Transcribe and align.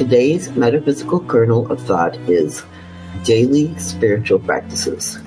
Today's 0.00 0.50
metaphysical 0.52 1.20
kernel 1.20 1.70
of 1.70 1.78
thought 1.78 2.16
is 2.20 2.64
daily 3.22 3.76
spiritual 3.78 4.38
practices. 4.38 5.18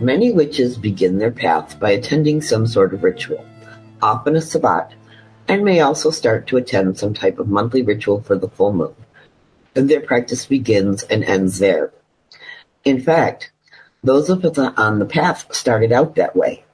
Many 0.00 0.32
witches 0.32 0.76
begin 0.76 1.18
their 1.18 1.30
path 1.30 1.78
by 1.78 1.92
attending 1.92 2.42
some 2.42 2.66
sort 2.66 2.92
of 2.92 3.04
ritual, 3.04 3.46
often 4.02 4.34
a 4.34 4.40
sabbat, 4.40 4.92
and 5.46 5.64
may 5.64 5.78
also 5.78 6.10
start 6.10 6.48
to 6.48 6.56
attend 6.56 6.98
some 6.98 7.14
type 7.14 7.38
of 7.38 7.46
monthly 7.46 7.82
ritual 7.82 8.20
for 8.22 8.36
the 8.36 8.48
full 8.48 8.72
moon. 8.72 8.96
And 9.76 9.88
their 9.88 10.00
practice 10.00 10.46
begins 10.46 11.04
and 11.04 11.22
ends 11.22 11.60
there. 11.60 11.92
In 12.84 13.00
fact, 13.00 13.52
those 14.02 14.28
of 14.28 14.44
us 14.44 14.58
on 14.58 14.98
the 14.98 15.06
path 15.06 15.54
started 15.54 15.92
out 15.92 16.16
that 16.16 16.34
way. 16.34 16.64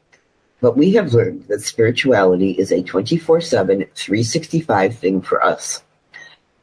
But 0.62 0.79
we 0.79 0.92
have 0.92 1.12
learned 1.12 1.48
that 1.48 1.60
spirituality 1.60 2.52
is 2.52 2.73
a 2.73 2.82
24 2.82 3.42
7, 3.42 3.84
365 3.95 4.96
thing 4.96 5.20
for 5.20 5.45
us. 5.45 5.82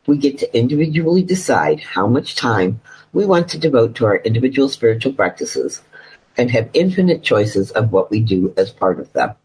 We 0.10 0.18
get 0.18 0.40
to 0.40 0.58
individually 0.58 1.22
decide 1.22 1.82
how 1.82 2.08
much 2.08 2.36
time 2.36 2.82
we 3.14 3.28
want 3.28 3.48
to 3.50 3.60
devote 3.60 3.94
to 3.94 4.08
our 4.08 4.16
individual 4.16 4.68
spiritual 4.68 5.14
practices 5.14 5.84
and 6.36 6.50
have 6.50 6.72
infinite 6.74 7.22
choices 7.22 7.70
of 7.70 7.92
what 7.92 8.10
we 8.10 8.20
do 8.20 8.52
as 8.58 8.72
part 8.72 9.00
of 9.00 9.14
them. 9.14 9.36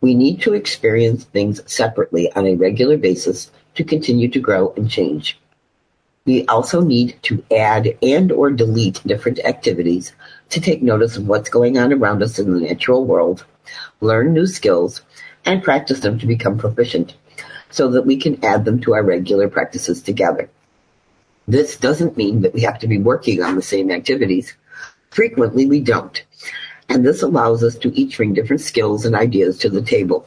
We 0.00 0.14
need 0.14 0.40
to 0.42 0.54
experience 0.54 1.24
things 1.24 1.60
separately 1.66 2.30
on 2.36 2.46
a 2.46 2.54
regular 2.54 2.96
basis 2.96 3.50
to 3.74 3.82
continue 3.82 4.28
to 4.28 4.38
grow 4.38 4.72
and 4.76 4.88
change. 4.88 5.36
We 6.26 6.46
also 6.46 6.80
need 6.80 7.18
to 7.22 7.42
add 7.50 7.98
and 8.00 8.30
or 8.30 8.52
delete 8.52 9.02
different 9.04 9.40
activities 9.40 10.12
to 10.50 10.60
take 10.60 10.80
notice 10.80 11.16
of 11.16 11.26
what's 11.26 11.50
going 11.50 11.76
on 11.76 11.92
around 11.92 12.22
us 12.22 12.38
in 12.38 12.52
the 12.52 12.60
natural 12.60 13.04
world, 13.04 13.44
learn 14.00 14.32
new 14.32 14.46
skills, 14.46 15.02
and 15.44 15.64
practice 15.64 15.98
them 15.98 16.20
to 16.20 16.26
become 16.28 16.56
proficient 16.56 17.16
so 17.76 17.90
that 17.90 18.06
we 18.06 18.16
can 18.16 18.42
add 18.42 18.64
them 18.64 18.80
to 18.80 18.94
our 18.94 19.02
regular 19.02 19.48
practices 19.48 20.00
together. 20.00 20.48
This 21.46 21.76
doesn't 21.76 22.16
mean 22.16 22.40
that 22.40 22.54
we 22.54 22.62
have 22.62 22.78
to 22.78 22.88
be 22.88 22.96
working 22.96 23.42
on 23.42 23.54
the 23.54 23.60
same 23.60 23.90
activities. 23.90 24.56
Frequently 25.10 25.66
we 25.66 25.80
don't. 25.80 26.24
And 26.88 27.04
this 27.04 27.22
allows 27.22 27.62
us 27.62 27.76
to 27.76 27.94
each 27.94 28.16
bring 28.16 28.32
different 28.32 28.62
skills 28.62 29.04
and 29.04 29.14
ideas 29.14 29.58
to 29.58 29.68
the 29.68 29.82
table. 29.82 30.26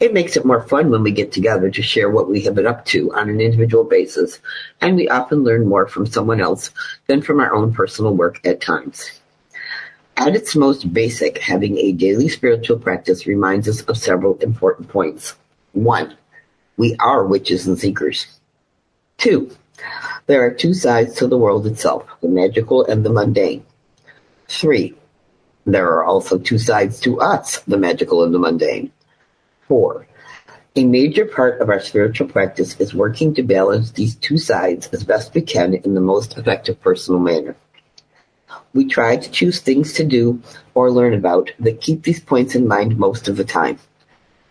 It 0.00 0.14
makes 0.14 0.38
it 0.38 0.46
more 0.46 0.62
fun 0.62 0.90
when 0.90 1.02
we 1.02 1.12
get 1.12 1.32
together 1.32 1.70
to 1.70 1.82
share 1.82 2.08
what 2.08 2.30
we 2.30 2.40
have 2.44 2.54
been 2.54 2.66
up 2.66 2.86
to 2.86 3.14
on 3.14 3.28
an 3.28 3.42
individual 3.42 3.84
basis, 3.84 4.40
and 4.80 4.96
we 4.96 5.06
often 5.06 5.44
learn 5.44 5.68
more 5.68 5.86
from 5.86 6.06
someone 6.06 6.40
else 6.40 6.70
than 7.08 7.20
from 7.20 7.40
our 7.40 7.52
own 7.52 7.74
personal 7.74 8.16
work 8.16 8.40
at 8.46 8.62
times. 8.62 9.20
At 10.16 10.34
its 10.34 10.56
most 10.56 10.94
basic, 10.94 11.38
having 11.38 11.76
a 11.76 11.92
daily 11.92 12.28
spiritual 12.28 12.78
practice 12.78 13.26
reminds 13.26 13.68
us 13.68 13.82
of 13.82 13.98
several 13.98 14.38
important 14.38 14.88
points. 14.88 15.34
One, 15.72 16.16
we 16.76 16.96
are 16.96 17.24
witches 17.24 17.66
and 17.66 17.78
seekers. 17.78 18.26
Two, 19.18 19.50
there 20.26 20.44
are 20.44 20.50
two 20.50 20.74
sides 20.74 21.14
to 21.16 21.26
the 21.26 21.38
world 21.38 21.66
itself, 21.66 22.04
the 22.20 22.28
magical 22.28 22.84
and 22.84 23.04
the 23.04 23.10
mundane. 23.10 23.64
Three, 24.48 24.94
there 25.66 25.88
are 25.88 26.04
also 26.04 26.38
two 26.38 26.58
sides 26.58 27.00
to 27.00 27.20
us, 27.20 27.60
the 27.60 27.78
magical 27.78 28.22
and 28.22 28.34
the 28.34 28.38
mundane. 28.38 28.92
Four, 29.68 30.06
a 30.76 30.84
major 30.84 31.24
part 31.24 31.60
of 31.60 31.70
our 31.70 31.80
spiritual 31.80 32.28
practice 32.28 32.78
is 32.80 32.94
working 32.94 33.32
to 33.34 33.42
balance 33.42 33.92
these 33.92 34.16
two 34.16 34.38
sides 34.38 34.88
as 34.88 35.04
best 35.04 35.32
we 35.32 35.40
can 35.40 35.74
in 35.74 35.94
the 35.94 36.00
most 36.00 36.36
effective 36.36 36.80
personal 36.82 37.20
manner. 37.20 37.56
We 38.72 38.84
try 38.86 39.16
to 39.16 39.30
choose 39.30 39.60
things 39.60 39.92
to 39.94 40.04
do 40.04 40.42
or 40.74 40.90
learn 40.90 41.14
about 41.14 41.52
that 41.60 41.80
keep 41.80 42.02
these 42.02 42.20
points 42.20 42.54
in 42.56 42.66
mind 42.66 42.98
most 42.98 43.28
of 43.28 43.36
the 43.36 43.44
time. 43.44 43.78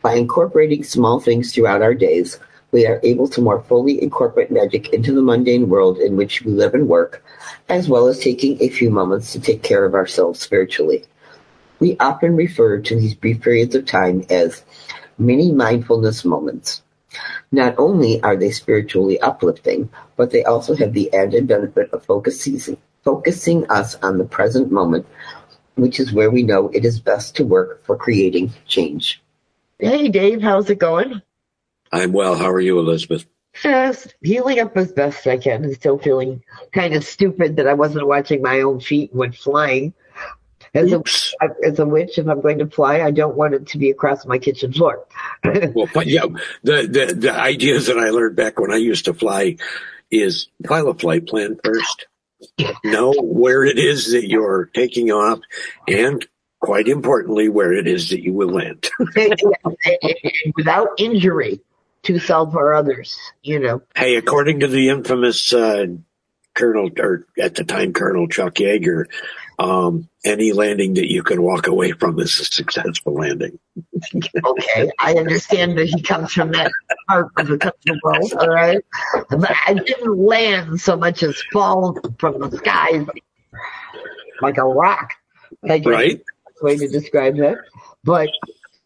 By 0.04 0.16
incorporating 0.16 0.84
small 0.84 1.22
things 1.22 1.54
throughout 1.54 1.82
our 1.82 1.94
days, 1.94 2.38
we 2.74 2.86
are 2.86 3.00
able 3.04 3.30
to 3.30 3.42
more 3.42 3.62
fully 3.62 4.04
incorporate 4.04 4.52
magic 4.52 4.90
into 4.90 5.14
the 5.14 5.22
mundane 5.22 5.70
world 5.70 5.98
in 5.98 6.18
which 6.18 6.42
we 6.42 6.52
live 6.52 6.74
and 6.74 6.90
work, 6.90 7.24
as 7.70 7.88
well 7.88 8.08
as 8.08 8.20
taking 8.20 8.62
a 8.62 8.68
few 8.68 8.90
moments 8.90 9.32
to 9.32 9.40
take 9.40 9.64
care 9.64 9.86
of 9.86 9.96
ourselves 9.96 10.42
spiritually. 10.42 11.06
We 11.80 11.96
often 12.02 12.36
refer 12.36 12.82
to 12.82 12.96
these 13.00 13.16
brief 13.16 13.40
periods 13.40 13.76
of 13.76 13.86
time 13.86 14.26
as 14.30 14.66
mini 15.18 15.54
mindfulness 15.54 16.26
moments. 16.26 16.82
Not 17.54 17.76
only 17.78 18.22
are 18.24 18.36
they 18.36 18.52
spiritually 18.52 19.22
uplifting, 19.22 19.90
but 20.18 20.32
they 20.32 20.44
also 20.44 20.76
have 20.76 20.92
the 20.92 21.14
added 21.14 21.48
benefit 21.48 21.94
of 21.94 22.04
focusing, 22.04 22.76
focusing 23.06 23.70
us 23.70 23.96
on 24.04 24.18
the 24.18 24.26
present 24.26 24.70
moment, 24.70 25.06
which 25.76 25.98
is 25.98 26.12
where 26.12 26.30
we 26.30 26.44
know 26.44 26.68
it 26.74 26.84
is 26.84 27.00
best 27.00 27.38
to 27.38 27.46
work 27.46 27.86
for 27.86 27.96
creating 27.96 28.52
change. 28.68 29.23
Hey, 29.84 30.08
Dave, 30.08 30.42
how's 30.42 30.70
it 30.70 30.80
going? 30.80 31.22
I'm 31.92 32.14
well. 32.14 32.36
How 32.36 32.50
are 32.50 32.62
you, 32.62 32.80
Elizabeth? 32.80 33.26
Just 33.54 34.16
healing 34.22 34.62
up 34.62 34.78
as 34.78 34.94
best 34.94 35.28
I 35.28 35.36
can 35.36 35.66
and 35.66 35.74
still 35.76 35.98
feeling 35.98 36.42
kind 36.72 36.94
of 36.94 37.04
stupid 37.04 37.58
that 37.58 37.68
I 37.68 37.74
wasn't 37.74 38.08
watching 38.08 38.42
my 38.42 38.62
own 38.62 38.80
feet 38.80 39.14
when 39.14 39.34
flying. 39.34 39.94
As 40.74 40.94
a, 40.94 41.04
as 41.66 41.80
a 41.80 41.86
witch, 41.86 42.18
if 42.18 42.28
I'm 42.30 42.40
going 42.40 42.60
to 42.60 42.68
fly, 42.68 43.02
I 43.02 43.12
don't 43.12 43.36
want 43.36 43.56
it 43.56 43.68
to 43.68 43.78
be 43.78 43.90
across 43.90 44.26
my 44.26 44.38
kitchen 44.40 44.72
floor. 44.72 45.06
well, 45.44 45.90
but 45.94 46.08
yeah, 46.08 46.28
the, 46.64 46.88
the, 46.88 47.16
the 47.16 47.34
ideas 47.34 47.88
that 47.88 48.00
I 48.00 48.12
learned 48.12 48.38
back 48.38 48.62
when 48.62 48.72
I 48.72 48.78
used 48.78 49.04
to 49.06 49.14
fly 49.14 49.58
is 50.10 50.48
file 50.66 50.88
a 50.88 50.94
flight 50.94 51.28
plan 51.28 51.60
first. 51.62 52.08
know 52.86 53.14
where 53.22 53.66
it 53.66 53.78
is 53.78 54.14
that 54.14 54.28
you're 54.28 54.70
taking 54.74 55.12
off 55.12 55.40
and 55.88 56.26
quite 56.64 56.88
importantly, 56.88 57.50
where 57.50 57.74
it 57.74 57.88
is 57.88 58.10
that 58.10 58.24
you 58.24 58.34
will 58.34 58.48
land. 58.48 58.90
Without 60.56 60.88
injury 60.98 61.60
to 62.04 62.20
self 62.20 62.56
or 62.56 62.74
others, 62.74 63.20
you 63.42 63.60
know. 63.60 63.82
Hey, 63.96 64.16
according 64.16 64.62
to 64.62 64.68
the 64.68 64.88
infamous 64.88 65.54
uh, 65.54 65.88
Colonel, 66.56 66.90
or 66.98 67.28
at 67.38 67.56
the 67.56 67.66
time 67.66 67.92
Colonel 67.92 68.30
Chuck 68.30 68.56
Yeager, 68.56 69.08
um, 69.60 70.08
any 70.24 70.54
landing 70.54 70.94
that 70.94 71.12
you 71.12 71.22
can 71.22 71.42
walk 71.42 71.68
away 71.68 71.92
from 71.92 72.18
is 72.20 72.40
a 72.40 72.46
successful 72.46 73.14
landing. 73.14 73.60
okay, 74.46 74.90
I 75.00 75.16
understand 75.16 75.78
that 75.78 75.88
he 75.88 76.02
comes 76.02 76.32
from 76.32 76.54
that 76.54 76.72
part 77.10 77.30
of 77.36 77.48
the 77.48 78.00
world, 78.04 78.34
all 78.40 78.48
right? 78.48 78.84
But 79.30 79.54
I 79.68 79.74
didn't 79.74 80.18
land 80.18 80.80
so 80.80 80.96
much 80.96 81.24
as 81.24 81.42
fall 81.52 82.00
from 82.20 82.40
the 82.40 82.58
sky 82.58 83.06
like 84.42 84.58
a 84.58 84.64
rock. 84.64 85.12
right 85.62 86.22
way 86.64 86.78
to 86.78 86.88
describe 86.88 87.38
that. 87.38 87.58
But 88.04 88.30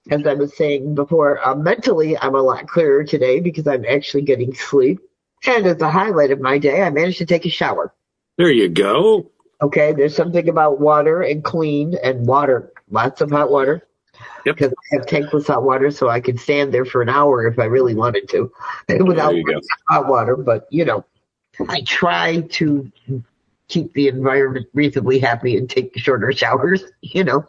as 0.09 0.25
I 0.25 0.33
was 0.33 0.55
saying 0.55 0.95
before, 0.95 1.45
uh, 1.45 1.55
mentally, 1.55 2.17
I'm 2.17 2.35
a 2.35 2.41
lot 2.41 2.67
clearer 2.67 3.03
today 3.03 3.39
because 3.39 3.67
I'm 3.67 3.85
actually 3.85 4.23
getting 4.23 4.53
sleep. 4.53 4.99
And 5.45 5.65
as 5.65 5.81
a 5.81 5.89
highlight 5.89 6.31
of 6.31 6.41
my 6.41 6.57
day, 6.57 6.81
I 6.81 6.89
managed 6.89 7.19
to 7.19 7.25
take 7.25 7.45
a 7.45 7.49
shower. 7.49 7.93
There 8.37 8.51
you 8.51 8.69
go. 8.69 9.31
Okay, 9.61 9.91
there's 9.93 10.15
something 10.15 10.47
about 10.49 10.79
water 10.79 11.21
and 11.21 11.43
clean 11.43 11.95
and 12.03 12.27
water, 12.27 12.71
lots 12.89 13.21
of 13.21 13.31
hot 13.31 13.51
water. 13.51 13.87
Yep. 14.45 14.55
Because 14.55 14.71
I 14.71 14.95
have 14.95 15.05
tankless 15.05 15.47
hot 15.47 15.63
water, 15.63 15.91
so 15.91 16.09
I 16.09 16.19
can 16.19 16.37
stand 16.37 16.73
there 16.73 16.85
for 16.85 17.01
an 17.01 17.09
hour 17.09 17.45
if 17.45 17.59
I 17.59 17.65
really 17.65 17.95
wanted 17.95 18.29
to, 18.29 18.51
without 19.03 19.35
hot 19.89 20.07
water. 20.07 20.35
But 20.35 20.67
you 20.69 20.85
know, 20.85 21.05
I 21.67 21.81
try 21.81 22.41
to 22.41 22.91
keep 23.67 23.93
the 23.93 24.07
environment 24.07 24.67
reasonably 24.73 25.19
happy 25.19 25.57
and 25.57 25.69
take 25.69 25.97
shorter 25.97 26.31
showers. 26.33 26.83
You 27.01 27.23
know. 27.23 27.45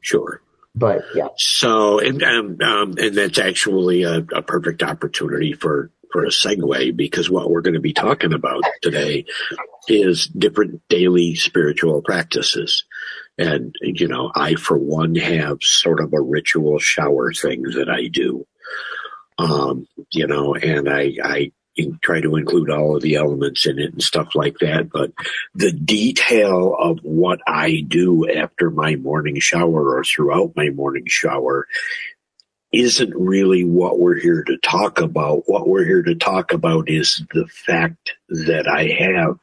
Sure. 0.00 0.42
But 0.74 1.02
yeah. 1.14 1.28
So, 1.36 1.98
and, 1.98 2.22
um, 2.22 2.56
um, 2.62 2.94
and 2.98 3.14
that's 3.14 3.38
actually 3.38 4.04
a, 4.04 4.18
a 4.34 4.42
perfect 4.42 4.82
opportunity 4.82 5.52
for, 5.52 5.90
for 6.10 6.24
a 6.24 6.30
segue 6.30 6.96
because 6.96 7.30
what 7.30 7.50
we're 7.50 7.60
going 7.60 7.74
to 7.74 7.80
be 7.80 7.92
talking 7.92 8.32
about 8.32 8.62
today 8.80 9.26
is 9.88 10.26
different 10.26 10.82
daily 10.88 11.34
spiritual 11.34 12.02
practices. 12.02 12.84
And, 13.38 13.74
you 13.80 14.08
know, 14.08 14.30
I, 14.34 14.54
for 14.54 14.76
one, 14.76 15.14
have 15.16 15.58
sort 15.62 16.00
of 16.00 16.12
a 16.12 16.20
ritual 16.20 16.78
shower 16.78 17.32
thing 17.32 17.62
that 17.62 17.88
I 17.88 18.08
do. 18.08 18.46
Um, 19.38 19.88
you 20.10 20.26
know, 20.26 20.54
and 20.54 20.88
I, 20.88 21.14
I 21.22 21.52
try 22.02 22.20
to 22.20 22.36
include 22.36 22.70
all 22.70 22.96
of 22.96 23.02
the 23.02 23.16
elements 23.16 23.66
in 23.66 23.78
it 23.78 23.92
and 23.92 24.02
stuff 24.02 24.34
like 24.34 24.58
that. 24.60 24.90
But 24.90 25.12
the 25.54 25.72
detail 25.72 26.76
of 26.78 26.98
what 27.02 27.40
I 27.46 27.82
do 27.86 28.28
after 28.30 28.70
my 28.70 28.96
morning 28.96 29.38
shower 29.40 29.96
or 29.96 30.04
throughout 30.04 30.52
my 30.56 30.70
morning 30.70 31.04
shower 31.06 31.66
isn't 32.72 33.14
really 33.14 33.64
what 33.64 33.98
we're 33.98 34.18
here 34.18 34.42
to 34.44 34.56
talk 34.58 35.00
about. 35.00 35.44
What 35.46 35.68
we're 35.68 35.84
here 35.84 36.02
to 36.02 36.14
talk 36.14 36.52
about 36.52 36.88
is 36.88 37.22
the 37.32 37.46
fact 37.46 38.12
that 38.28 38.66
I 38.66 38.88
have 39.04 39.38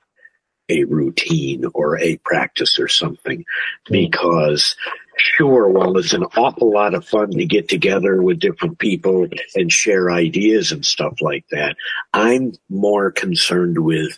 a 0.68 0.84
routine 0.84 1.66
or 1.74 2.00
a 2.00 2.18
practice 2.18 2.80
or 2.80 2.88
something 2.88 3.46
hmm. 3.88 3.94
because 3.94 4.76
sure, 5.20 5.68
while 5.70 5.98
it's 5.98 6.14
an 6.14 6.24
awful 6.24 6.74
lot 6.74 6.94
of 6.94 7.06
fun 7.06 7.32
to 7.32 7.46
get 7.46 7.68
together 7.68 8.22
with 8.22 8.40
different 8.40 8.80
people 8.80 9.28
and 9.56 9.72
share 9.72 10.10
ideas 10.10 10.72
and 10.72 10.86
stuff 10.86 11.22
like 11.22 11.46
that, 11.52 11.76
I'm 12.14 12.54
more 12.70 13.12
concerned 13.12 13.78
with 13.78 14.18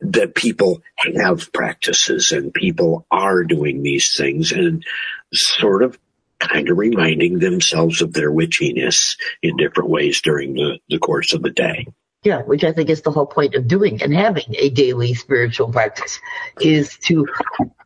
that 0.00 0.34
people 0.34 0.82
have 1.16 1.52
practices 1.52 2.32
and 2.32 2.52
people 2.52 3.06
are 3.10 3.44
doing 3.44 3.82
these 3.82 4.14
things 4.14 4.52
and 4.52 4.84
sort 5.32 5.82
of 5.82 5.98
kind 6.38 6.68
of 6.68 6.76
reminding 6.76 7.38
themselves 7.38 8.02
of 8.02 8.12
their 8.12 8.30
witchiness 8.30 9.16
in 9.42 9.56
different 9.56 9.88
ways 9.88 10.20
during 10.20 10.54
the, 10.54 10.78
the 10.88 10.98
course 10.98 11.32
of 11.32 11.42
the 11.42 11.50
day. 11.50 11.86
Yeah, 12.22 12.42
which 12.42 12.64
I 12.64 12.72
think 12.72 12.90
is 12.90 13.02
the 13.02 13.12
whole 13.12 13.26
point 13.26 13.54
of 13.54 13.68
doing 13.68 14.02
and 14.02 14.12
having 14.12 14.54
a 14.58 14.68
daily 14.70 15.14
spiritual 15.14 15.70
practice 15.70 16.18
is 16.60 16.96
to 17.04 17.26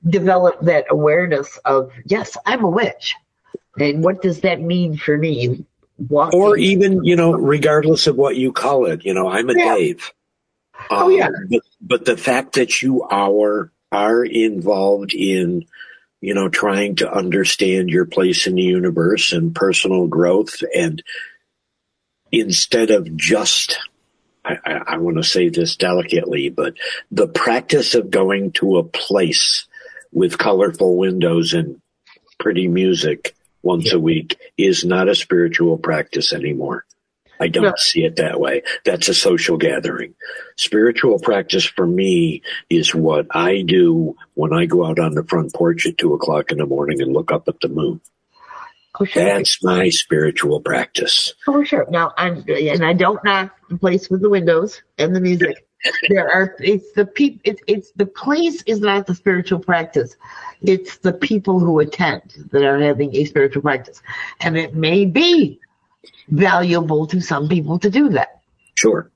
develop 0.09 0.61
that 0.63 0.87
awareness 0.89 1.59
of, 1.65 1.93
yes, 2.07 2.39
I'm 2.47 2.65
a 2.65 2.71
witch. 2.71 3.17
And 3.79 4.03
what 4.03 4.23
does 4.23 4.41
that 4.41 4.61
mean 4.61 4.97
for 4.97 5.17
me? 5.17 5.67
Walking. 5.99 6.41
Or 6.41 6.57
even, 6.57 7.05
you 7.05 7.17
know, 7.17 7.33
regardless 7.33 8.07
of 8.07 8.17
what 8.17 8.37
you 8.37 8.53
call 8.53 8.87
it, 8.87 9.05
you 9.05 9.13
know, 9.13 9.29
I'm 9.29 9.51
a 9.51 9.55
yeah. 9.55 9.75
Dave. 9.75 10.13
Oh, 10.89 11.07
um, 11.07 11.13
yeah. 11.13 11.29
But, 11.51 11.63
but 11.81 12.05
the 12.07 12.17
fact 12.17 12.55
that 12.55 12.81
you 12.81 13.03
are, 13.03 13.71
are 13.93 14.25
involved 14.25 15.13
in, 15.13 15.67
you 16.23 16.33
know, 16.33 16.49
trying 16.49 16.97
to 16.97 17.13
understand 17.13 17.91
your 17.91 18.07
place 18.07 18.47
in 18.47 18.55
the 18.55 18.63
universe 18.63 19.33
and 19.33 19.55
personal 19.55 20.07
growth 20.07 20.63
and 20.75 21.03
instead 22.33 22.91
of 22.91 23.17
just 23.17 23.79
I, 24.51 24.59
I, 24.65 24.83
I 24.87 24.97
want 24.99 25.17
to 25.17 25.23
say 25.23 25.49
this 25.49 25.77
delicately, 25.77 26.49
but 26.49 26.75
the 27.11 27.29
practice 27.29 27.95
of 27.95 28.11
going 28.11 28.53
to 28.53 28.79
a 28.79 28.85
place 28.85 29.67
with 30.13 30.39
colorful 30.39 30.97
windows 30.97 31.55
and 31.55 31.81
pretty 32.39 32.69
music 32.69 33.35
once 33.63 33.87
yeah. 33.87 33.97
a 33.97 33.99
week 33.99 34.39
is 34.57 34.85
not 34.85 35.09
a 35.09 35.15
spiritual 35.15 35.79
practice 35.79 36.33
anymore. 36.33 36.85
I 37.41 37.49
don't 37.49 37.65
no. 37.65 37.73
see 37.77 38.05
it 38.05 38.17
that 38.17 38.39
way. 38.39 38.63
That's 38.85 39.09
a 39.09 39.15
social 39.15 39.57
gathering. 39.57 40.15
Spiritual 40.57 41.19
practice 41.19 41.65
for 41.65 41.87
me 41.87 42.43
is 42.69 42.95
what 42.95 43.27
I 43.31 43.63
do 43.63 44.17
when 44.35 44.53
I 44.53 44.67
go 44.67 44.85
out 44.85 44.99
on 44.99 45.15
the 45.15 45.25
front 45.25 45.55
porch 45.55 45.87
at 45.87 45.97
two 45.97 46.13
o'clock 46.13 46.53
in 46.53 46.59
the 46.59 46.67
morning 46.67 47.01
and 47.01 47.15
look 47.15 47.33
up 47.33 47.49
at 47.49 47.61
the 47.61 47.69
moon. 47.69 48.03
Oh, 49.01 49.05
sure. 49.07 49.25
That's 49.25 49.65
my 49.65 49.89
spiritual 49.89 50.61
practice. 50.61 51.33
Oh, 51.49 51.65
sure. 51.65 51.87
Now, 51.89 52.13
I'm, 52.19 52.45
and 52.47 52.85
I 52.85 52.93
don't 52.93 53.23
knock 53.25 53.57
the 53.71 53.79
place 53.79 54.11
with 54.11 54.21
the 54.21 54.29
windows 54.29 54.83
and 54.99 55.17
the 55.17 55.21
music. 55.21 55.67
there 56.11 56.31
are, 56.31 56.55
it's 56.59 56.93
the 56.93 57.07
people, 57.07 57.41
it's, 57.45 57.63
it's 57.67 57.93
the 57.93 58.05
place 58.05 58.63
is 58.65 58.81
not 58.81 59.07
the 59.07 59.15
spiritual 59.15 59.59
practice. 59.59 60.17
It's 60.61 60.99
the 60.99 61.15
people 61.15 61.59
who 61.59 61.81
attend 61.81 62.49
that 62.51 62.63
are 62.63 62.79
having 62.79 63.17
a 63.17 63.25
spiritual 63.25 63.63
practice. 63.63 64.03
And 64.41 64.59
it 64.59 64.75
may 64.75 65.07
be 65.07 65.61
valuable 66.29 67.07
to 67.07 67.23
some 67.23 67.49
people 67.49 67.79
to 67.79 67.89
do 67.89 68.11
that. 68.11 68.43
Sure. 68.75 69.11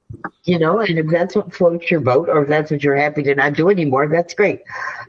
You 0.44 0.58
know, 0.58 0.80
and 0.80 0.98
if 0.98 1.08
that's 1.08 1.34
what 1.36 1.54
floats 1.54 1.90
your 1.90 2.00
boat 2.00 2.30
or 2.30 2.44
if 2.44 2.48
that's 2.48 2.70
what 2.70 2.82
you're 2.82 2.96
happy 2.96 3.22
to 3.24 3.34
not 3.34 3.52
do 3.52 3.68
anymore, 3.68 4.08
that's 4.08 4.32
great. 4.32 4.62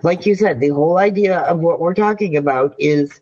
Like 0.04 0.26
you 0.26 0.36
said, 0.36 0.60
the 0.60 0.70
whole 0.70 0.98
idea 0.98 1.40
of 1.40 1.60
what 1.60 1.80
we're 1.80 1.94
talking 1.94 2.36
about 2.36 2.76
is 2.78 3.22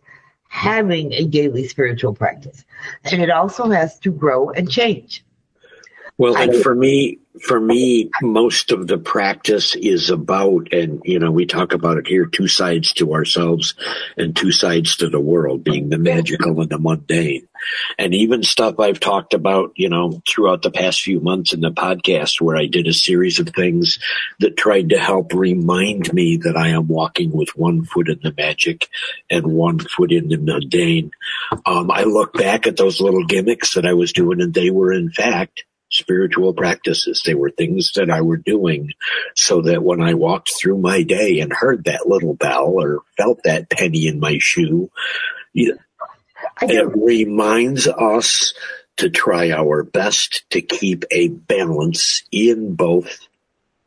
having 0.53 1.11
a 1.13 1.25
daily 1.25 1.67
spiritual 1.67 2.13
practice. 2.13 2.63
And 3.05 3.23
it 3.23 3.31
also 3.31 3.71
has 3.71 3.97
to 4.01 4.11
grow 4.11 4.51
and 4.51 4.69
change. 4.69 5.25
Well, 6.19 6.37
and 6.37 6.55
for 6.61 6.75
me, 6.75 7.17
for 7.41 7.59
me, 7.59 8.11
most 8.21 8.71
of 8.71 8.85
the 8.85 8.97
practice 8.97 9.75
is 9.75 10.09
about, 10.11 10.71
and 10.71 11.01
you 11.03 11.17
know, 11.17 11.31
we 11.31 11.45
talk 11.45 11.73
about 11.73 11.97
it 11.97 12.07
here, 12.07 12.25
two 12.25 12.47
sides 12.47 12.93
to 12.93 13.13
ourselves 13.13 13.73
and 14.17 14.35
two 14.35 14.51
sides 14.51 14.97
to 14.97 15.09
the 15.09 15.19
world, 15.19 15.63
being 15.63 15.89
the 15.89 15.97
magical 15.97 16.61
and 16.61 16.69
the 16.69 16.77
mundane. 16.77 17.47
And 17.97 18.13
even 18.13 18.43
stuff 18.43 18.79
I've 18.79 18.99
talked 18.99 19.33
about, 19.33 19.71
you 19.75 19.89
know, 19.89 20.21
throughout 20.27 20.61
the 20.61 20.71
past 20.71 21.01
few 21.01 21.21
months 21.21 21.53
in 21.53 21.61
the 21.61 21.71
podcast 21.71 22.39
where 22.39 22.57
I 22.57 22.67
did 22.67 22.87
a 22.87 22.93
series 22.93 23.39
of 23.39 23.49
things 23.49 23.99
that 24.39 24.57
tried 24.57 24.89
to 24.89 24.99
help 24.99 25.33
remind 25.33 26.13
me 26.13 26.37
that 26.37 26.57
I 26.57 26.69
am 26.69 26.87
walking 26.87 27.31
with 27.31 27.55
one 27.55 27.83
foot 27.85 28.09
in 28.09 28.19
the 28.21 28.33
magic 28.37 28.89
and 29.29 29.47
one 29.47 29.79
foot 29.79 30.11
in 30.11 30.27
the 30.27 30.37
mundane. 30.37 31.11
Um, 31.65 31.89
I 31.89 32.03
look 32.03 32.33
back 32.33 32.67
at 32.67 32.77
those 32.77 33.01
little 33.01 33.25
gimmicks 33.25 33.73
that 33.73 33.85
I 33.85 33.93
was 33.93 34.13
doing 34.13 34.41
and 34.41 34.53
they 34.53 34.69
were 34.69 34.91
in 34.91 35.09
fact 35.09 35.63
spiritual 35.93 36.53
practices. 36.53 37.21
They 37.23 37.35
were 37.35 37.51
things 37.51 37.93
that 37.95 38.09
I 38.09 38.21
were 38.21 38.37
doing 38.37 38.91
so 39.35 39.61
that 39.61 39.83
when 39.83 40.01
I 40.01 40.15
walked 40.15 40.53
through 40.53 40.77
my 40.79 41.03
day 41.03 41.39
and 41.39 41.53
heard 41.53 41.85
that 41.85 42.07
little 42.07 42.33
bell 42.33 42.73
or 42.77 43.01
felt 43.17 43.43
that 43.43 43.69
penny 43.69 44.07
in 44.07 44.19
my 44.19 44.37
shoe, 44.39 44.89
it 45.53 45.77
reminds 46.61 47.87
us 47.87 48.53
to 48.97 49.09
try 49.09 49.51
our 49.51 49.83
best 49.83 50.43
to 50.51 50.61
keep 50.61 51.05
a 51.11 51.27
balance 51.27 52.23
in 52.31 52.75
both 52.75 53.27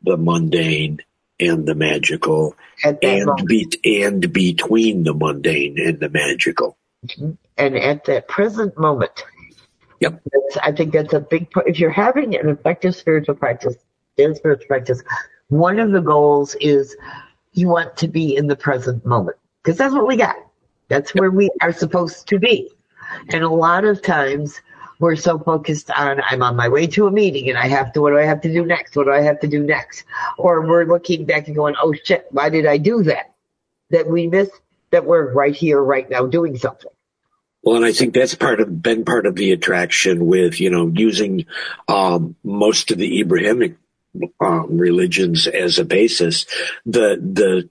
the 0.01 0.17
mundane 0.17 0.99
and 1.39 1.65
the 1.65 1.75
magical 1.75 2.55
and 2.83 3.29
be, 3.45 3.67
and 3.83 4.33
between 4.33 5.03
the 5.03 5.13
mundane 5.13 5.77
and 5.79 5.99
the 5.99 6.09
magical. 6.09 6.77
Mm-hmm. 7.05 7.31
And 7.57 7.77
at 7.77 8.05
that 8.05 8.27
present 8.27 8.77
moment, 8.77 9.23
Yep. 9.99 10.21
That's, 10.31 10.57
I 10.57 10.71
think 10.71 10.93
that's 10.93 11.13
a 11.13 11.19
big 11.19 11.49
part. 11.51 11.67
If 11.67 11.79
you're 11.79 11.89
having 11.89 12.35
an 12.35 12.49
effective 12.49 12.95
spiritual 12.95 13.35
practice, 13.35 13.75
in 14.17 14.35
spiritual 14.35 14.67
practice, 14.67 15.03
one 15.49 15.79
of 15.79 15.91
the 15.91 16.01
goals 16.01 16.55
is 16.55 16.95
you 17.53 17.67
want 17.67 17.95
to 17.97 18.07
be 18.07 18.35
in 18.35 18.47
the 18.47 18.55
present 18.55 19.05
moment 19.05 19.37
because 19.63 19.77
that's 19.77 19.93
what 19.93 20.07
we 20.07 20.17
got. 20.17 20.35
That's 20.89 21.13
where 21.15 21.31
we 21.31 21.49
are 21.61 21.73
supposed 21.73 22.27
to 22.27 22.39
be. 22.39 22.69
And 23.29 23.43
a 23.43 23.49
lot 23.49 23.85
of 23.85 24.01
times 24.01 24.61
we're 24.99 25.15
so 25.15 25.37
focused 25.39 25.91
on, 25.91 26.21
I'm 26.29 26.41
on 26.41 26.55
my 26.55 26.67
way 26.67 26.87
to 26.87 27.07
a 27.07 27.11
meeting 27.11 27.49
and 27.49 27.57
I 27.57 27.67
have 27.67 27.93
to, 27.93 28.01
what 28.01 28.11
do 28.11 28.17
I 28.17 28.25
have 28.25 28.41
to 28.41 28.51
do 28.51 28.65
next? 28.65 28.95
What 28.95 29.05
do 29.05 29.11
I 29.11 29.21
have 29.21 29.39
to 29.41 29.47
do 29.47 29.63
next? 29.63 30.05
Or 30.37 30.65
we're 30.65 30.85
looking 30.85 31.25
back 31.25 31.47
and 31.47 31.55
going, 31.55 31.75
oh 31.81 31.93
shit, 32.03 32.27
why 32.31 32.49
did 32.49 32.65
I 32.65 32.77
do 32.77 33.03
that? 33.03 33.33
That 33.89 34.07
we 34.07 34.27
miss 34.27 34.49
that 34.91 35.05
we're 35.05 35.33
right 35.33 35.55
here, 35.55 35.81
right 35.81 36.09
now 36.09 36.25
doing 36.25 36.57
something. 36.57 36.91
Well, 37.67 37.75
and 37.75 37.85
I 37.85 37.91
think 37.91 38.13
that's 38.13 38.33
part 38.33 38.61
of 38.61 38.81
been 38.81 39.03
part 39.03 39.25
of 39.25 39.35
the 39.35 39.51
attraction 39.51 40.25
with 40.25 40.61
you 40.61 40.69
know 40.69 40.87
using 40.87 41.47
um, 41.89 42.37
most 42.41 42.91
of 42.91 42.97
the 42.97 43.19
Abrahamic 43.19 43.75
um, 44.39 44.77
religions 44.77 45.47
as 45.47 45.77
a 45.77 45.83
basis. 45.83 46.45
The 46.85 47.19
the 47.21 47.69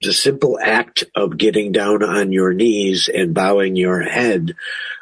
the 0.00 0.12
simple 0.12 0.60
act 0.62 1.02
of 1.16 1.36
getting 1.36 1.72
down 1.72 2.04
on 2.04 2.30
your 2.30 2.54
knees 2.54 3.10
and 3.12 3.34
bowing 3.34 3.74
your 3.74 4.00
head 4.00 4.54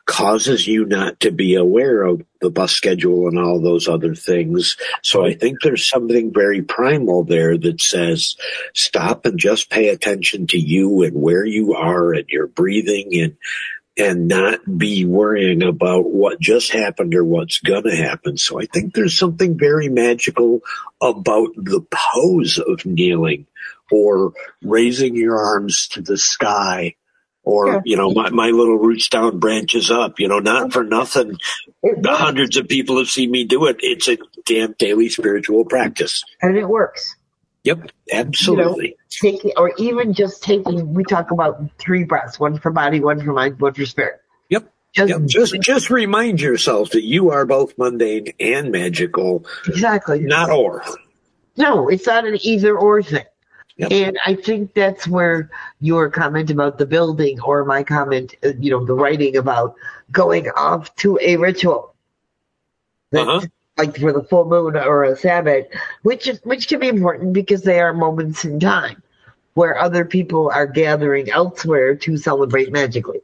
causes 0.06 0.66
you 0.66 0.86
not 0.86 1.20
to 1.20 1.30
be 1.30 1.56
aware 1.56 2.02
of 2.02 2.22
the 2.40 2.48
bus 2.48 2.72
schedule 2.72 3.28
and 3.28 3.38
all 3.38 3.60
those 3.60 3.88
other 3.88 4.14
things. 4.14 4.76
So 5.02 5.26
I 5.26 5.34
think 5.34 5.58
there's 5.60 5.86
something 5.86 6.32
very 6.32 6.62
primal 6.62 7.24
there 7.24 7.58
that 7.58 7.82
says 7.82 8.36
stop 8.72 9.26
and 9.26 9.38
just 9.38 9.68
pay 9.68 9.88
attention 9.88 10.46
to 10.48 10.58
you 10.58 11.02
and 11.02 11.20
where 11.20 11.44
you 11.44 11.74
are 11.74 12.14
and 12.14 12.28
your 12.28 12.46
breathing 12.46 13.10
and 13.20 13.36
and 13.98 14.28
not 14.28 14.60
be 14.78 15.04
worrying 15.04 15.62
about 15.62 16.10
what 16.10 16.38
just 16.38 16.70
happened 16.70 17.14
or 17.14 17.24
what's 17.24 17.60
going 17.60 17.84
to 17.84 17.96
happen. 17.96 18.36
So 18.36 18.60
I 18.60 18.66
think 18.66 18.94
there's 18.94 19.16
something 19.16 19.58
very 19.58 19.88
magical 19.88 20.60
about 21.00 21.50
the 21.56 21.84
pose 21.90 22.58
of 22.58 22.84
kneeling 22.84 23.46
or 23.90 24.32
raising 24.62 25.16
your 25.16 25.38
arms 25.38 25.88
to 25.88 26.02
the 26.02 26.18
sky 26.18 26.94
or 27.42 27.80
you 27.84 27.96
know 27.96 28.10
my, 28.10 28.28
my 28.30 28.48
little 28.50 28.76
roots 28.76 29.08
down 29.08 29.38
branches 29.38 29.90
up 29.90 30.18
you 30.18 30.28
know 30.28 30.40
not 30.40 30.72
for 30.72 30.84
nothing. 30.84 31.38
Hundreds 32.04 32.56
of 32.56 32.68
people 32.68 32.98
have 32.98 33.08
seen 33.08 33.30
me 33.30 33.44
do 33.44 33.66
it. 33.66 33.76
It's 33.80 34.08
a 34.08 34.18
damn 34.44 34.72
daily 34.72 35.08
spiritual 35.08 35.64
practice. 35.64 36.24
And 36.42 36.56
it 36.56 36.68
works 36.68 37.15
yep 37.66 37.90
absolutely 38.12 38.86
you 38.86 38.90
know, 38.90 38.96
taking 39.10 39.52
or 39.56 39.72
even 39.78 40.12
just 40.12 40.42
taking 40.42 40.94
we 40.94 41.04
talk 41.04 41.30
about 41.30 41.60
three 41.78 42.04
breaths 42.04 42.38
one 42.40 42.58
for 42.58 42.70
body 42.70 43.00
one 43.00 43.22
for 43.22 43.32
mind 43.32 43.58
one 43.60 43.74
for 43.74 43.84
spirit 43.84 44.20
yep 44.48 44.72
just, 44.92 45.10
yep. 45.10 45.24
just 45.26 45.60
just 45.60 45.90
remind 45.90 46.40
yourself 46.40 46.90
that 46.90 47.04
you 47.04 47.30
are 47.30 47.44
both 47.44 47.76
mundane 47.76 48.32
and 48.40 48.70
magical 48.70 49.44
exactly 49.66 50.20
not 50.20 50.50
or 50.50 50.84
no 51.56 51.88
it's 51.88 52.06
not 52.06 52.24
an 52.24 52.38
either 52.42 52.76
or 52.78 53.02
thing 53.02 53.24
Yep. 53.78 53.92
And 53.92 54.18
I 54.24 54.34
think 54.34 54.72
that's 54.72 55.06
where 55.06 55.50
your 55.80 56.08
comment 56.08 56.50
about 56.50 56.78
the 56.78 56.86
building 56.86 57.40
or 57.40 57.64
my 57.64 57.82
comment, 57.82 58.34
uh, 58.42 58.52
you 58.58 58.70
know, 58.70 58.86
the 58.86 58.94
writing 58.94 59.36
about 59.36 59.74
going 60.10 60.48
off 60.48 60.94
to 60.96 61.18
a 61.20 61.36
ritual. 61.36 61.94
Uh-huh. 63.14 63.46
Like 63.78 63.98
for 63.98 64.12
the 64.12 64.22
full 64.22 64.46
moon 64.46 64.76
or 64.76 65.04
a 65.04 65.16
Sabbath, 65.16 65.66
which 66.02 66.26
is, 66.28 66.40
which 66.44 66.68
can 66.68 66.80
be 66.80 66.88
important 66.88 67.32
because 67.32 67.62
they 67.62 67.80
are 67.80 67.92
moments 67.92 68.44
in 68.44 68.58
time 68.58 69.02
where 69.54 69.78
other 69.78 70.04
people 70.04 70.50
are 70.54 70.66
gathering 70.66 71.30
elsewhere 71.30 71.94
to 71.94 72.16
celebrate 72.16 72.72
magically. 72.72 73.20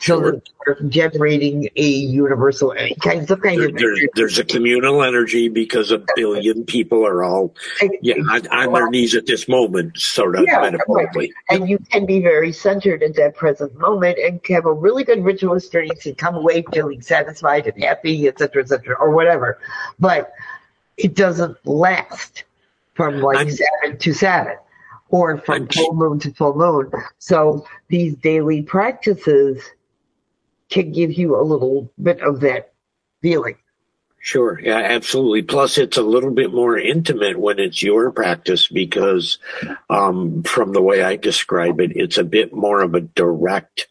So 0.00 0.20
sure. 0.20 0.42
they're 0.64 0.88
generating 0.88 1.68
a 1.74 1.88
universal 1.88 2.72
kind, 3.02 3.26
some 3.26 3.40
kind 3.40 3.58
there, 3.58 3.68
of 3.68 3.74
there's, 3.76 4.00
there's, 4.14 4.38
a 4.38 4.44
communal 4.44 5.02
energy 5.02 5.48
because 5.48 5.90
a 5.90 6.04
billion 6.14 6.64
people 6.64 7.04
are 7.04 7.24
all 7.24 7.54
yeah 8.00 8.14
on, 8.30 8.46
on 8.48 8.72
their 8.72 8.88
knees 8.90 9.16
at 9.16 9.26
this 9.26 9.48
moment, 9.48 9.98
sort 9.98 10.36
of 10.36 10.44
yeah, 10.46 10.60
metaphorically. 10.60 11.32
Right. 11.50 11.60
And 11.60 11.68
you 11.68 11.78
can 11.78 12.06
be 12.06 12.20
very 12.20 12.52
centered 12.52 13.02
at 13.02 13.16
that 13.16 13.34
present 13.34 13.76
moment 13.76 14.18
and 14.18 14.40
have 14.48 14.66
a 14.66 14.72
really 14.72 15.02
good 15.02 15.24
ritual 15.24 15.56
experience 15.56 16.06
and 16.06 16.16
come 16.16 16.36
away 16.36 16.64
feeling 16.72 17.02
satisfied 17.02 17.66
and 17.66 17.82
happy, 17.82 18.28
etc., 18.28 18.62
etc., 18.62 18.96
or 19.00 19.10
whatever. 19.10 19.58
But 19.98 20.32
it 20.96 21.16
doesn't 21.16 21.56
last 21.66 22.44
from 22.94 23.20
like 23.20 23.38
I'm, 23.38 23.50
Sabbath 23.50 23.98
to 24.00 24.12
Sabbath 24.12 24.58
or 25.10 25.38
from 25.38 25.62
I'm, 25.62 25.68
full 25.68 25.94
moon 25.94 26.18
to 26.20 26.32
full 26.32 26.54
moon. 26.54 26.90
So 27.18 27.66
these 27.88 28.14
daily 28.16 28.62
practices 28.62 29.62
can 30.70 30.92
give 30.92 31.12
you 31.12 31.40
a 31.40 31.42
little 31.42 31.92
bit 32.00 32.20
of 32.20 32.40
that 32.40 32.72
feeling. 33.22 33.56
Sure. 34.20 34.60
Yeah, 34.60 34.78
absolutely. 34.78 35.42
Plus, 35.42 35.78
it's 35.78 35.96
a 35.96 36.02
little 36.02 36.32
bit 36.32 36.52
more 36.52 36.76
intimate 36.76 37.38
when 37.38 37.58
it's 37.58 37.82
your 37.82 38.10
practice 38.10 38.66
because, 38.66 39.38
um, 39.88 40.42
from 40.42 40.72
the 40.72 40.82
way 40.82 41.02
I 41.02 41.16
describe 41.16 41.80
it, 41.80 41.92
it's 41.94 42.18
a 42.18 42.24
bit 42.24 42.52
more 42.52 42.82
of 42.82 42.94
a 42.94 43.00
direct 43.00 43.86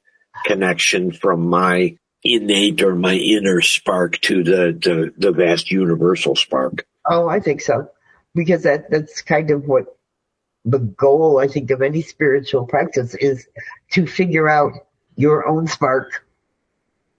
connection 0.46 1.12
from 1.12 1.48
my 1.48 1.98
innate 2.24 2.84
or 2.84 2.94
my 2.94 3.16
inner 3.16 3.62
spark 3.62 4.20
to 4.22 4.44
the, 4.44 4.78
the, 4.80 5.14
the 5.18 5.32
vast 5.32 5.72
universal 5.72 6.36
spark. 6.36 6.86
Oh, 7.10 7.30
I 7.30 7.40
think 7.40 7.62
so. 7.62 7.90
Because 8.36 8.64
that, 8.64 8.92
that's 8.92 9.22
kind 9.22 9.50
of 9.50 9.66
what 9.66 9.98
the 10.66 10.80
goal, 10.80 11.40
I 11.40 11.48
think, 11.48 11.72
of 11.72 11.82
any 11.82 12.02
spiritual 12.02 12.66
practice 12.68 13.16
is 13.16 13.48
to 13.92 14.06
figure 14.06 14.50
out 14.50 14.74
your 15.16 15.48
own 15.48 15.68
spark 15.68 16.27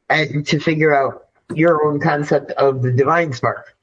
and 0.08 0.46
to 0.48 0.60
figure 0.60 0.94
out 0.94 1.26
your 1.54 1.86
own 1.86 2.00
concept 2.00 2.50
of 2.52 2.82
the 2.82 2.92
divine 2.92 3.32
spark. 3.32 3.74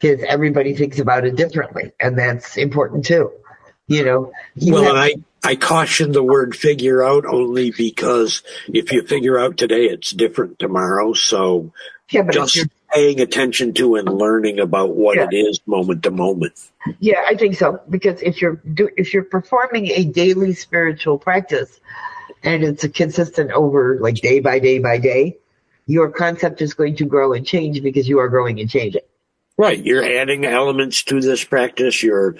Because 0.00 0.24
everybody 0.26 0.74
thinks 0.74 0.98
about 0.98 1.24
it 1.24 1.36
differently, 1.36 1.92
and 1.98 2.18
that's 2.18 2.56
important 2.56 3.06
too. 3.06 3.32
You 3.86 4.04
know. 4.04 4.32
You 4.54 4.74
well, 4.74 4.84
have- 4.84 4.96
I 4.96 5.14
I 5.44 5.56
caution 5.56 6.12
the 6.12 6.22
word 6.22 6.56
figure 6.56 7.02
out 7.02 7.26
only 7.26 7.70
because 7.70 8.42
if 8.66 8.92
you 8.92 9.02
figure 9.02 9.38
out 9.38 9.58
today, 9.58 9.84
it's 9.84 10.10
different 10.10 10.58
tomorrow. 10.58 11.12
So 11.12 11.72
yeah, 12.10 12.22
but 12.22 12.34
just 12.34 12.66
paying 12.94 13.20
attention 13.20 13.74
to 13.74 13.96
and 13.96 14.08
learning 14.08 14.60
about 14.60 14.94
what 14.94 15.16
yeah. 15.16 15.26
it 15.30 15.34
is 15.34 15.60
moment 15.66 16.04
to 16.04 16.10
moment. 16.10 16.54
Yeah, 16.98 17.22
I 17.26 17.36
think 17.36 17.56
so. 17.56 17.80
Because 17.90 18.22
if 18.22 18.40
you're 18.40 18.56
do, 18.56 18.88
if 18.96 19.12
you're 19.12 19.24
performing 19.24 19.88
a 19.88 20.04
daily 20.04 20.54
spiritual 20.54 21.18
practice 21.18 21.80
and 22.42 22.64
it's 22.64 22.84
a 22.84 22.88
consistent 22.88 23.50
over 23.50 23.98
like 24.00 24.16
day 24.16 24.40
by 24.40 24.60
day 24.60 24.78
by 24.78 24.98
day, 24.98 25.38
your 25.86 26.10
concept 26.10 26.62
is 26.62 26.74
going 26.74 26.96
to 26.96 27.04
grow 27.04 27.32
and 27.32 27.46
change 27.46 27.82
because 27.82 28.08
you 28.08 28.18
are 28.18 28.28
growing 28.28 28.60
and 28.60 28.70
changing. 28.70 29.02
Right. 29.56 29.82
You're 29.82 30.04
adding 30.04 30.44
elements 30.44 31.04
to 31.04 31.20
this 31.20 31.44
practice. 31.44 32.02
You're 32.02 32.36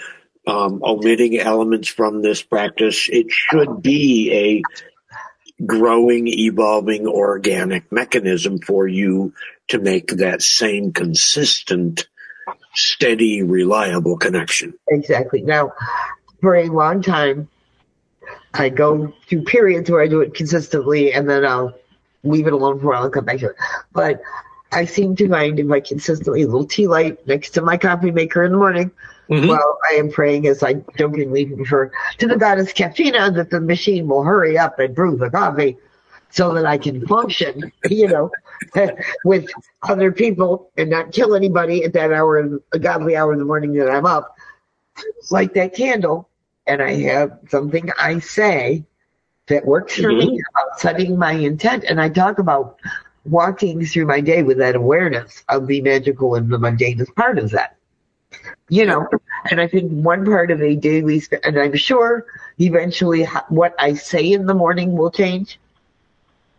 um, 0.47 0.81
omitting 0.83 1.37
elements 1.37 1.87
from 1.87 2.21
this 2.21 2.41
practice. 2.41 3.07
It 3.09 3.27
should 3.29 3.81
be 3.81 4.31
a 4.33 5.63
growing, 5.65 6.27
evolving, 6.27 7.07
organic 7.07 7.91
mechanism 7.91 8.59
for 8.59 8.87
you 8.87 9.33
to 9.69 9.79
make 9.79 10.07
that 10.17 10.41
same 10.41 10.91
consistent, 10.91 12.07
steady, 12.73 13.43
reliable 13.43 14.17
connection. 14.17 14.73
Exactly. 14.89 15.41
Now, 15.41 15.71
for 16.41 16.55
a 16.55 16.67
long 16.67 17.01
time, 17.01 17.47
I 18.53 18.69
go 18.69 19.13
through 19.27 19.43
periods 19.43 19.89
where 19.89 20.01
I 20.01 20.07
do 20.07 20.21
it 20.21 20.33
consistently 20.33 21.13
and 21.13 21.29
then 21.29 21.45
I'll 21.45 21.73
leave 22.25 22.47
it 22.47 22.53
alone 22.53 22.79
for 22.79 22.87
a 22.87 22.89
while 22.95 23.03
and 23.03 23.13
come 23.13 23.25
back 23.25 23.39
to 23.39 23.49
it. 23.49 23.55
But 23.93 24.21
I 24.71 24.85
seem 24.85 25.15
to 25.17 25.29
find 25.29 25.59
if 25.59 25.71
I 25.71 25.79
consistently 25.79 26.41
a 26.41 26.47
little 26.47 26.65
tea 26.65 26.87
light 26.87 27.25
next 27.27 27.51
to 27.51 27.61
my 27.61 27.77
coffee 27.77 28.11
maker 28.11 28.43
in 28.43 28.51
the 28.51 28.57
morning, 28.57 28.91
mm-hmm. 29.29 29.47
while 29.47 29.79
I 29.89 29.95
am 29.95 30.11
praying 30.11 30.47
as 30.47 30.63
I 30.63 30.75
jokingly 30.97 31.45
refer 31.45 31.91
to 32.17 32.27
the 32.27 32.37
goddess 32.37 32.73
Caffeina 32.73 33.31
that 33.31 33.49
the 33.49 33.61
machine 33.61 34.07
will 34.07 34.23
hurry 34.23 34.57
up 34.57 34.79
and 34.79 34.95
brew 34.95 35.15
the 35.15 35.29
coffee 35.29 35.77
so 36.29 36.53
that 36.53 36.65
I 36.65 36.77
can 36.77 37.05
function, 37.07 37.71
you 37.89 38.07
know, 38.07 38.31
with 39.25 39.47
other 39.83 40.11
people 40.11 40.71
and 40.77 40.89
not 40.89 41.13
kill 41.13 41.35
anybody 41.35 41.83
at 41.83 41.93
that 41.93 42.11
hour, 42.11 42.59
a 42.73 42.79
godly 42.79 43.15
hour 43.15 43.31
in 43.31 43.39
the 43.39 43.45
morning 43.45 43.73
that 43.73 43.89
I'm 43.89 44.05
up. 44.05 44.35
Light 45.29 45.53
that 45.53 45.75
candle, 45.75 46.29
and 46.67 46.81
I 46.81 46.93
have 47.03 47.39
something 47.49 47.91
I 47.97 48.19
say 48.19 48.85
that 49.47 49.65
works 49.65 49.95
for 49.95 50.03
mm-hmm. 50.03 50.27
me 50.27 50.41
about 50.51 50.79
setting 50.79 51.17
my 51.17 51.33
intent. 51.33 51.83
And 51.83 52.01
I 52.01 52.09
talk 52.09 52.39
about 52.39 52.77
walking 53.25 53.85
through 53.85 54.05
my 54.05 54.21
day 54.21 54.43
with 54.43 54.57
that 54.57 54.75
awareness 54.75 55.43
of 55.49 55.67
the 55.67 55.81
magical 55.81 56.35
and 56.35 56.49
the 56.49 56.59
mundane 56.59 57.01
as 57.01 57.09
part 57.11 57.37
of 57.37 57.51
that. 57.51 57.75
You 58.69 58.85
know, 58.85 59.07
and 59.49 59.61
I 59.61 59.67
think 59.67 59.91
one 59.91 60.25
part 60.25 60.51
of 60.51 60.61
a 60.61 60.75
daily, 60.75 61.21
and 61.43 61.57
I'm 61.57 61.75
sure 61.75 62.25
eventually 62.59 63.25
what 63.49 63.75
I 63.79 63.93
say 63.93 64.31
in 64.31 64.45
the 64.45 64.53
morning 64.53 64.97
will 64.97 65.11
change 65.11 65.59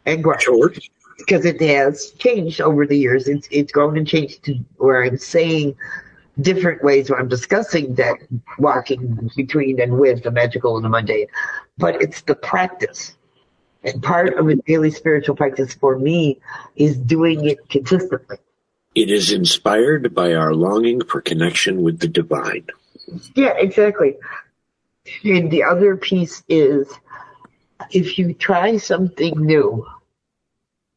and 0.07 0.23
grow. 0.23 0.39
Sure. 0.39 0.73
Because 1.19 1.45
it 1.45 1.61
has 1.61 2.13
changed 2.13 2.61
over 2.61 2.87
the 2.87 2.97
years. 2.97 3.27
It's, 3.27 3.49
it's 3.51 3.73
grown 3.73 3.97
and 3.97 4.07
changed 4.07 4.45
to 4.45 4.59
where 4.77 5.03
I'm 5.03 5.19
saying 5.19 5.77
different 6.41 6.83
ways 6.83 7.11
where 7.11 7.19
I'm 7.19 7.29
discussing 7.29 7.95
that 7.95 8.17
walking 8.59 9.31
between 9.37 9.81
and 9.81 9.99
with 9.99 10.23
the 10.23 10.31
magical 10.31 10.77
and 10.77 10.85
the 10.85 10.89
mundane, 10.89 11.27
but 11.79 12.03
it's 12.03 12.23
the 12.23 12.35
practice. 12.35 13.15
And 13.83 14.03
part 14.03 14.35
of 14.35 14.49
a 14.49 14.57
daily 14.57 14.91
spiritual 14.91 15.37
practice 15.37 15.75
for 15.75 15.99
me 15.99 16.41
is 16.75 16.97
doing 16.97 17.45
it 17.45 17.69
consistently. 17.69 18.39
It 18.95 19.11
is 19.11 19.31
inspired 19.31 20.15
by 20.15 20.35
our 20.35 20.55
longing 20.55 21.05
for 21.05 21.21
connection 21.21 21.83
with 21.83 22.01
the 22.01 22.09
divine. 22.09 22.67
Yeah, 23.35 23.55
exactly. 23.57 24.17
And 25.23 25.51
the 25.51 25.65
other 25.65 25.97
piece 25.97 26.43
is 26.49 26.93
if 27.91 28.19
you 28.19 28.35
try 28.35 28.79
something 28.79 29.35
new, 29.39 29.87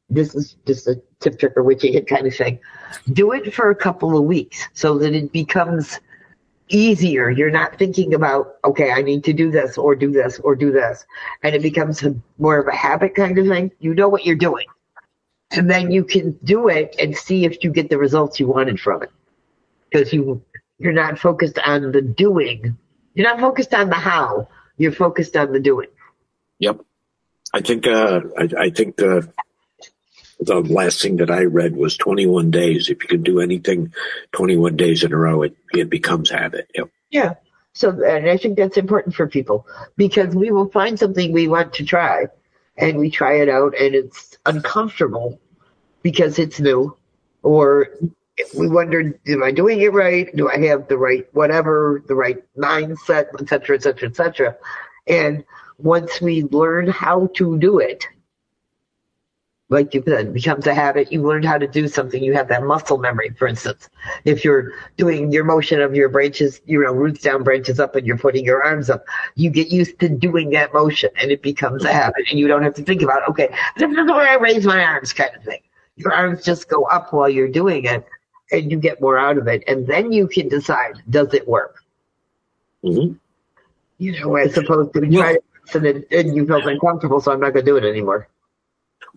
this 0.10 0.36
is 0.36 0.56
just 0.66 0.88
a 0.88 1.02
tip 1.20 1.40
trick 1.40 1.54
or 1.56 1.64
witchy 1.64 1.92
hit 1.94 2.08
kind 2.08 2.26
of 2.26 2.36
thing. 2.36 2.60
Do 3.12 3.32
it 3.34 3.54
for 3.54 3.70
a 3.70 3.76
couple 3.76 4.18
of 4.18 4.24
weeks 4.24 4.68
so 4.74 4.98
that 5.00 5.14
it 5.14 5.32
becomes 5.32 6.00
easier. 6.70 7.30
You're 7.30 7.52
not 7.52 7.78
thinking 7.78 8.14
about, 8.14 8.58
okay, 8.64 8.92
I 8.92 9.02
need 9.02 9.24
to 9.26 9.34
do 9.34 9.52
this 9.52 9.78
or 9.78 9.96
do 9.96 10.12
this 10.12 10.40
or 10.40 10.56
do 10.56 10.72
this. 10.72 11.06
And 11.44 11.56
it 11.56 11.62
becomes 11.62 12.04
a, 12.04 12.16
more 12.38 12.60
of 12.60 12.68
a 12.68 12.76
habit 12.76 13.16
kind 13.16 13.38
of 13.38 13.48
thing. 13.48 13.72
You 13.80 13.94
know 13.94 14.08
what 14.08 14.26
you're 14.26 14.36
doing. 14.36 14.68
And 15.52 15.70
then 15.70 15.92
you 15.92 16.04
can 16.04 16.38
do 16.44 16.70
it 16.70 16.96
and 17.00 17.16
see 17.16 17.46
if 17.46 17.64
you 17.64 17.72
get 17.72 17.90
the 17.90 17.98
results 17.98 18.40
you 18.40 18.48
wanted 18.48 18.80
from 18.80 19.04
it. 19.04 19.12
Because 19.90 20.14
you, 20.14 20.44
you're 20.78 20.94
not 20.94 21.18
focused 21.18 21.58
on 21.58 21.92
the 21.92 22.02
doing. 22.02 22.78
You're 23.16 23.28
not 23.28 23.40
focused 23.40 23.74
on 23.74 23.90
the 23.90 23.96
how. 23.96 24.48
You're 24.78 24.92
focused 24.92 25.36
on 25.36 25.52
the 25.52 25.60
doing. 25.60 25.90
Yep. 26.60 26.82
I 27.52 27.62
think, 27.62 27.88
uh, 27.88 28.22
I, 28.38 28.50
I 28.58 28.70
think 28.70 28.98
the, 28.98 29.32
the 30.40 30.62
last 30.62 31.02
thing 31.02 31.18
that 31.18 31.30
I 31.30 31.44
read 31.44 31.76
was 31.76 31.98
21 31.98 32.52
days. 32.52 32.90
If 32.90 33.04
you 33.04 33.10
can 33.10 33.24
do 33.24 33.40
anything 33.40 33.94
21 34.32 34.76
days 34.78 35.04
in 35.04 35.12
a 35.12 35.18
row, 35.18 35.44
it, 35.44 35.56
it 35.74 35.90
becomes 35.90 36.30
habit. 36.30 36.70
Yep. 36.76 36.90
Yeah. 37.10 37.34
So, 37.74 38.04
and 38.04 38.30
I 38.30 38.38
think 38.38 38.58
that's 38.58 38.78
important 38.78 39.16
for 39.16 39.28
people 39.28 39.68
because 39.96 40.36
we 40.36 40.52
will 40.52 40.70
find 40.70 40.98
something 40.98 41.32
we 41.32 41.48
want 41.48 41.74
to 41.76 41.86
try 41.86 42.28
and 42.78 42.98
we 42.98 43.10
try 43.10 43.36
it 43.36 43.50
out 43.50 43.78
and 43.78 43.94
it's 43.94 44.38
uncomfortable 44.46 45.40
because 46.02 46.40
it's 46.40 46.60
new 46.60 46.98
or 47.44 47.90
we 48.58 48.70
wonder, 48.70 49.20
am 49.28 49.44
I 49.44 49.52
doing 49.52 49.82
it 49.82 49.94
right? 49.94 50.34
Do 50.36 50.50
I 50.50 50.58
have 50.68 50.88
the 50.88 50.98
right 50.98 51.28
whatever, 51.34 52.04
the 52.08 52.16
right 52.16 52.38
mindset, 52.58 53.28
et 53.40 53.50
cetera, 53.50 53.76
et 53.76 53.84
cetera, 53.84 54.10
et 54.10 54.16
cetera. 54.16 54.58
And 55.08 55.44
once 55.78 56.22
we 56.22 56.44
learn 56.44 56.88
how 56.88 57.28
to 57.36 57.58
do 57.60 57.80
it, 57.80 58.06
like 59.70 59.94
you 59.94 60.04
said, 60.06 60.34
becomes 60.34 60.66
a 60.66 60.74
habit. 60.74 61.12
You 61.12 61.22
learned 61.22 61.46
how 61.46 61.60
to 61.60 61.68
do 61.68 61.88
something. 61.88 62.24
You 62.24 62.34
have 62.34 62.48
that 62.48 62.64
muscle 62.64 62.98
memory, 62.98 63.30
for 63.38 63.48
instance. 63.48 63.88
If 64.26 64.44
you're 64.44 64.72
doing 64.98 65.32
your 65.32 65.44
motion 65.44 65.80
of 65.80 65.96
your 65.96 66.10
branches, 66.10 66.60
you 66.66 66.84
know, 66.84 66.92
roots 66.92 67.22
down, 67.22 67.44
branches 67.44 67.80
up, 67.80 67.96
and 67.96 68.06
you're 68.06 68.18
putting 68.18 68.44
your 68.44 68.64
arms 68.64 68.90
up, 68.90 69.06
you 69.36 69.52
get 69.52 69.70
used 69.70 70.00
to 70.00 70.10
doing 70.10 70.50
that 70.52 70.74
motion 70.74 71.12
and 71.22 71.32
it 71.32 71.44
becomes 71.44 71.86
a 71.86 71.94
habit. 71.94 72.26
And 72.32 72.40
you 72.40 72.48
don't 72.48 72.64
have 72.64 72.74
to 72.76 72.84
think 72.84 73.04
about, 73.04 73.28
okay, 73.30 73.56
this 73.78 73.92
is 73.92 73.98
way 73.98 74.28
I 74.28 74.38
raise 74.42 74.66
my 74.66 74.84
arms 74.84 75.14
kind 75.14 75.36
of 75.36 75.44
thing. 75.44 75.62
Your 75.98 76.14
arms 76.14 76.44
just 76.44 76.68
go 76.68 76.84
up 76.86 77.14
while 77.14 77.30
you're 77.30 77.48
doing 77.48 77.86
it 77.86 78.06
and 78.52 78.72
you 78.72 78.80
get 78.80 79.00
more 79.00 79.20
out 79.20 79.38
of 79.38 79.48
it. 79.48 79.64
And 79.68 79.86
then 79.86 80.12
you 80.12 80.28
can 80.28 80.48
decide, 80.48 81.04
does 81.12 81.34
it 81.36 81.48
work? 81.48 81.84
Mm-hmm. 82.84 83.14
You 84.00 84.20
know, 84.20 84.36
as 84.38 84.58
opposed 84.58 84.94
to 84.94 85.02
try 85.02 85.34
to 85.34 85.42
and, 85.78 86.06
and 86.10 86.36
you 86.36 86.48
feel 86.48 86.68
uncomfortable, 86.68 87.22
so 87.22 87.32
I'm 87.32 87.40
not 87.40 87.54
going 87.54 87.66
to 87.66 87.72
do 87.72 87.78
it 87.78 87.84
anymore. 87.84 88.28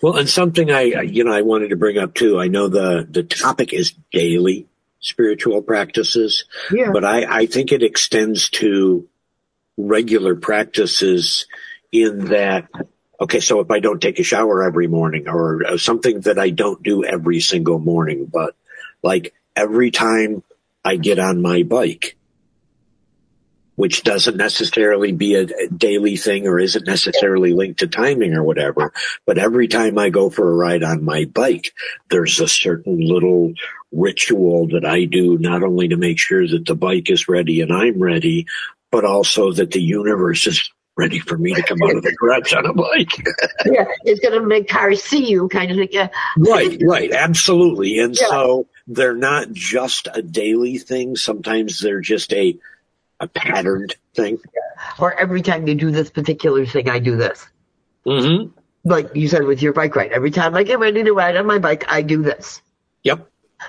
Well, 0.02 0.16
and 0.16 0.28
something 0.28 0.70
I, 0.70 0.82
you 1.02 1.24
know, 1.24 1.32
I 1.32 1.42
wanted 1.42 1.70
to 1.70 1.76
bring 1.76 1.96
up 1.96 2.14
too. 2.14 2.40
I 2.40 2.48
know 2.48 2.68
the, 2.68 3.06
the 3.08 3.22
topic 3.22 3.72
is 3.72 3.94
daily 4.10 4.66
spiritual 4.98 5.62
practices, 5.62 6.44
yeah. 6.72 6.90
but 6.92 7.04
I, 7.04 7.42
I 7.42 7.46
think 7.46 7.72
it 7.72 7.82
extends 7.82 8.50
to 8.50 9.08
regular 9.76 10.34
practices 10.34 11.46
in 11.92 12.26
that, 12.26 12.68
Okay, 13.20 13.38
so 13.38 13.60
if 13.60 13.70
I 13.70 13.78
don't 13.78 14.02
take 14.02 14.18
a 14.18 14.24
shower 14.24 14.64
every 14.64 14.88
morning 14.88 15.28
or 15.28 15.78
something 15.78 16.22
that 16.22 16.40
I 16.40 16.50
don't 16.50 16.82
do 16.82 17.04
every 17.04 17.38
single 17.38 17.78
morning, 17.78 18.24
but 18.26 18.56
like 19.00 19.32
every 19.54 19.92
time 19.92 20.42
I 20.84 20.96
get 20.96 21.20
on 21.20 21.40
my 21.40 21.62
bike, 21.62 22.16
which 23.76 24.02
doesn't 24.02 24.36
necessarily 24.36 25.12
be 25.12 25.34
a, 25.34 25.46
daily 25.68 26.16
thing 26.16 26.46
or 26.46 26.58
isn't 26.58 26.86
necessarily 26.86 27.52
linked 27.52 27.80
to 27.80 27.86
timing 27.86 28.34
or 28.34 28.42
whatever. 28.42 28.92
But 29.26 29.38
every 29.38 29.68
time 29.68 29.98
I 29.98 30.10
go 30.10 30.30
for 30.30 30.48
a 30.48 30.54
ride 30.54 30.82
on 30.82 31.04
my 31.04 31.24
bike, 31.24 31.72
there's 32.10 32.38
a 32.40 32.48
certain 32.48 33.00
little 33.00 33.54
ritual 33.90 34.68
that 34.68 34.84
I 34.84 35.04
do, 35.04 35.38
not 35.38 35.62
only 35.62 35.88
to 35.88 35.96
make 35.96 36.18
sure 36.18 36.46
that 36.46 36.66
the 36.66 36.74
bike 36.74 37.10
is 37.10 37.28
ready 37.28 37.60
and 37.60 37.72
I'm 37.72 38.02
ready, 38.02 38.46
but 38.90 39.04
also 39.04 39.52
that 39.52 39.70
the 39.70 39.82
universe 39.82 40.46
is 40.46 40.70
ready 40.96 41.18
for 41.18 41.38
me 41.38 41.54
to 41.54 41.62
come 41.62 41.78
out 41.82 41.96
of 41.96 42.02
the 42.02 42.14
garage 42.14 42.52
on 42.52 42.66
a 42.66 42.74
bike. 42.74 43.10
yeah, 43.64 43.84
it's 44.04 44.20
going 44.20 44.38
to 44.38 44.46
make 44.46 44.68
cars 44.68 45.02
see 45.02 45.30
you, 45.30 45.48
kind 45.48 45.70
of 45.70 45.78
thing. 45.78 45.88
Yeah. 45.90 46.08
Right, 46.36 46.80
right, 46.84 47.12
absolutely. 47.12 47.98
And 47.98 48.14
yeah. 48.18 48.28
so 48.28 48.66
they're 48.86 49.16
not 49.16 49.52
just 49.52 50.08
a 50.12 50.22
daily 50.22 50.78
thing. 50.78 51.16
Sometimes 51.16 51.80
they're 51.80 52.00
just 52.00 52.32
a 52.34 52.58
a 53.22 53.28
patterned 53.28 53.94
thing. 54.14 54.38
Or 54.98 55.18
every 55.18 55.40
time 55.42 55.66
you 55.66 55.74
do 55.74 55.90
this 55.90 56.10
particular 56.10 56.66
thing, 56.66 56.90
I 56.90 56.98
do 56.98 57.16
this. 57.16 57.46
Mm-hmm. 58.04 58.50
Like 58.84 59.14
you 59.14 59.28
said 59.28 59.44
with 59.44 59.62
your 59.62 59.72
bike 59.72 59.94
ride. 59.94 60.10
Every 60.10 60.32
time 60.32 60.56
I 60.56 60.64
get 60.64 60.80
ready 60.80 61.04
to 61.04 61.12
ride 61.12 61.36
on 61.36 61.46
my 61.46 61.58
bike, 61.58 61.84
I 61.88 62.02
do 62.02 62.22
this. 62.22 62.60
Yep. 63.04 63.28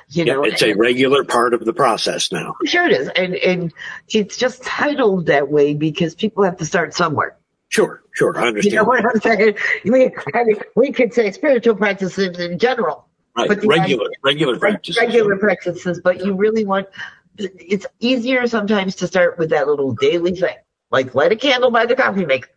You 0.10 0.26
know, 0.26 0.44
it's 0.44 0.64
a 0.64 0.74
regular 0.74 1.24
part 1.24 1.54
of 1.54 1.64
the 1.64 1.74
process 1.74 2.32
now. 2.32 2.56
Sure 2.66 2.84
it 2.84 2.94
is. 2.94 3.10
And 3.10 3.36
and 3.36 3.74
it's 4.10 4.38
just 4.38 4.64
titled 4.64 5.28
that 5.28 5.50
way 5.50 5.76
because 5.76 6.16
people 6.16 6.44
have 6.44 6.58
to 6.58 6.66
start 6.66 6.96
somewhere. 6.96 7.38
Sure, 7.70 8.02
sure. 8.12 8.36
I 8.36 8.48
understand. 8.48 8.74
You 8.74 8.80
know 8.80 8.86
what 8.86 9.06
I'm 9.06 9.22
saying? 9.22 9.56
We, 9.86 10.12
I 10.34 10.44
mean, 10.46 10.58
we 10.76 10.92
could 10.92 11.14
say 11.14 11.32
spiritual 11.32 11.76
practices 11.76 12.40
in 12.40 12.58
general. 12.58 13.08
Right. 13.38 13.48
But 13.48 13.64
regular, 13.66 14.06
idea, 14.06 14.18
regular 14.24 14.60
practices. 14.60 15.00
Regular 15.00 15.38
practices, 15.38 16.02
but 16.04 16.26
you 16.26 16.34
really 16.36 16.66
want 16.66 16.88
it's 17.38 17.86
easier 18.00 18.48
sometimes 18.48 18.96
to 18.96 19.08
start 19.08 19.38
with 19.38 19.50
that 19.50 19.68
little 19.68 19.94
daily 19.94 20.36
thing, 20.36 20.56
like 20.92 21.16
light 21.16 21.32
a 21.32 21.36
candle 21.36 21.72
by 21.72 21.86
the 21.86 21.96
coffee 21.96 22.26
maker. 22.26 22.50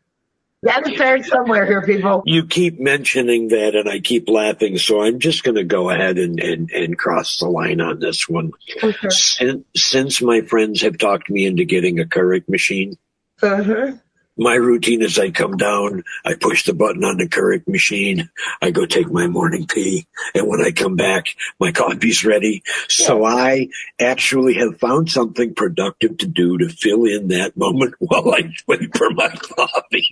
Gotta 0.65 0.95
start 0.95 1.25
somewhere 1.25 1.67
here, 1.67 1.83
people. 1.83 2.23
You 2.25 2.47
keep 2.47 2.81
mentioning 2.81 3.49
that, 3.49 3.75
and 3.75 3.89
I 3.89 4.01
keep 4.01 4.29
laughing, 4.29 4.79
so 4.79 5.03
I'm 5.03 5.21
just 5.21 5.45
going 5.45 5.55
to 5.55 5.65
go 5.65 5.91
ahead 5.91 6.19
and, 6.19 6.41
and, 6.41 6.71
and 6.71 6.99
cross 6.99 7.39
the 7.39 7.47
line 7.47 7.81
on 7.81 8.01
this 8.01 8.29
one. 8.29 8.53
Okay. 8.83 9.09
Since, 9.11 9.65
since 9.77 10.23
my 10.23 10.41
friends 10.41 10.81
have 10.81 10.99
talked 10.99 11.31
me 11.31 11.47
into 11.47 11.65
getting 11.65 12.01
a 12.01 12.05
Keurig 12.05 12.49
machine, 12.49 12.97
uh-huh 13.43 13.93
my 14.37 14.55
routine 14.55 15.03
is 15.03 15.19
I 15.19 15.31
come 15.31 15.57
down, 15.57 16.05
I 16.25 16.35
push 16.35 16.65
the 16.65 16.75
button 16.75 17.05
on 17.05 17.17
the 17.17 17.29
Keurig 17.29 17.67
machine, 17.67 18.31
I 18.61 18.71
go 18.71 18.85
take 18.85 19.11
my 19.11 19.27
morning 19.27 19.67
pee, 19.67 20.07
and 20.35 20.47
when 20.47 20.61
I 20.61 20.73
come 20.73 20.97
back, 20.97 21.27
my 21.59 21.73
coffee's 21.73 22.25
ready. 22.25 22.63
So 22.89 23.25
I 23.25 23.69
actually 23.99 24.55
have 24.55 24.79
found 24.79 25.11
something 25.11 25.55
productive 25.55 26.19
to 26.19 26.27
do 26.27 26.59
to 26.59 26.69
fill 26.69 27.05
in 27.05 27.29
that 27.29 27.57
moment 27.57 27.95
while 27.99 28.35
I 28.35 28.53
wait 28.67 28.97
for 28.97 29.11
my 29.11 29.29
coffee. 29.29 30.09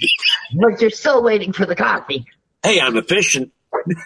But 0.55 0.81
you're 0.81 0.91
still 0.91 1.23
waiting 1.23 1.53
for 1.53 1.67
the 1.67 1.77
coffee. 1.77 2.25
Hey, 2.63 2.81
I'm 2.81 2.97
efficient. 2.97 3.53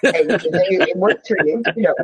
it 0.03 0.97
works 0.97 1.29
for 1.29 1.37
you. 1.45 1.63
You 1.77 1.83
know, 1.83 1.95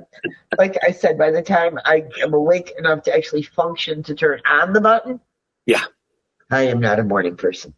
like 0.58 0.76
I 0.86 0.92
said, 0.92 1.18
by 1.18 1.30
the 1.30 1.42
time 1.42 1.78
I 1.84 2.04
am 2.22 2.34
awake 2.34 2.72
enough 2.78 3.02
to 3.04 3.14
actually 3.14 3.42
function 3.42 4.02
to 4.04 4.14
turn 4.14 4.40
on 4.46 4.72
the 4.72 4.80
button, 4.80 5.18
yeah, 5.66 5.84
I 6.50 6.62
am 6.64 6.78
not 6.80 7.00
a 7.00 7.02
morning 7.02 7.36
person. 7.36 7.74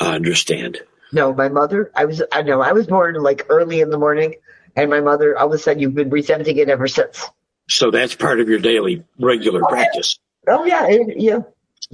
I 0.00 0.14
understand. 0.14 0.80
No, 1.12 1.32
my 1.32 1.48
mother, 1.48 1.90
I 1.94 2.06
was, 2.06 2.22
I 2.32 2.42
know, 2.42 2.60
I 2.60 2.72
was 2.72 2.86
born 2.86 3.14
like 3.14 3.46
early 3.48 3.80
in 3.80 3.90
the 3.90 3.98
morning, 3.98 4.34
and 4.74 4.90
my 4.90 5.00
mother, 5.00 5.38
all 5.38 5.46
of 5.46 5.52
a 5.52 5.58
sudden, 5.58 5.80
you've 5.80 5.94
been 5.94 6.10
resenting 6.10 6.56
it 6.56 6.68
ever 6.68 6.88
since. 6.88 7.24
So 7.68 7.90
that's 7.90 8.14
part 8.14 8.40
of 8.40 8.48
your 8.48 8.58
daily 8.58 9.04
regular 9.18 9.62
oh, 9.64 9.68
practice. 9.68 10.18
Oh 10.48 10.64
yeah, 10.64 10.86
it, 10.88 11.20
yeah. 11.20 11.38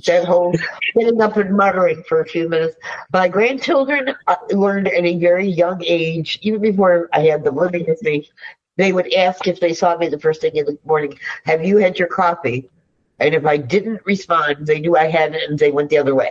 That 0.07 0.25
whole 0.25 0.55
getting 0.97 1.21
up 1.21 1.37
and 1.37 1.57
muttering 1.57 2.03
for 2.09 2.21
a 2.21 2.27
few 2.27 2.49
minutes. 2.49 2.77
My 3.13 3.29
grandchildren 3.29 4.15
uh, 4.27 4.37
learned 4.51 4.89
at 4.89 5.05
a 5.05 5.19
very 5.19 5.49
young 5.49 5.83
age, 5.85 6.39
even 6.43 6.61
before 6.61 7.09
I 7.13 7.21
had 7.21 7.45
them 7.45 7.57
living 7.57 7.85
with 7.87 8.03
me. 8.03 8.29
They 8.77 8.93
would 8.93 9.13
ask 9.13 9.47
if 9.47 9.61
they 9.61 9.75
saw 9.75 9.97
me 9.97 10.09
the 10.09 10.19
first 10.19 10.41
thing 10.41 10.57
in 10.57 10.65
the 10.65 10.79
morning, 10.85 11.19
"Have 11.45 11.65
you 11.65 11.77
had 11.79 11.99
your 11.99 12.09
coffee?" 12.09 12.71
And 13.19 13.35
if 13.35 13.45
I 13.45 13.59
didn't 13.59 14.01
respond, 14.07 14.67
they 14.67 14.81
knew 14.81 14.97
I 14.97 15.11
hadn't, 15.11 15.43
and 15.43 15.59
they 15.59 15.71
went 15.71 15.91
the 15.91 15.99
other 15.99 16.15
way. 16.15 16.31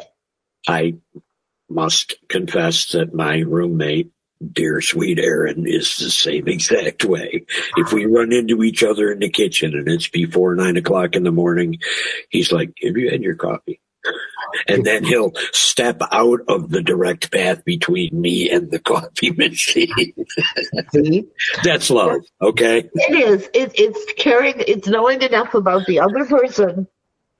I 0.68 0.96
must 1.70 2.16
confess 2.28 2.92
that 2.92 3.14
my 3.14 3.40
roommate, 3.40 4.12
dear 4.52 4.82
sweet 4.82 5.20
Aaron, 5.20 5.66
is 5.68 5.98
the 5.98 6.10
same 6.10 6.48
exact 6.48 7.06
way. 7.06 7.46
If 7.78 7.94
we 7.94 8.06
run 8.06 8.32
into 8.32 8.64
each 8.64 8.84
other 8.84 9.12
in 9.12 9.20
the 9.20 9.30
kitchen 9.30 9.74
and 9.74 9.88
it's 9.88 10.08
before 10.08 10.56
nine 10.56 10.78
o'clock 10.78 11.16
in 11.16 11.24
the 11.24 11.32
morning, 11.32 11.78
he's 12.30 12.52
like, 12.52 12.74
have 12.84 12.98
you 12.98 13.10
had 13.10 13.22
your 13.22 13.36
coffee? 13.36 13.82
And 14.68 14.86
then 14.86 15.04
he'll 15.04 15.34
step 15.52 16.02
out 16.12 16.40
of 16.48 16.70
the 16.70 16.82
direct 16.82 17.32
path 17.32 17.64
between 17.66 18.20
me 18.20 18.50
and 18.50 18.72
the 18.72 18.80
coffee 18.80 19.32
machine. 19.32 20.14
That's 21.64 21.90
love, 21.90 22.22
okay? 22.42 22.90
It 22.94 23.30
is. 23.30 23.50
It, 23.54 23.74
it's 23.76 24.14
caring. 24.14 24.56
It's 24.58 24.88
knowing 24.88 25.22
enough 25.22 25.54
about 25.54 25.86
the 25.86 26.00
other 26.00 26.26
person 26.26 26.88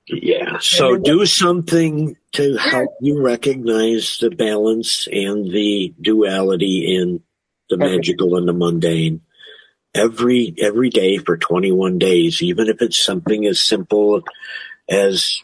yeah. 0.06 0.58
So 0.60 0.96
do 0.96 1.26
something 1.26 2.16
to 2.32 2.56
help 2.56 2.90
you 3.00 3.22
recognize 3.22 4.18
the 4.20 4.30
balance 4.30 5.08
and 5.10 5.50
the 5.50 5.94
duality 6.00 6.96
in 6.96 7.22
the 7.68 7.76
magical 7.76 8.36
and 8.36 8.48
the 8.48 8.52
mundane 8.52 9.22
every 9.94 10.54
every 10.58 10.90
day 10.90 11.18
for 11.18 11.36
21 11.36 11.98
days 11.98 12.42
even 12.42 12.68
if 12.68 12.80
it's 12.80 13.02
something 13.02 13.44
as 13.46 13.60
simple 13.60 14.22
as 14.88 15.42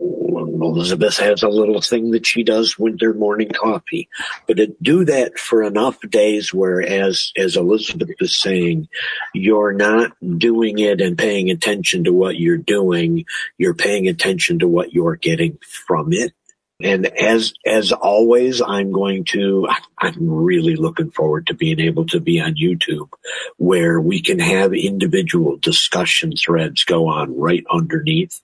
Elizabeth 0.00 1.16
has 1.18 1.42
a 1.42 1.48
little 1.48 1.80
thing 1.80 2.10
that 2.12 2.26
she 2.26 2.42
does 2.42 2.78
with 2.78 2.98
their 2.98 3.14
morning 3.14 3.50
coffee, 3.50 4.08
but 4.46 4.58
it, 4.58 4.82
do 4.82 5.04
that 5.04 5.38
for 5.38 5.62
enough 5.62 5.98
days 6.08 6.52
where, 6.52 6.82
as, 6.82 7.32
as 7.36 7.56
Elizabeth 7.56 8.10
is 8.20 8.36
saying, 8.36 8.88
you're 9.34 9.72
not 9.72 10.12
doing 10.38 10.78
it 10.78 11.00
and 11.00 11.16
paying 11.16 11.50
attention 11.50 12.04
to 12.04 12.12
what 12.12 12.36
you're 12.36 12.58
doing. 12.58 13.24
You're 13.56 13.74
paying 13.74 14.08
attention 14.08 14.60
to 14.60 14.68
what 14.68 14.92
you're 14.92 15.16
getting 15.16 15.58
from 15.86 16.12
it. 16.12 16.32
And 16.80 17.06
as, 17.06 17.54
as 17.66 17.90
always, 17.90 18.62
I'm 18.62 18.92
going 18.92 19.24
to, 19.30 19.66
I'm 19.98 20.14
really 20.20 20.76
looking 20.76 21.10
forward 21.10 21.48
to 21.48 21.54
being 21.54 21.80
able 21.80 22.06
to 22.06 22.20
be 22.20 22.40
on 22.40 22.54
YouTube 22.54 23.08
where 23.56 24.00
we 24.00 24.22
can 24.22 24.38
have 24.38 24.72
individual 24.72 25.56
discussion 25.56 26.34
threads 26.36 26.84
go 26.84 27.08
on 27.08 27.36
right 27.36 27.64
underneath. 27.68 28.40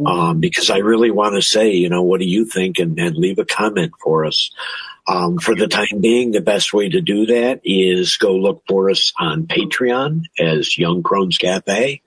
Mm-hmm. 0.00 0.06
Um, 0.06 0.40
because 0.40 0.70
I 0.70 0.78
really 0.78 1.10
want 1.10 1.34
to 1.34 1.42
say, 1.42 1.72
you 1.72 1.90
know, 1.90 2.02
what 2.02 2.20
do 2.20 2.26
you 2.26 2.46
think? 2.46 2.78
And, 2.78 2.98
and 2.98 3.16
leave 3.16 3.38
a 3.38 3.44
comment 3.44 3.92
for 4.02 4.24
us. 4.24 4.50
Um, 5.06 5.36
for 5.36 5.54
the 5.54 5.68
time 5.68 6.00
being, 6.00 6.30
the 6.30 6.40
best 6.40 6.72
way 6.72 6.88
to 6.88 7.02
do 7.02 7.26
that 7.26 7.60
is 7.62 8.16
go 8.16 8.34
look 8.34 8.62
for 8.66 8.88
us 8.88 9.12
on 9.18 9.46
Patreon 9.46 10.22
as 10.38 10.78
Young 10.78 11.02
Crones 11.02 11.36
Cafe. 11.36 12.00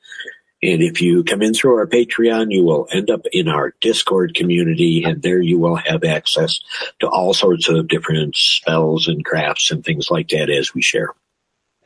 And 0.67 0.83
if 0.83 1.01
you 1.01 1.23
come 1.23 1.41
in 1.41 1.53
through 1.53 1.77
our 1.77 1.87
Patreon, 1.87 2.47
you 2.49 2.65
will 2.65 2.89
end 2.91 3.09
up 3.09 3.21
in 3.31 3.47
our 3.47 3.73
Discord 3.79 4.35
community 4.35 5.01
and 5.05 5.21
there 5.21 5.41
you 5.41 5.57
will 5.57 5.77
have 5.77 6.03
access 6.03 6.59
to 6.99 7.07
all 7.07 7.33
sorts 7.33 7.69
of 7.69 7.87
different 7.87 8.35
spells 8.35 9.07
and 9.07 9.23
crafts 9.23 9.71
and 9.71 9.81
things 9.81 10.11
like 10.11 10.27
that 10.29 10.49
as 10.49 10.73
we 10.73 10.81
share. 10.81 11.13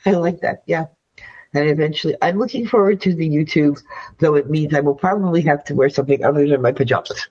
I 0.03 0.13
like 0.13 0.41
that. 0.41 0.63
Yeah. 0.65 0.85
And 1.53 1.69
eventually, 1.69 2.15
I'm 2.23 2.39
looking 2.39 2.67
forward 2.67 3.01
to 3.01 3.13
the 3.13 3.29
YouTube, 3.29 3.79
though 4.17 4.33
it 4.33 4.49
means 4.49 4.73
I 4.73 4.79
will 4.79 4.95
probably 4.95 5.41
have 5.41 5.63
to 5.65 5.75
wear 5.75 5.89
something 5.89 6.25
other 6.25 6.47
than 6.47 6.63
my 6.63 6.71
pajamas 6.71 7.29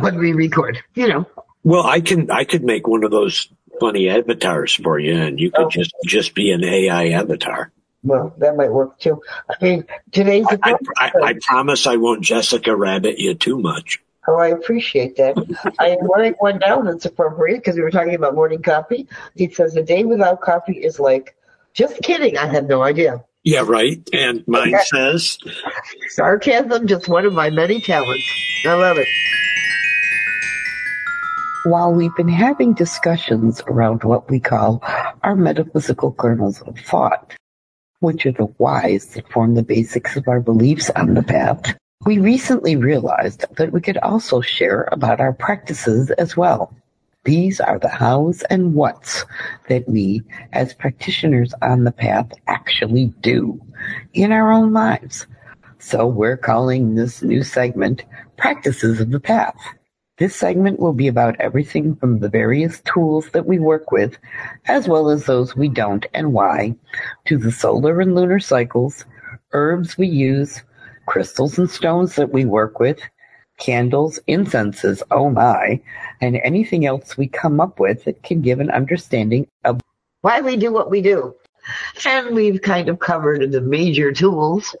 when 0.00 0.18
we 0.18 0.32
record, 0.32 0.82
you 0.96 1.06
know. 1.06 1.26
Well, 1.62 1.86
I 1.86 2.00
can, 2.00 2.28
I 2.32 2.42
could 2.42 2.64
make 2.64 2.88
one 2.88 3.04
of 3.04 3.12
those 3.12 3.48
funny 3.78 4.08
avatars 4.08 4.74
for 4.74 4.98
you 4.98 5.14
and 5.14 5.38
you 5.38 5.52
could 5.52 5.66
oh. 5.66 5.70
just, 5.70 5.94
just 6.04 6.34
be 6.34 6.50
an 6.50 6.64
AI 6.64 7.10
avatar. 7.10 7.70
Well, 8.02 8.34
that 8.38 8.56
might 8.56 8.72
work 8.72 8.98
too. 8.98 9.20
I 9.48 9.54
mean, 9.64 9.84
today's. 10.12 10.46
I, 10.62 10.76
I, 10.96 11.10
I, 11.22 11.34
promise 11.42 11.86
I 11.86 11.96
won't 11.96 12.22
Jessica 12.22 12.76
Rabbit 12.76 13.18
you 13.18 13.34
too 13.34 13.58
much. 13.58 14.00
Oh, 14.28 14.36
I 14.38 14.48
appreciate 14.48 15.16
that. 15.16 15.36
I 15.78 15.88
am 15.88 16.06
writing 16.06 16.34
one 16.38 16.58
down 16.58 16.84
that's 16.84 17.04
appropriate 17.04 17.58
because 17.58 17.76
we 17.76 17.82
were 17.82 17.90
talking 17.90 18.14
about 18.14 18.34
morning 18.34 18.62
coffee. 18.62 19.08
It 19.36 19.54
says 19.54 19.76
a 19.76 19.82
day 19.82 20.04
without 20.04 20.40
coffee 20.40 20.78
is 20.78 20.98
like, 20.98 21.36
just 21.74 22.00
kidding. 22.02 22.36
I 22.36 22.46
had 22.46 22.68
no 22.68 22.82
idea. 22.82 23.24
Yeah, 23.44 23.62
right. 23.64 24.02
And 24.12 24.42
mine 24.48 24.74
okay. 24.74 24.84
says 24.86 25.38
sarcasm, 26.08 26.88
just 26.88 27.06
one 27.06 27.24
of 27.24 27.32
my 27.32 27.50
many 27.50 27.80
talents. 27.80 28.24
I 28.64 28.74
love 28.74 28.98
it. 28.98 29.06
While 31.64 31.92
we've 31.92 32.14
been 32.16 32.28
having 32.28 32.74
discussions 32.74 33.60
around 33.68 34.02
what 34.02 34.28
we 34.30 34.40
call 34.40 34.82
our 35.22 35.36
metaphysical 35.36 36.12
kernels 36.12 36.60
of 36.62 36.76
thought, 36.78 37.34
which 38.00 38.26
are 38.26 38.32
the 38.32 38.52
whys 38.58 39.06
that 39.14 39.30
form 39.30 39.54
the 39.54 39.62
basics 39.62 40.16
of 40.16 40.28
our 40.28 40.40
beliefs 40.40 40.90
on 40.90 41.14
the 41.14 41.22
path, 41.22 41.76
we 42.04 42.18
recently 42.18 42.76
realized 42.76 43.44
that 43.56 43.72
we 43.72 43.80
could 43.80 43.98
also 43.98 44.40
share 44.40 44.88
about 44.92 45.20
our 45.20 45.32
practices 45.32 46.10
as 46.12 46.36
well. 46.36 46.72
These 47.24 47.60
are 47.60 47.78
the 47.80 47.88
hows 47.88 48.42
and 48.50 48.74
whats 48.74 49.24
that 49.68 49.88
we, 49.88 50.22
as 50.52 50.74
practitioners 50.74 51.52
on 51.60 51.82
the 51.82 51.90
path, 51.90 52.30
actually 52.46 53.06
do 53.20 53.60
in 54.14 54.30
our 54.30 54.52
own 54.52 54.72
lives. 54.72 55.26
So 55.78 56.06
we're 56.06 56.36
calling 56.36 56.94
this 56.94 57.22
new 57.22 57.42
segment 57.42 58.04
Practices 58.36 59.00
of 59.00 59.10
the 59.10 59.18
Path. 59.18 59.56
This 60.18 60.34
segment 60.34 60.80
will 60.80 60.94
be 60.94 61.08
about 61.08 61.38
everything 61.40 61.94
from 61.94 62.20
the 62.20 62.30
various 62.30 62.80
tools 62.80 63.28
that 63.30 63.44
we 63.44 63.58
work 63.58 63.92
with, 63.92 64.16
as 64.66 64.88
well 64.88 65.10
as 65.10 65.26
those 65.26 65.54
we 65.54 65.68
don't 65.68 66.06
and 66.14 66.32
why, 66.32 66.74
to 67.26 67.36
the 67.36 67.52
solar 67.52 68.00
and 68.00 68.14
lunar 68.14 68.40
cycles, 68.40 69.04
herbs 69.52 69.98
we 69.98 70.06
use, 70.06 70.62
crystals 71.04 71.58
and 71.58 71.70
stones 71.70 72.16
that 72.16 72.32
we 72.32 72.46
work 72.46 72.80
with, 72.80 72.98
candles, 73.58 74.18
incenses, 74.26 75.02
oh 75.10 75.28
my, 75.28 75.82
and 76.22 76.40
anything 76.42 76.86
else 76.86 77.18
we 77.18 77.28
come 77.28 77.60
up 77.60 77.78
with 77.78 78.04
that 78.04 78.22
can 78.22 78.40
give 78.40 78.58
an 78.58 78.70
understanding 78.70 79.46
of 79.64 79.82
why 80.22 80.40
we 80.40 80.56
do 80.56 80.72
what 80.72 80.90
we 80.90 81.02
do. 81.02 81.34
And 82.06 82.34
we've 82.34 82.62
kind 82.62 82.88
of 82.88 83.00
covered 83.00 83.52
the 83.52 83.60
major 83.60 84.12
tools 84.12 84.74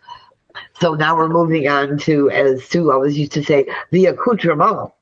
so 0.80 0.94
now 0.94 1.16
we're 1.16 1.28
moving 1.28 1.68
on 1.68 1.98
to, 1.98 2.30
as 2.30 2.64
Sue 2.64 2.90
always 2.90 3.16
used 3.18 3.32
to 3.32 3.44
say, 3.44 3.66
the 3.90 4.06
accoutrement. 4.06 4.92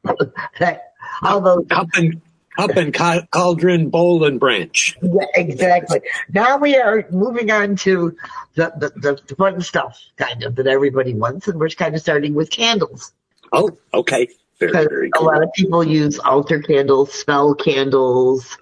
Although 1.22 1.62
cup 1.62 1.88
and 1.94 2.20
cup 2.56 2.70
and 2.76 2.94
cauldron, 3.30 3.90
bowl 3.90 4.24
and 4.24 4.38
branch. 4.38 4.96
Yeah, 5.02 5.26
exactly. 5.34 6.00
Now 6.32 6.58
we 6.58 6.76
are 6.76 7.06
moving 7.10 7.50
on 7.50 7.76
to 7.76 8.16
the, 8.54 8.72
the, 8.96 9.20
the 9.26 9.36
fun 9.36 9.60
stuff, 9.60 10.00
kind 10.16 10.42
of 10.44 10.56
that 10.56 10.66
everybody 10.66 11.14
wants, 11.14 11.48
and 11.48 11.58
we're 11.58 11.68
kind 11.70 11.94
of 11.94 12.00
starting 12.00 12.34
with 12.34 12.50
candles. 12.50 13.12
Oh, 13.52 13.76
okay. 13.92 14.28
Very, 14.60 14.72
very 14.72 15.10
cool. 15.10 15.26
A 15.26 15.30
lot 15.30 15.42
of 15.42 15.52
people 15.52 15.82
use 15.84 16.18
altar 16.20 16.60
candles, 16.60 17.12
spell 17.12 17.54
candles, 17.54 18.56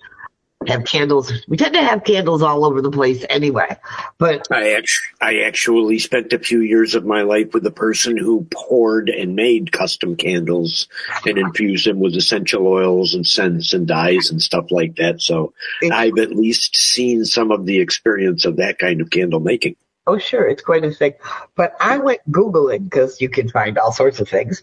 have 0.68 0.85
candles. 0.85 1.33
We 1.48 1.57
tend 1.57 1.75
to 1.75 1.83
have 1.83 2.05
candles 2.05 2.42
all 2.42 2.64
over 2.64 2.81
the 2.81 2.90
place 2.90 3.25
anyway. 3.29 3.77
But 4.18 4.46
I 4.51 4.72
actually, 4.72 5.09
I 5.20 5.40
actually 5.40 5.98
spent 5.98 6.33
a 6.33 6.38
few 6.38 6.61
years 6.61 6.94
of 6.94 7.05
my 7.05 7.22
life 7.22 7.55
with 7.55 7.66
a 7.66 7.70
person 7.70 8.16
who 8.16 8.46
poured 8.53 9.09
and 9.09 9.35
made 9.37 9.72
custom 9.72 10.16
candles 10.16 10.88
and 11.27 11.38
infused 11.38 11.87
them 11.87 12.01
with 12.01 12.14
essential 12.16 12.66
oils 12.66 13.14
and 13.14 13.27
scents 13.27 13.72
and 13.72 13.87
dyes 13.87 14.31
and 14.31 14.40
stuff 14.40 14.70
like 14.70 14.96
that. 14.96 15.20
So 15.20 15.53
I've 15.90 16.18
at 16.18 16.31
least 16.31 16.77
seen 16.77 17.25
some 17.25 17.51
of 17.51 17.66
the 17.66 17.81
experience 17.81 18.44
of 18.44 18.57
that 18.57 18.79
kind 18.79 19.01
of 19.01 19.11
candle 19.11 19.40
making. 19.40 19.77
Oh, 20.07 20.18
sure. 20.18 20.46
It's 20.46 20.62
quite 20.62 20.85
a 20.85 20.90
thing. 20.90 21.14
But 21.57 21.75
I 21.81 21.98
went 21.98 22.20
Googling 22.31 22.90
because 22.90 23.20
you 23.20 23.29
can 23.29 23.48
find 23.48 23.79
all 23.79 23.92
sorts 23.92 24.20
of 24.20 24.29
things 24.29 24.62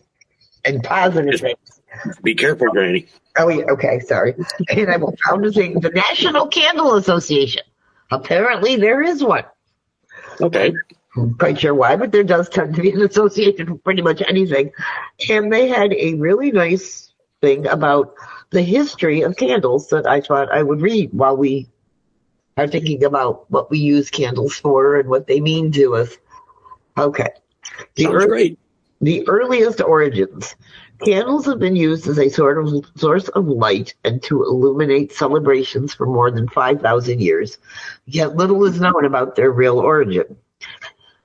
and 0.65 0.83
positive 0.83 1.39
things. 1.39 1.78
Be 2.23 2.35
careful, 2.35 2.67
Granny. 2.67 3.07
Oh, 3.37 3.49
yeah, 3.49 3.65
okay, 3.71 3.99
sorry. 3.99 4.35
And 4.69 4.89
I 4.89 4.97
found 4.97 5.45
a 5.45 5.51
thing, 5.51 5.79
the 5.79 5.89
National 5.89 6.47
Candle 6.47 6.95
Association. 6.95 7.63
Apparently, 8.11 8.75
there 8.75 9.01
is 9.01 9.23
one. 9.23 9.45
Okay. 10.41 10.73
I'm 11.15 11.33
quite 11.35 11.59
sure 11.59 11.73
why, 11.73 11.95
but 11.95 12.11
there 12.11 12.23
does 12.23 12.49
tend 12.49 12.75
to 12.75 12.81
be 12.81 12.91
an 12.91 13.01
association 13.01 13.73
with 13.73 13.83
pretty 13.83 14.01
much 14.01 14.21
anything. 14.27 14.71
And 15.29 15.51
they 15.51 15.67
had 15.67 15.93
a 15.93 16.13
really 16.15 16.51
nice 16.51 17.11
thing 17.41 17.67
about 17.67 18.13
the 18.51 18.61
history 18.61 19.21
of 19.21 19.35
candles 19.35 19.89
that 19.89 20.07
I 20.07 20.21
thought 20.21 20.51
I 20.51 20.63
would 20.63 20.81
read 20.81 21.11
while 21.13 21.35
we 21.35 21.67
are 22.57 22.67
thinking 22.67 23.03
about 23.03 23.49
what 23.49 23.69
we 23.69 23.79
use 23.79 24.09
candles 24.09 24.55
for 24.55 24.99
and 24.99 25.09
what 25.09 25.27
they 25.27 25.39
mean 25.39 25.71
to 25.73 25.95
us. 25.95 26.17
Okay. 26.97 27.29
The 27.95 28.03
Sounds 28.03 28.25
great. 28.25 28.59
The 29.01 29.27
earliest 29.27 29.81
origins. 29.81 30.55
Candles 31.05 31.45
have 31.45 31.59
been 31.59 31.75
used 31.77 32.07
as 32.07 32.19
a 32.19 32.29
sort 32.29 32.57
of 32.57 32.85
source 32.95 33.29
of 33.29 33.47
light 33.47 33.93
and 34.03 34.21
to 34.23 34.43
illuminate 34.43 35.13
celebrations 35.13 35.93
for 35.93 36.05
more 36.05 36.29
than 36.29 36.47
5,000 36.49 37.21
years, 37.21 37.57
yet 38.05 38.35
little 38.35 38.65
is 38.65 38.81
known 38.81 39.05
about 39.05 39.35
their 39.35 39.51
real 39.51 39.79
origin. 39.79 40.35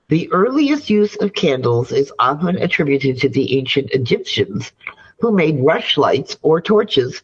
The 0.07 0.31
earliest 0.31 0.89
use 0.89 1.15
of 1.17 1.33
candles 1.33 1.91
is 1.91 2.11
often 2.19 2.57
attributed 2.57 3.19
to 3.19 3.29
the 3.29 3.57
ancient 3.57 3.91
Egyptians, 3.91 4.71
who 5.19 5.31
made 5.31 5.55
rushlights 5.55 6.37
or 6.41 6.61
torches 6.61 7.21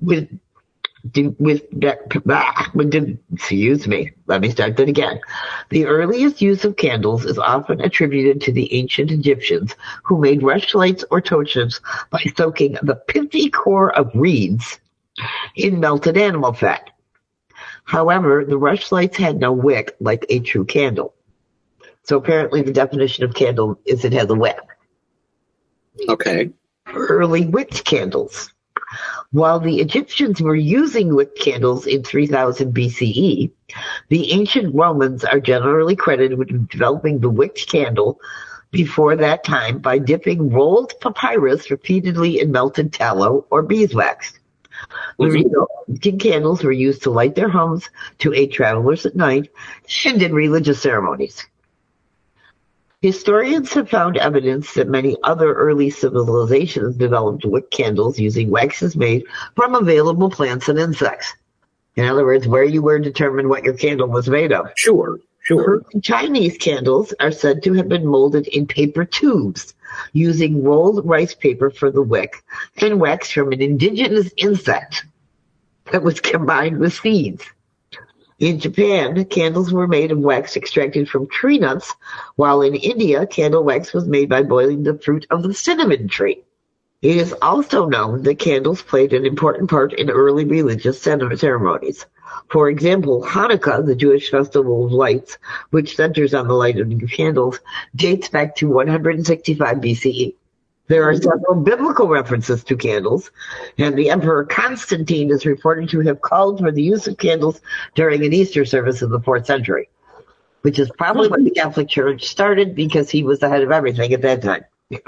with 0.00 0.28
with 1.38 1.62
excuse 3.32 3.86
me 3.86 4.12
let 4.26 4.40
me 4.40 4.50
start 4.50 4.76
that 4.76 4.88
again. 4.88 5.20
The 5.70 5.86
earliest 5.86 6.40
use 6.40 6.64
of 6.64 6.76
candles 6.76 7.24
is 7.24 7.38
often 7.38 7.80
attributed 7.80 8.42
to 8.42 8.52
the 8.52 8.72
ancient 8.74 9.10
egyptians 9.10 9.74
who 10.04 10.18
made 10.18 10.42
rushlights 10.42 11.04
or 11.10 11.20
torches 11.20 11.80
by 12.10 12.22
soaking 12.36 12.76
the 12.82 12.94
pithy 12.94 13.50
core 13.50 13.92
of 13.96 14.10
reeds 14.14 14.78
in 15.56 15.80
melted 15.80 16.16
animal 16.16 16.52
fat. 16.52 16.90
However 17.84 18.44
the 18.44 18.58
rushlights 18.58 19.16
had 19.16 19.40
no 19.40 19.52
wick 19.52 19.96
like 20.00 20.26
a 20.28 20.40
true 20.40 20.64
candle. 20.64 21.14
So 22.04 22.18
apparently 22.18 22.62
the 22.62 22.72
definition 22.72 23.24
of 23.24 23.34
candle 23.34 23.80
is 23.84 24.04
it 24.04 24.12
has 24.12 24.30
a 24.30 24.34
wick. 24.34 24.58
Okay. 26.08 26.50
Early 26.86 27.46
wick 27.46 27.70
candles 27.70 28.52
while 29.32 29.60
the 29.60 29.80
Egyptians 29.80 30.40
were 30.40 30.56
using 30.56 31.14
wick 31.14 31.36
candles 31.36 31.86
in 31.86 32.02
3000 32.02 32.74
BCE, 32.74 33.50
the 34.08 34.32
ancient 34.32 34.74
Romans 34.74 35.24
are 35.24 35.40
generally 35.40 35.94
credited 35.94 36.36
with 36.36 36.68
developing 36.68 37.20
the 37.20 37.30
wick 37.30 37.54
candle 37.54 38.20
before 38.72 39.16
that 39.16 39.44
time 39.44 39.78
by 39.78 39.98
dipping 39.98 40.50
rolled 40.50 40.92
papyrus 41.00 41.70
repeatedly 41.70 42.40
in 42.40 42.50
melted 42.50 42.92
tallow 42.92 43.46
or 43.50 43.62
beeswax. 43.62 44.38
The 45.18 45.26
mm-hmm. 45.26 46.16
candles 46.16 46.64
were 46.64 46.72
used 46.72 47.02
to 47.02 47.10
light 47.10 47.34
their 47.34 47.48
homes, 47.48 47.88
to 48.18 48.32
aid 48.32 48.52
travelers 48.52 49.06
at 49.06 49.14
night, 49.14 49.50
and 50.06 50.22
in 50.22 50.32
religious 50.32 50.80
ceremonies. 50.80 51.46
Historians 53.02 53.72
have 53.72 53.88
found 53.88 54.18
evidence 54.18 54.74
that 54.74 54.86
many 54.86 55.16
other 55.22 55.54
early 55.54 55.88
civilizations 55.88 56.96
developed 56.96 57.46
wick 57.46 57.70
candles 57.70 58.18
using 58.18 58.50
waxes 58.50 58.94
made 58.94 59.24
from 59.56 59.74
available 59.74 60.28
plants 60.28 60.68
and 60.68 60.78
insects. 60.78 61.32
In 61.96 62.04
other 62.04 62.26
words, 62.26 62.46
where 62.46 62.62
you 62.62 62.82
were 62.82 62.98
determined 62.98 63.48
what 63.48 63.64
your 63.64 63.72
candle 63.72 64.08
was 64.08 64.28
made 64.28 64.52
of. 64.52 64.66
Sure, 64.76 65.18
sure. 65.40 65.82
Chinese 66.02 66.58
candles 66.58 67.14
are 67.20 67.32
said 67.32 67.62
to 67.62 67.72
have 67.72 67.88
been 67.88 68.04
molded 68.04 68.46
in 68.48 68.66
paper 68.66 69.06
tubes 69.06 69.72
using 70.12 70.62
rolled 70.62 71.06
rice 71.06 71.34
paper 71.34 71.70
for 71.70 71.90
the 71.90 72.02
wick 72.02 72.44
and 72.82 73.00
wax 73.00 73.30
from 73.30 73.50
an 73.52 73.62
indigenous 73.62 74.30
insect 74.36 75.06
that 75.90 76.02
was 76.02 76.20
combined 76.20 76.78
with 76.78 76.92
seeds. 76.92 77.44
In 78.40 78.58
Japan, 78.58 79.22
candles 79.26 79.70
were 79.70 79.86
made 79.86 80.10
of 80.10 80.18
wax 80.18 80.56
extracted 80.56 81.10
from 81.10 81.26
tree 81.26 81.58
nuts, 81.58 81.94
while 82.36 82.62
in 82.62 82.74
India, 82.74 83.26
candle 83.26 83.62
wax 83.62 83.92
was 83.92 84.08
made 84.08 84.30
by 84.30 84.42
boiling 84.42 84.82
the 84.82 84.96
fruit 84.96 85.26
of 85.28 85.42
the 85.42 85.52
cinnamon 85.52 86.08
tree. 86.08 86.42
It 87.02 87.18
is 87.18 87.34
also 87.42 87.84
known 87.84 88.22
that 88.22 88.38
candles 88.38 88.80
played 88.80 89.12
an 89.12 89.26
important 89.26 89.68
part 89.68 89.92
in 89.92 90.08
early 90.08 90.46
religious 90.46 91.02
ceremonies. 91.02 92.06
For 92.48 92.70
example, 92.70 93.22
Hanukkah, 93.22 93.84
the 93.84 93.94
Jewish 93.94 94.30
festival 94.30 94.86
of 94.86 94.92
lights, 94.92 95.36
which 95.68 95.96
centers 95.96 96.32
on 96.32 96.48
the 96.48 96.54
light 96.54 96.80
of 96.80 96.90
candles, 97.14 97.60
dates 97.94 98.30
back 98.30 98.56
to 98.56 98.70
165 98.70 99.76
BCE. 99.76 100.34
There 100.90 101.08
are 101.08 101.14
several 101.14 101.54
biblical 101.54 102.08
references 102.08 102.64
to 102.64 102.76
candles, 102.76 103.30
and 103.78 103.96
the 103.96 104.10
Emperor 104.10 104.44
Constantine 104.44 105.30
is 105.30 105.46
reported 105.46 105.88
to 105.90 106.00
have 106.00 106.20
called 106.20 106.58
for 106.58 106.72
the 106.72 106.82
use 106.82 107.06
of 107.06 107.16
candles 107.16 107.60
during 107.94 108.24
an 108.24 108.32
Easter 108.32 108.64
service 108.64 109.00
in 109.00 109.08
the 109.08 109.20
fourth 109.20 109.46
century, 109.46 109.88
which 110.62 110.80
is 110.80 110.90
probably 110.98 111.28
when 111.28 111.44
the 111.44 111.52
Catholic 111.52 111.88
Church 111.88 112.26
started 112.26 112.74
because 112.74 113.08
he 113.08 113.22
was 113.22 113.38
the 113.38 113.48
head 113.48 113.62
of 113.62 113.70
everything 113.70 114.12
at 114.12 114.22
that 114.22 114.42
time. 114.42 114.64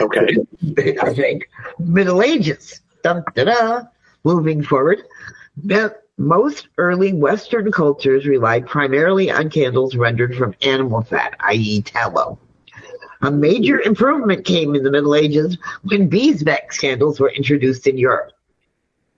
okay. 0.00 0.36
I 1.00 1.14
think. 1.14 1.48
Middle 1.78 2.20
Ages. 2.20 2.80
Dun, 3.04 3.22
da, 3.36 3.44
da. 3.44 3.82
Moving 4.24 4.64
forward. 4.64 4.98
Most 6.18 6.66
early 6.76 7.12
Western 7.12 7.70
cultures 7.70 8.26
relied 8.26 8.66
primarily 8.66 9.30
on 9.30 9.48
candles 9.48 9.94
rendered 9.94 10.34
from 10.34 10.56
animal 10.60 11.02
fat, 11.02 11.36
i.e. 11.38 11.82
tallow. 11.82 12.40
A 13.22 13.30
major 13.30 13.80
improvement 13.80 14.44
came 14.44 14.74
in 14.74 14.82
the 14.82 14.90
Middle 14.90 15.14
Ages 15.14 15.56
when 15.82 16.08
beeswax 16.08 16.78
candles 16.78 17.20
were 17.20 17.30
introduced 17.30 17.86
in 17.86 17.96
Europe. 17.96 18.32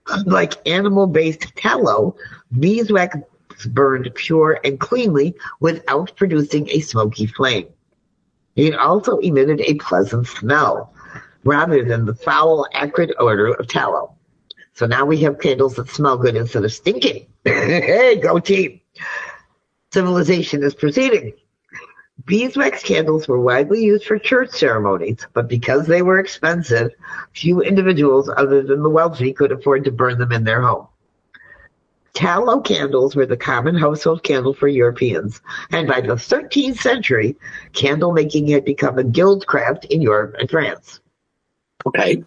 Unlike 0.07 0.67
animal-based 0.67 1.55
tallow, 1.55 2.15
beeswax 2.59 3.17
burned 3.67 4.13
pure 4.13 4.59
and 4.63 4.79
cleanly 4.79 5.35
without 5.59 6.15
producing 6.17 6.69
a 6.69 6.81
smoky 6.81 7.25
flame. 7.25 7.67
It 8.55 8.75
also 8.75 9.17
emitted 9.17 9.61
a 9.61 9.73
pleasant 9.75 10.27
smell, 10.27 10.93
rather 11.43 11.83
than 11.83 12.05
the 12.05 12.13
foul, 12.13 12.67
acrid 12.73 13.11
odor 13.17 13.53
of 13.53 13.67
tallow. 13.67 14.15
So 14.73 14.85
now 14.85 15.05
we 15.05 15.17
have 15.21 15.39
candles 15.39 15.75
that 15.75 15.89
smell 15.89 16.17
good 16.17 16.35
instead 16.35 16.63
of 16.63 16.71
stinking. 16.71 17.25
hey, 17.43 18.19
go 18.21 18.37
team! 18.39 18.81
Civilization 19.91 20.61
is 20.61 20.75
proceeding. 20.75 21.33
Beeswax 22.25 22.81
candles 22.81 23.27
were 23.27 23.39
widely 23.39 23.83
used 23.83 24.05
for 24.05 24.17
church 24.17 24.49
ceremonies, 24.49 25.27
but 25.33 25.47
because 25.47 25.85
they 25.85 26.01
were 26.01 26.19
expensive, 26.19 26.91
few 27.33 27.61
individuals 27.61 28.29
other 28.35 28.63
than 28.63 28.81
the 28.81 28.89
wealthy 28.89 29.31
could 29.31 29.51
afford 29.51 29.83
to 29.83 29.91
burn 29.91 30.17
them 30.17 30.31
in 30.31 30.43
their 30.43 30.61
home. 30.61 30.87
Tallow 32.15 32.61
candles 32.61 33.15
were 33.15 33.25
the 33.25 33.37
common 33.37 33.75
household 33.75 34.23
candle 34.23 34.53
for 34.53 34.67
Europeans, 34.67 35.41
and 35.71 35.87
by 35.87 36.01
the 36.01 36.13
13th 36.13 36.77
century, 36.77 37.35
candle 37.73 38.13
making 38.13 38.47
had 38.47 38.65
become 38.65 38.97
a 38.97 39.03
guild 39.03 39.45
craft 39.45 39.85
in 39.85 40.01
Europe 40.01 40.35
and 40.39 40.49
France. 40.49 41.01
Okay. 41.85 42.23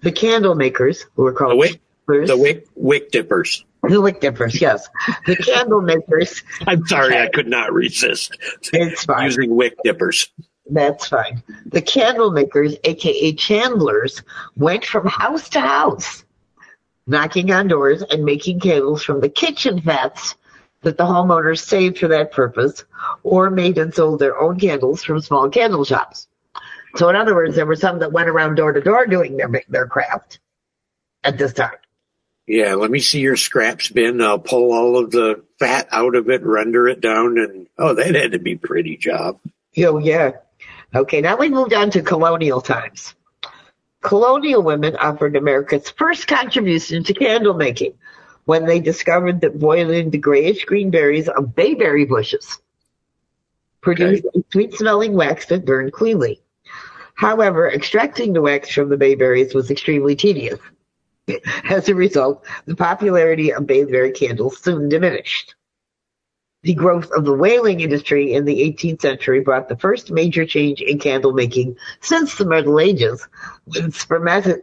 The 0.00 0.12
candle 0.12 0.54
makers, 0.54 1.04
who 1.14 1.24
were 1.24 1.32
called 1.32 1.52
The 1.52 1.56
wick, 1.56 1.80
the 2.06 2.36
wick, 2.36 2.66
wick 2.74 3.10
dippers. 3.10 3.64
The 3.82 4.00
wick 4.00 4.20
dippers, 4.20 4.60
yes. 4.60 4.88
The 5.26 5.36
candle 5.36 5.80
makers, 5.80 6.42
I'm 6.66 6.86
sorry, 6.86 7.18
I 7.18 7.28
could 7.28 7.48
not 7.48 7.72
resist 7.72 8.36
it's 8.72 9.04
fine. 9.04 9.26
using 9.26 9.56
wick 9.56 9.76
dippers. 9.84 10.30
That's 10.68 11.08
fine. 11.08 11.42
The 11.66 11.82
candle 11.82 12.30
makers, 12.30 12.76
aka 12.84 13.32
chandlers, 13.32 14.22
went 14.56 14.84
from 14.84 15.06
house 15.06 15.48
to 15.50 15.60
house, 15.60 16.24
knocking 17.06 17.50
on 17.50 17.68
doors 17.68 18.02
and 18.02 18.24
making 18.24 18.60
candles 18.60 19.02
from 19.02 19.20
the 19.20 19.28
kitchen 19.28 19.80
fats 19.80 20.36
that 20.82 20.96
the 20.96 21.04
homeowners 21.04 21.60
saved 21.60 21.98
for 21.98 22.08
that 22.08 22.32
purpose, 22.32 22.84
or 23.22 23.50
made 23.50 23.78
and 23.78 23.94
sold 23.94 24.18
their 24.18 24.38
own 24.38 24.58
candles 24.58 25.02
from 25.02 25.20
small 25.20 25.48
candle 25.50 25.84
shops. 25.84 26.28
So, 26.96 27.08
in 27.08 27.16
other 27.16 27.34
words, 27.34 27.56
there 27.56 27.66
were 27.66 27.76
some 27.76 27.98
that 28.00 28.12
went 28.12 28.28
around 28.28 28.54
door 28.56 28.72
to 28.72 28.80
door 28.80 29.06
doing 29.06 29.36
their 29.36 29.50
their 29.68 29.86
craft 29.86 30.38
at 31.24 31.38
this 31.38 31.52
time. 31.52 31.74
Yeah, 32.50 32.74
let 32.74 32.90
me 32.90 32.98
see 32.98 33.20
your 33.20 33.36
scraps 33.36 33.90
bin. 33.90 34.20
I'll 34.20 34.40
pull 34.40 34.72
all 34.72 34.98
of 34.98 35.12
the 35.12 35.44
fat 35.60 35.86
out 35.92 36.16
of 36.16 36.28
it, 36.28 36.42
render 36.42 36.88
it 36.88 37.00
down, 37.00 37.38
and 37.38 37.68
oh, 37.78 37.94
that 37.94 38.16
had 38.16 38.32
to 38.32 38.40
be 38.40 38.54
a 38.54 38.58
pretty 38.58 38.96
job. 38.96 39.38
Oh, 39.78 39.98
yeah. 39.98 40.32
Okay, 40.92 41.20
now 41.20 41.36
we 41.36 41.48
moved 41.48 41.72
on 41.72 41.90
to 41.92 42.02
colonial 42.02 42.60
times. 42.60 43.14
Colonial 44.00 44.64
women 44.64 44.96
offered 44.96 45.36
America's 45.36 45.90
first 45.90 46.26
contribution 46.26 47.04
to 47.04 47.14
candle 47.14 47.54
making 47.54 47.94
when 48.46 48.66
they 48.66 48.80
discovered 48.80 49.42
that 49.42 49.56
boiling 49.56 50.10
the 50.10 50.18
grayish 50.18 50.64
green 50.64 50.90
berries 50.90 51.28
of 51.28 51.54
bayberry 51.54 52.04
bushes 52.04 52.58
produced 53.80 54.24
a 54.34 54.42
sweet 54.50 54.74
smelling 54.74 55.12
wax 55.12 55.46
that 55.46 55.64
burned 55.64 55.92
cleanly. 55.92 56.40
However, 57.14 57.70
extracting 57.70 58.32
the 58.32 58.42
wax 58.42 58.70
from 58.70 58.88
the 58.88 58.96
bayberries 58.96 59.54
was 59.54 59.70
extremely 59.70 60.16
tedious. 60.16 60.58
As 61.68 61.88
a 61.88 61.94
result, 61.94 62.44
the 62.66 62.76
popularity 62.76 63.52
of 63.52 63.66
bayberry 63.66 64.12
candles 64.12 64.58
soon 64.62 64.88
diminished. 64.88 65.54
The 66.62 66.74
growth 66.74 67.10
of 67.12 67.24
the 67.24 67.32
whaling 67.32 67.80
industry 67.80 68.34
in 68.34 68.44
the 68.44 68.60
18th 68.60 69.00
century 69.00 69.40
brought 69.40 69.68
the 69.68 69.78
first 69.78 70.10
major 70.10 70.44
change 70.44 70.82
in 70.82 70.98
candle 70.98 71.32
making 71.32 71.76
since 72.00 72.36
the 72.36 72.44
Middle 72.44 72.78
Ages, 72.78 73.26
when 73.64 73.90
spermaceti, 73.92 74.60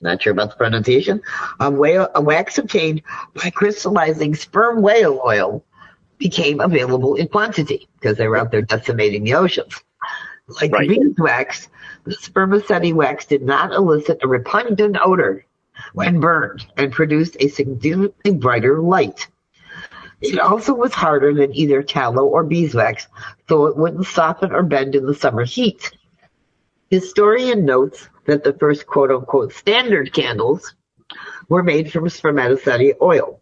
not 0.00 0.22
sure 0.22 0.32
about 0.32 0.50
the 0.50 0.56
pronunciation, 0.56 1.20
a, 1.60 1.70
whale, 1.70 2.08
a 2.14 2.20
wax 2.22 2.56
obtained 2.56 3.02
by 3.34 3.50
crystallizing 3.50 4.34
sperm 4.34 4.80
whale 4.80 5.20
oil 5.24 5.62
became 6.18 6.60
available 6.60 7.14
in 7.14 7.28
quantity 7.28 7.88
because 8.00 8.16
they 8.16 8.28
were 8.28 8.38
out 8.38 8.50
there 8.50 8.62
decimating 8.62 9.24
the 9.24 9.34
oceans. 9.34 9.82
Like 10.60 10.72
Right. 10.72 10.88
beeswax, 10.88 11.68
the 12.06 12.14
spermaceti 12.14 12.92
wax 12.92 13.26
did 13.26 13.42
not 13.42 13.72
elicit 13.72 14.20
a 14.22 14.28
repugnant 14.28 14.96
odor 15.04 15.44
when 15.92 16.20
burned 16.20 16.64
and 16.76 16.92
produced 16.92 17.36
a 17.40 17.48
significantly 17.48 18.32
brighter 18.32 18.80
light. 18.80 19.26
It 20.20 20.38
also 20.38 20.72
was 20.72 20.94
harder 20.94 21.34
than 21.34 21.54
either 21.54 21.82
tallow 21.82 22.24
or 22.24 22.44
beeswax, 22.44 23.06
so 23.48 23.66
it 23.66 23.76
wouldn't 23.76 24.06
soften 24.06 24.52
or 24.52 24.62
bend 24.62 24.94
in 24.94 25.04
the 25.04 25.14
summer 25.14 25.44
heat. 25.44 25.90
Historian 26.88 27.64
notes 27.64 28.08
that 28.24 28.44
the 28.44 28.54
first 28.54 28.86
quote 28.86 29.10
unquote 29.10 29.52
standard 29.52 30.12
candles 30.12 30.74
were 31.48 31.62
made 31.62 31.92
from 31.92 32.08
spermaceti 32.08 32.94
oil. 33.02 33.40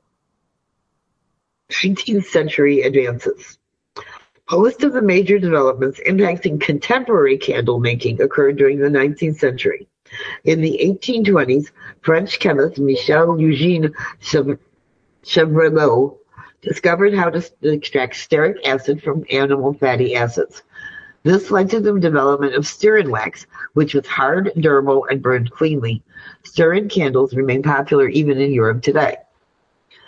19th 1.71 2.25
century 2.25 2.81
advances. 2.83 3.59
Most 4.51 4.83
of 4.85 4.93
the 4.93 5.01
major 5.01 5.39
developments 5.39 6.01
impacting 6.07 6.61
contemporary 6.61 7.39
candle 7.39 7.81
making 7.81 8.21
occurred 8.21 8.57
during 8.57 8.79
the 8.79 8.89
19th 8.89 9.39
century. 9.39 9.89
In 10.45 10.61
the 10.61 10.79
1820s, 10.83 11.71
French 12.03 12.39
chemist 12.39 12.79
Michel 12.79 13.29
Eugène 13.39 13.95
Chev- 14.21 14.59
Chevreul 15.25 16.19
discovered 16.61 17.15
how 17.15 17.31
to 17.31 17.43
extract 17.63 18.17
stearic 18.17 18.57
acid 18.67 19.03
from 19.03 19.25
animal 19.31 19.73
fatty 19.73 20.15
acids. 20.15 20.63
This 21.23 21.51
led 21.51 21.71
to 21.71 21.81
the 21.81 21.99
development 21.99 22.55
of 22.55 22.65
stearin 22.65 23.09
wax, 23.09 23.47
which 23.73 23.95
was 23.95 24.07
hard, 24.07 24.53
durable, 24.61 25.07
and 25.07 25.23
burned 25.23 25.51
cleanly. 25.53 26.03
Stearin 26.45 26.91
candles 26.91 27.35
remain 27.35 27.63
popular 27.63 28.09
even 28.09 28.39
in 28.39 28.53
Europe 28.53 28.83
today. 28.83 29.17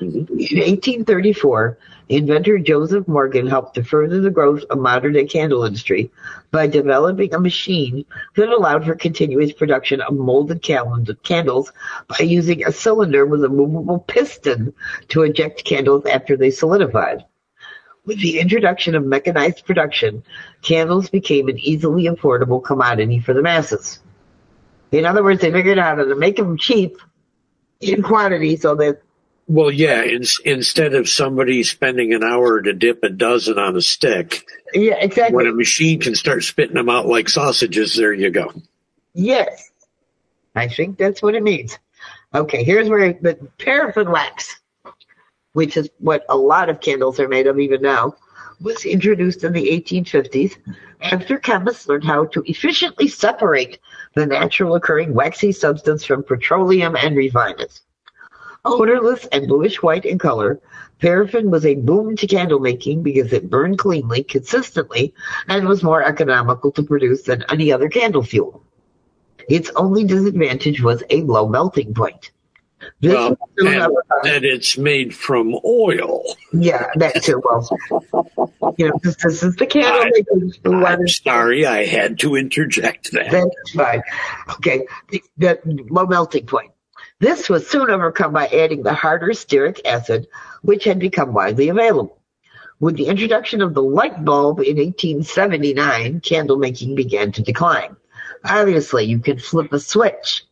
Mhm. 0.01 0.29
In 0.29 0.59
1834, 0.59 1.79
inventor 2.09 2.59
Joseph 2.59 3.09
Morgan 3.09 3.47
helped 3.47 3.75
to 3.75 3.83
further 3.83 4.21
the 4.21 4.31
growth 4.31 4.63
of 4.69 4.79
modern-day 4.79 5.25
candle 5.25 5.65
industry 5.65 6.11
by 6.51 6.67
developing 6.67 7.33
a 7.33 7.41
machine 7.41 8.05
that 8.35 8.51
allowed 8.51 8.85
for 8.85 8.95
continuous 8.95 9.53
production 9.53 10.03
of 10.03 10.15
molded 10.15 10.63
candles 10.63 11.73
by 12.09 12.25
using 12.25 12.65
a 12.65 12.73
cylinder 12.73 13.25
with 13.25 13.43
a 13.45 13.49
movable 13.49 14.01
piston 14.01 14.75
to 15.09 15.23
eject 15.23 15.65
candles 15.65 16.05
after 16.07 16.37
they 16.37 16.51
solidified. 16.51 17.25
With 18.05 18.21
the 18.21 18.39
introduction 18.39 18.95
of 18.95 19.05
mechanized 19.05 19.65
production, 19.65 20.23
candles 20.63 21.09
became 21.09 21.49
an 21.49 21.59
easily 21.59 22.05
affordable 22.05 22.63
commodity 22.63 23.19
for 23.19 23.33
the 23.33 23.43
masses. 23.43 23.99
In 24.93 25.07
other 25.07 25.25
words, 25.25 25.41
they 25.41 25.51
figured 25.51 25.79
out 25.79 25.99
how 25.99 26.05
to 26.05 26.15
make 26.15 26.37
them 26.37 26.57
cheap 26.57 26.99
in 27.81 28.03
quantity 28.03 28.57
so 28.57 28.75
that 28.77 29.03
Well, 29.49 29.71
yeah, 29.71 30.03
in, 30.03 30.25
instead 30.45 30.95
of 30.95 31.09
somebody 31.09 31.63
spending 31.63 32.13
an 32.13 32.25
hour 32.25 32.61
to 32.61 32.73
dip 32.73 33.05
a 33.05 33.09
dozen 33.09 33.59
on 33.59 33.77
a 33.77 33.81
stick, 33.81 34.45
yeah, 34.75 34.97
exactly. 34.97 35.37
when 35.37 35.47
a 35.47 35.53
machine 35.53 36.01
can 36.01 36.17
start 36.17 36.43
spitting 36.43 36.75
them 36.75 36.89
out 36.89 37.07
like 37.07 37.29
sausages, 37.29 37.95
there 37.95 38.13
you 38.13 38.31
go. 38.31 38.53
Yes. 39.15 39.71
I 40.57 40.69
think 40.69 40.99
that's 40.99 41.23
what 41.23 41.35
it 41.35 41.45
means. 41.45 41.79
Okay, 42.35 42.65
here's 42.65 42.89
where 42.89 43.13
the 43.13 43.39
paraffin 43.59 44.11
wax, 44.11 44.59
which 45.53 45.77
is 45.77 45.89
what 45.99 46.25
a 46.29 46.37
lot 46.37 46.69
of 46.69 46.81
candles 46.81 47.21
are 47.21 47.29
made 47.29 47.47
of 47.47 47.61
even 47.61 47.83
now, 47.83 48.17
was 48.61 48.85
introduced 48.85 49.45
in 49.45 49.53
the 49.53 49.71
1850s 49.71 50.57
after 51.03 51.39
chemists 51.39 51.89
learned 51.89 52.05
how 52.05 52.25
to 52.27 52.43
efficiently 52.47 53.07
separate 53.07 53.79
the 54.15 54.27
natural 54.27 54.75
occurring 54.75 55.15
waxy 55.15 55.53
substance 55.53 56.05
from 56.05 56.23
petroleum 56.23 56.97
and 56.97 57.17
refine 57.17 57.61
it. 57.61 57.81
Odorless 58.67 59.27
and 59.27 59.49
bluish 59.49 59.83
white 59.83 60.05
in 60.05 60.19
color, 60.19 60.61
paraffin 61.01 61.51
was 61.51 61.65
a 61.65 61.75
boon 61.75 62.17
to 62.17 62.27
candle 62.27 62.59
making 62.61 63.03
because 63.03 63.33
it 63.33 63.49
burned 63.51 63.79
cleanly, 63.79 64.23
consistently, 64.23 65.15
and 65.49 65.69
was 65.69 65.83
more 65.83 66.03
economical 66.03 66.73
to 66.73 66.83
produce 66.83 67.23
than 67.23 67.45
any 67.51 67.73
other 67.73 67.89
candle 67.89 68.23
fuel. 68.23 68.63
Its 69.49 69.71
only 69.77 70.05
disadvantage 70.05 70.83
was 70.83 71.03
a 71.11 71.23
low 71.23 71.49
melting 71.49 71.95
point. 71.95 72.31
This 73.01 73.15
Well, 73.15 73.39
soon 73.59 73.69
and 74.25 74.45
it's 74.45 74.77
made 74.77 75.15
from 75.15 75.59
oil. 75.65 76.23
yeah, 76.53 76.89
that 76.97 77.23
too. 77.23 77.41
Well, 77.43 77.67
you 78.77 78.89
know, 78.89 79.01
this, 79.03 79.17
this 79.17 79.43
is 79.43 79.57
the 79.57 79.67
candle 79.67 80.03
I- 80.03 80.11
making 80.13 80.85
I'm 80.85 81.09
sorry, 81.09 81.65
I 81.65 81.87
had 81.87 82.19
to 82.21 82.37
interject 82.37 83.13
that. 83.13 83.31
That's 83.31 83.71
fine. 83.75 84.03
Okay, 84.57 84.87
the, 85.09 85.23
the 85.39 85.59
low 85.89 86.07
melting 86.07 86.47
point. 86.47 86.71
This 87.19 87.49
was 87.49 87.67
soon 87.67 87.89
overcome 87.89 88.35
by 88.35 88.47
adding 88.49 88.83
the 88.83 88.93
harder 88.93 89.29
stearic 89.29 89.81
acid, 89.87 90.29
which 90.61 90.85
had 90.85 90.99
become 90.99 91.33
widely 91.33 91.71
available. 91.71 92.21
With 92.79 92.97
the 92.97 93.07
introduction 93.07 93.63
of 93.63 93.73
the 93.73 93.83
light 93.83 94.23
bulb 94.23 94.61
in 94.61 94.77
1879, 94.77 96.21
candle 96.21 96.59
making 96.59 96.95
began 96.95 97.33
to 97.33 97.43
decline. 97.43 97.97
Obviously, 98.45 99.05
you 99.05 99.19
can 99.19 99.39
flip 99.39 99.73
a 99.73 99.81
switch 99.81 100.45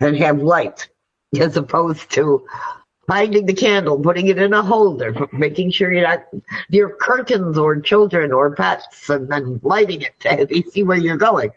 and 0.00 0.16
have 0.16 0.38
light, 0.40 0.88
as 1.40 1.56
opposed 1.56 2.10
to 2.12 2.46
finding 3.08 3.46
the 3.46 3.54
candle, 3.54 3.98
putting 3.98 4.28
it 4.28 4.38
in 4.38 4.52
a 4.52 4.62
holder, 4.62 5.28
making 5.32 5.72
sure 5.72 5.92
you're 5.92 6.06
not 6.06 6.24
near 6.70 6.90
curtains 6.90 7.58
or 7.58 7.80
children 7.80 8.32
or 8.32 8.54
pets, 8.54 9.10
and 9.10 9.28
then 9.28 9.58
lighting 9.64 10.02
it 10.02 10.20
to 10.20 10.62
see 10.70 10.84
where 10.84 10.96
you're 10.96 11.16
going. 11.16 11.50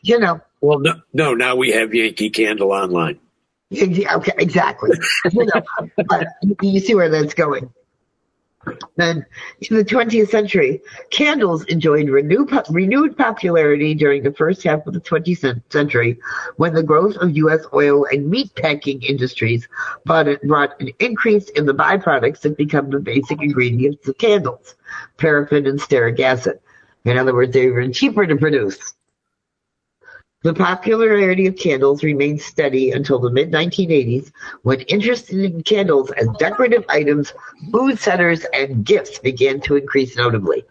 You 0.00 0.18
know, 0.18 0.40
Well, 0.62 0.78
no, 0.78 0.94
no, 1.12 1.34
now 1.34 1.56
we 1.56 1.72
have 1.72 1.94
Yankee 1.94 2.30
Candle 2.30 2.72
online. 2.72 3.20
Okay, 3.72 4.32
exactly. 4.38 4.90
you 5.32 5.46
know, 5.46 6.54
you 6.62 6.80
see 6.80 6.94
where 6.94 7.08
that's 7.08 7.34
going. 7.34 7.72
Then, 8.96 9.26
in 9.60 9.76
the 9.76 9.84
20th 9.84 10.28
century, 10.28 10.82
candles 11.10 11.64
enjoyed 11.64 12.08
renewed, 12.08 12.50
renewed 12.70 13.16
popularity 13.16 13.94
during 13.94 14.22
the 14.22 14.32
first 14.32 14.62
half 14.62 14.86
of 14.86 14.94
the 14.94 15.00
20th 15.00 15.60
century 15.72 16.20
when 16.56 16.72
the 16.74 16.82
growth 16.82 17.16
of 17.16 17.36
U.S. 17.38 17.64
oil 17.74 18.06
and 18.12 18.30
meat 18.30 18.54
packing 18.54 19.02
industries 19.02 19.66
brought, 20.04 20.40
brought 20.42 20.80
an 20.80 20.90
increase 21.00 21.48
in 21.50 21.66
the 21.66 21.74
byproducts 21.74 22.40
that 22.42 22.56
become 22.56 22.90
the 22.90 23.00
basic 23.00 23.42
ingredients 23.42 24.06
of 24.06 24.18
candles, 24.18 24.76
paraffin 25.16 25.66
and 25.66 25.80
stearic 25.80 26.20
acid. 26.20 26.60
In 27.04 27.18
other 27.18 27.34
words, 27.34 27.52
they 27.52 27.68
were 27.68 27.88
cheaper 27.88 28.26
to 28.26 28.36
produce. 28.36 28.94
The 30.42 30.54
popularity 30.54 31.46
of 31.46 31.56
candles 31.56 32.02
remained 32.02 32.40
steady 32.40 32.90
until 32.90 33.20
the 33.20 33.30
mid-1980s, 33.30 34.32
when 34.62 34.80
interest 34.82 35.30
in 35.30 35.62
candles 35.62 36.10
as 36.12 36.26
decorative 36.38 36.84
items, 36.88 37.32
mood 37.62 38.00
setters, 38.00 38.44
and 38.52 38.84
gifts 38.84 39.20
began 39.20 39.60
to 39.60 39.76
increase 39.76 40.16
notably. 40.16 40.64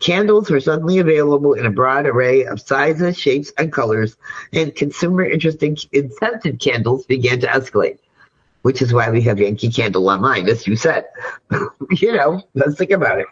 Candles 0.00 0.50
were 0.50 0.58
suddenly 0.58 0.98
available 0.98 1.52
in 1.52 1.66
a 1.66 1.70
broad 1.70 2.06
array 2.06 2.44
of 2.46 2.60
sizes, 2.60 3.16
shapes, 3.16 3.52
and 3.56 3.72
colors, 3.72 4.16
and 4.52 4.74
consumer 4.74 5.24
interest 5.24 5.62
in 5.62 6.10
scented 6.10 6.58
candles 6.58 7.06
began 7.06 7.38
to 7.40 7.46
escalate 7.46 7.98
which 8.66 8.82
is 8.82 8.92
why 8.92 9.08
we 9.08 9.22
have 9.22 9.38
Yankee 9.38 9.70
Candle 9.70 10.08
online, 10.08 10.48
as 10.48 10.66
you 10.66 10.74
said. 10.74 11.04
you 11.92 12.12
know, 12.12 12.42
let's 12.54 12.74
think 12.74 12.90
about 12.90 13.20
it. 13.20 13.26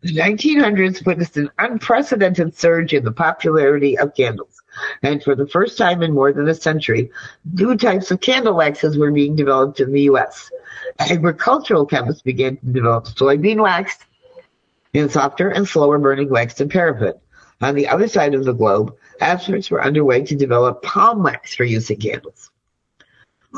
The 0.00 0.16
1900s 0.16 1.06
witnessed 1.06 1.36
an 1.36 1.48
unprecedented 1.60 2.58
surge 2.58 2.92
in 2.92 3.04
the 3.04 3.12
popularity 3.12 3.96
of 3.96 4.16
candles. 4.16 4.60
And 5.04 5.22
for 5.22 5.36
the 5.36 5.46
first 5.46 5.78
time 5.78 6.02
in 6.02 6.12
more 6.12 6.32
than 6.32 6.48
a 6.48 6.56
century, 6.56 7.12
new 7.52 7.76
types 7.76 8.10
of 8.10 8.20
candle 8.20 8.56
waxes 8.56 8.98
were 8.98 9.12
being 9.12 9.36
developed 9.36 9.78
in 9.78 9.92
the 9.92 10.02
U.S. 10.10 10.50
Agricultural 10.98 11.86
chemists 11.86 12.22
began 12.22 12.56
to 12.56 12.66
develop 12.66 13.04
soybean 13.04 13.62
wax 13.62 13.98
in 14.92 15.08
softer 15.08 15.50
and 15.50 15.68
slower 15.68 15.98
burning 15.98 16.30
wax 16.30 16.54
than 16.54 16.68
paraffin. 16.68 17.14
On 17.60 17.76
the 17.76 17.86
other 17.86 18.08
side 18.08 18.34
of 18.34 18.44
the 18.44 18.52
globe, 18.52 18.96
efforts 19.20 19.70
were 19.70 19.84
underway 19.84 20.24
to 20.24 20.34
develop 20.34 20.82
palm 20.82 21.22
wax 21.22 21.54
for 21.54 21.62
use 21.62 21.88
in 21.90 21.98
candles. 21.98 22.50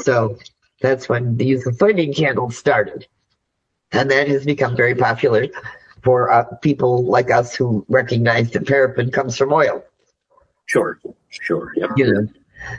So 0.02 0.36
that's 0.80 1.08
when 1.08 1.36
the 1.36 1.46
use 1.46 1.66
of 1.66 1.76
soybean 1.76 2.14
candles 2.14 2.56
started. 2.56 3.06
And 3.92 4.10
that 4.10 4.28
has 4.28 4.44
become 4.44 4.76
very 4.76 4.94
popular 4.94 5.46
for 6.02 6.30
uh, 6.30 6.44
people 6.62 7.04
like 7.04 7.30
us 7.30 7.54
who 7.54 7.84
recognize 7.88 8.50
that 8.50 8.66
paraffin 8.66 9.10
comes 9.10 9.36
from 9.36 9.52
oil. 9.52 9.84
Sure, 10.66 10.98
sure. 11.30 11.72
Yep. 11.76 11.90
You 11.96 12.12
know, 12.12 12.28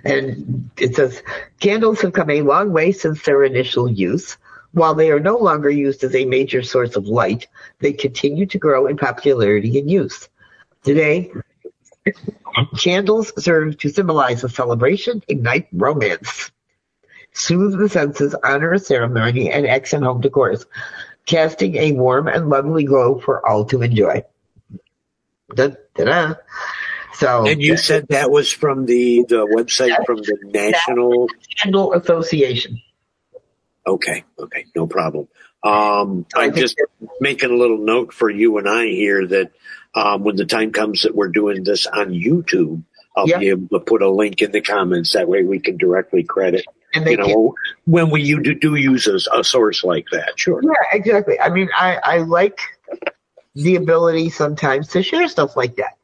and 0.03 0.69
it 0.77 0.95
says 0.95 1.23
candles 1.59 2.01
have 2.01 2.13
come 2.13 2.29
a 2.29 2.41
long 2.41 2.71
way 2.71 2.91
since 2.91 3.23
their 3.23 3.43
initial 3.43 3.89
use. 3.89 4.37
While 4.73 4.93
they 4.93 5.11
are 5.11 5.19
no 5.19 5.37
longer 5.37 5.69
used 5.69 6.03
as 6.03 6.13
a 6.13 6.25
major 6.25 6.61
source 6.61 6.95
of 6.95 7.07
light, 7.07 7.47
they 7.79 7.93
continue 7.93 8.45
to 8.45 8.57
grow 8.59 8.85
in 8.87 8.97
popularity 8.97 9.79
and 9.79 9.89
use. 9.89 10.29
Today, 10.83 11.31
candles 12.77 13.31
serve 13.41 13.77
to 13.79 13.89
symbolize 13.89 14.43
a 14.43 14.49
celebration, 14.49 15.23
ignite 15.29 15.67
romance 15.71 16.51
soothe 17.37 17.77
the 17.77 17.87
senses, 17.87 18.35
honor 18.43 18.73
a 18.73 18.79
ceremony, 18.79 19.51
and 19.51 19.67
accent 19.67 20.03
home 20.03 20.21
decors, 20.21 20.65
casting 21.25 21.75
a 21.75 21.91
warm 21.91 22.27
and 22.27 22.49
lovely 22.49 22.83
glow 22.83 23.19
for 23.19 23.47
all 23.47 23.65
to 23.65 23.81
enjoy. 23.81 24.23
Da-da-da. 25.53 26.35
So, 27.13 27.47
and 27.47 27.61
you 27.61 27.77
said 27.77 28.07
that 28.09 28.29
was 28.29 28.51
from 28.51 28.85
the 28.85 29.25
the 29.27 29.47
website 29.47 30.05
from 30.05 30.17
the 30.17 30.37
National 30.43 31.27
Candle 31.57 31.93
Association. 31.93 32.81
Okay, 33.87 34.23
okay, 34.37 34.65
no 34.75 34.85
problem. 34.85 35.27
Um, 35.63 36.27
I'm 36.35 36.53
just 36.53 36.79
making 37.19 37.49
a 37.49 37.55
little 37.55 37.79
note 37.79 38.13
for 38.13 38.29
you 38.29 38.57
and 38.59 38.69
I 38.69 38.85
here 38.85 39.25
that 39.25 39.51
um, 39.95 40.23
when 40.23 40.35
the 40.35 40.45
time 40.45 40.71
comes 40.71 41.03
that 41.03 41.15
we're 41.15 41.29
doing 41.29 41.63
this 41.63 41.87
on 41.87 42.09
YouTube, 42.09 42.83
I'll 43.15 43.27
yep. 43.27 43.39
be 43.39 43.49
able 43.49 43.79
to 43.79 43.83
put 43.83 44.03
a 44.03 44.09
link 44.09 44.43
in 44.43 44.51
the 44.51 44.61
comments. 44.61 45.13
That 45.13 45.27
way 45.27 45.43
we 45.43 45.59
can 45.59 45.77
directly 45.77 46.23
credit 46.23 46.65
and 46.93 47.05
they 47.05 47.11
you 47.11 47.17
know, 47.17 47.55
when 47.85 48.09
we 48.09 48.23
do, 48.23 48.55
do 48.55 48.75
use 48.75 49.07
a, 49.07 49.19
a, 49.37 49.43
source 49.43 49.83
like 49.83 50.07
that, 50.11 50.39
sure. 50.39 50.61
Yeah, 50.63 50.71
exactly. 50.91 51.39
I 51.39 51.49
mean, 51.49 51.69
I, 51.75 51.97
I 52.03 52.17
like 52.19 52.59
the 53.55 53.75
ability 53.75 54.29
sometimes 54.29 54.89
to 54.89 55.03
share 55.03 55.27
stuff 55.27 55.57
like 55.57 55.75
that 55.75 55.97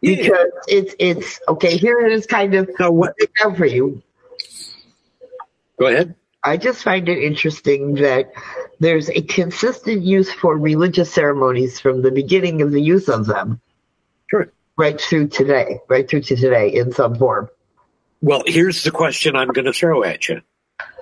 because 0.00 0.26
yeah. 0.26 0.78
it's 0.78 0.94
it's 0.98 1.40
okay. 1.48 1.76
Here 1.76 1.98
it 2.00 2.12
is, 2.12 2.26
kind 2.26 2.54
of 2.54 2.70
so 2.76 2.90
what 2.90 3.14
out 3.44 3.56
for 3.56 3.66
you. 3.66 4.02
Go 5.78 5.86
ahead. 5.86 6.14
I 6.42 6.56
just 6.56 6.82
find 6.82 7.08
it 7.08 7.18
interesting 7.18 7.94
that 7.96 8.32
there's 8.78 9.10
a 9.10 9.20
consistent 9.22 10.02
use 10.02 10.32
for 10.32 10.56
religious 10.56 11.12
ceremonies 11.12 11.80
from 11.80 12.02
the 12.02 12.12
beginning 12.12 12.62
of 12.62 12.70
the 12.70 12.80
use 12.80 13.08
of 13.08 13.26
them. 13.26 13.60
Sure. 14.30 14.50
Right 14.76 15.00
through 15.00 15.28
today, 15.28 15.80
right 15.88 16.08
through 16.08 16.22
to 16.22 16.36
today 16.36 16.68
in 16.68 16.92
some 16.92 17.16
form. 17.16 17.48
Well, 18.20 18.42
here's 18.46 18.82
the 18.82 18.90
question 18.90 19.36
I'm 19.36 19.48
going 19.48 19.66
to 19.66 19.72
throw 19.72 20.02
at 20.02 20.28
you. 20.28 20.42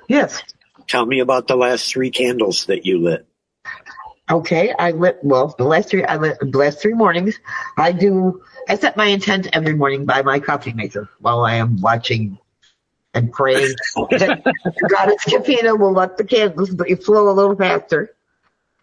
Yes. 0.08 0.42
Tell 0.88 1.06
me 1.06 1.20
about 1.20 1.48
the 1.48 1.56
last 1.56 1.90
three 1.90 2.10
candles 2.10 2.66
that 2.66 2.84
you 2.84 3.00
lit. 3.00 3.26
Okay, 4.30 4.72
I 4.78 4.92
lit 4.92 5.18
well 5.22 5.54
the 5.58 5.64
last 5.64 5.90
three 5.90 6.02
I 6.02 6.16
lit 6.16 6.38
the 6.40 6.58
last 6.58 6.80
three 6.80 6.94
mornings. 6.94 7.38
I 7.76 7.92
do 7.92 8.42
I 8.68 8.76
set 8.76 8.96
my 8.96 9.06
intent 9.06 9.48
every 9.52 9.74
morning 9.74 10.06
by 10.06 10.22
my 10.22 10.40
coffee 10.40 10.72
maker 10.72 11.10
while 11.20 11.44
I 11.44 11.56
am 11.56 11.80
watching 11.82 12.38
and 13.12 13.30
praying 13.32 13.74
that 13.94 14.42
Goddess 14.88 15.24
Kafina 15.26 15.78
will 15.78 15.92
let 15.92 16.16
the 16.16 16.24
candles 16.24 16.70
flow 17.04 17.28
a 17.28 17.32
little 17.32 17.54
faster. 17.54 18.14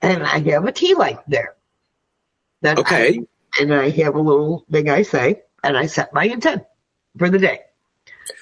And 0.01 0.23
I 0.23 0.39
have 0.51 0.65
a 0.65 0.71
tea 0.71 0.93
light 0.93 1.19
there. 1.27 1.55
Then 2.61 2.79
okay. 2.79 3.19
I, 3.57 3.61
and 3.61 3.73
I 3.73 3.89
have 3.89 4.15
a 4.15 4.21
little 4.21 4.65
thing 4.71 4.89
I 4.89 5.01
say, 5.01 5.41
and 5.63 5.75
I 5.75 5.87
set 5.87 6.13
my 6.13 6.25
intent 6.25 6.63
for 7.17 7.29
the 7.29 7.39
day. 7.39 7.61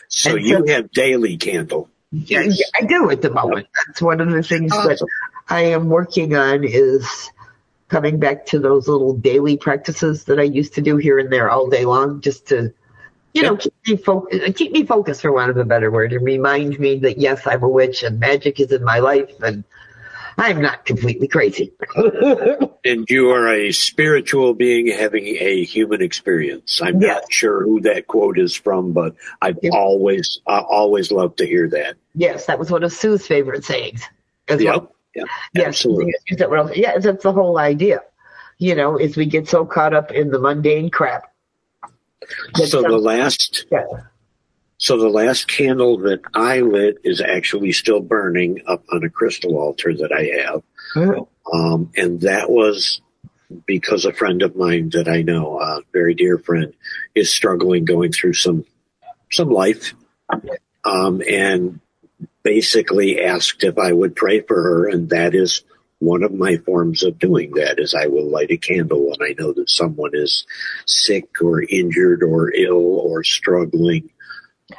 So 0.08 0.36
and 0.36 0.46
you 0.46 0.68
so, 0.68 0.74
have 0.74 0.92
daily 0.92 1.38
candle. 1.38 1.90
Yeah, 2.12 2.44
I 2.76 2.86
do 2.86 3.12
at 3.12 3.22
the 3.22 3.30
moment. 3.30 3.68
That's 3.86 4.02
one 4.02 4.20
of 4.20 4.32
the 4.32 4.42
things 4.42 4.74
uh, 4.74 4.88
that 4.88 5.08
I 5.50 5.62
am 5.62 5.90
working 5.90 6.36
on 6.36 6.64
is 6.64 7.30
coming 7.88 8.20
back 8.20 8.46
to 8.48 8.60
those 8.60 8.88
little 8.88 9.14
daily 9.14 9.58
practices 9.58 10.24
that 10.26 10.40
I 10.40 10.44
used 10.44 10.74
to 10.76 10.82
do 10.82 10.98
here 10.98 11.20
and 11.20 11.32
there 11.32 11.50
all 11.50 11.70
day 11.70 11.86
long, 11.86 12.22
just 12.22 12.48
to, 12.48 12.74
you 13.34 13.42
know, 13.44 13.58
keep 13.58 13.74
me, 13.88 13.98
fo- 13.98 14.28
keep 14.56 14.72
me 14.72 14.86
focused 14.86 15.22
for 15.22 15.32
want 15.32 15.52
of 15.52 15.58
a 15.58 15.66
better 15.66 15.92
word, 15.92 16.14
and 16.14 16.24
remind 16.24 16.80
me 16.80 17.00
that 17.00 17.18
yes, 17.18 17.46
I'm 17.46 17.64
a 17.64 17.70
witch 17.70 18.04
and 18.04 18.20
magic 18.20 18.60
is 18.60 18.72
in 18.72 18.84
my 18.84 19.00
life, 19.00 19.32
and 19.42 19.64
I'm 20.40 20.62
not 20.62 20.86
completely 20.86 21.28
crazy. 21.28 21.74
and 22.86 23.06
you 23.10 23.30
are 23.32 23.54
a 23.54 23.72
spiritual 23.74 24.54
being 24.54 24.88
having 24.88 25.26
a 25.26 25.64
human 25.66 26.02
experience. 26.02 26.82
I'm 26.82 27.02
yes. 27.02 27.22
not 27.22 27.34
sure 27.34 27.64
who 27.64 27.82
that 27.82 28.08
quote 28.08 28.40
is 28.40 28.56
from, 28.56 28.94
but 28.94 29.16
I've 29.42 29.58
always, 29.74 30.40
I 30.48 30.60
always 30.60 31.12
love 31.12 31.36
to 31.38 31.46
hear 31.46 31.70
that. 31.70 31.98
Yes, 32.16 32.46
that 32.46 32.58
was 32.58 32.72
one 32.72 32.84
of 32.84 32.94
Sue's 32.94 33.28
favorite 33.28 33.66
sayings 33.66 34.04
as 34.48 34.62
yep. 34.62 34.76
well. 34.76 34.96
Yeah, 35.14 35.24
yes, 35.54 35.68
absolutely. 35.68 36.14
Yeah, 36.76 36.98
that's 37.00 37.24
the 37.24 37.34
whole 37.34 37.58
idea. 37.58 38.02
You 38.60 38.76
know, 38.76 38.98
is 38.98 39.18
we 39.18 39.26
get 39.26 39.50
so 39.50 39.66
caught 39.66 39.94
up 39.94 40.12
in 40.12 40.30
the 40.30 40.40
mundane 40.40 40.90
crap. 40.90 41.34
So 42.56 42.82
the 42.82 42.98
last, 42.98 43.66
yeah. 43.72 43.84
So 44.80 44.98
the 44.98 45.10
last 45.10 45.50
candle 45.50 45.98
that 46.00 46.22
I 46.34 46.62
lit 46.62 47.00
is 47.04 47.22
actually 47.22 47.74
still 47.74 48.00
burning 48.00 48.62
up 48.66 48.86
on 48.90 49.04
a 49.04 49.10
crystal 49.10 49.58
altar 49.58 49.94
that 49.94 50.14
I 50.14 50.42
have. 50.42 50.64
Oh. 50.96 51.28
Um, 51.54 51.92
and 51.98 52.22
that 52.22 52.50
was 52.50 53.02
because 53.66 54.06
a 54.06 54.14
friend 54.14 54.42
of 54.42 54.56
mine 54.56 54.92
that 54.92 55.10
I 55.10 55.22
know, 55.22 55.60
a 55.60 55.82
very 55.92 56.14
dear 56.14 56.38
friend, 56.38 56.74
is 57.14 57.30
struggling 57.30 57.84
going 57.84 58.14
through 58.14 58.34
some, 58.34 58.64
some 59.30 59.50
life. 59.50 59.94
Um, 60.86 61.22
and 61.28 61.82
basically 62.44 63.22
asked 63.22 63.66
if 63.66 63.78
I 63.78 63.92
would 63.92 64.16
pray 64.16 64.40
for 64.40 64.56
her. 64.56 64.88
And 64.88 65.10
that 65.10 65.36
is 65.36 65.62
one 66.00 66.24
of 66.24 66.34
my 66.34 66.56
forms 66.56 67.04
of 67.04 67.20
doing 67.20 67.52
that 67.56 67.80
is 67.80 67.94
I 67.94 68.08
will 68.08 68.32
light 68.32 68.52
a 68.52 68.58
candle 68.58 69.10
when 69.10 69.22
I 69.22 69.36
know 69.38 69.52
that 69.52 69.70
someone 69.70 70.12
is 70.14 70.46
sick 70.86 71.28
or 71.42 71.62
injured 71.62 72.24
or 72.24 72.54
ill 72.54 73.00
or 73.00 73.26
struggling 73.26 74.10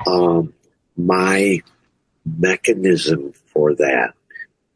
um, 0.07 0.55
my 0.97 1.63
mechanism 2.25 3.33
for 3.53 3.75
that 3.77 4.15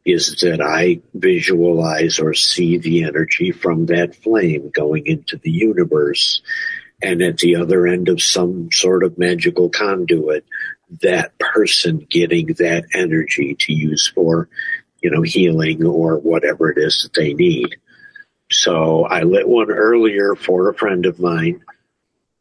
is 0.05 0.41
that 0.41 0.61
I 0.61 1.01
visualize 1.13 2.19
or 2.19 2.33
see 2.33 2.77
the 2.77 3.03
energy 3.03 3.51
from 3.51 3.87
that 3.87 4.15
flame 4.15 4.69
going 4.69 5.07
into 5.07 5.37
the 5.37 5.49
universe. 5.49 6.41
And 7.01 7.21
at 7.21 7.39
the 7.39 7.55
other 7.55 7.87
end 7.87 8.07
of 8.07 8.21
some 8.21 8.69
sort 8.71 9.03
of 9.03 9.17
magical 9.17 9.69
conduit, 9.69 10.45
that 11.01 11.37
person 11.39 12.05
getting 12.09 12.47
that 12.59 12.85
energy 12.93 13.55
to 13.55 13.73
use 13.73 14.07
for, 14.07 14.47
you 15.01 15.09
know, 15.09 15.23
healing 15.23 15.85
or 15.85 16.19
whatever 16.19 16.71
it 16.71 16.77
is 16.77 17.03
that 17.03 17.19
they 17.19 17.33
need. 17.33 17.77
So 18.51 19.05
I 19.05 19.23
lit 19.23 19.47
one 19.47 19.71
earlier 19.71 20.35
for 20.35 20.69
a 20.69 20.75
friend 20.75 21.07
of 21.07 21.19
mine 21.19 21.63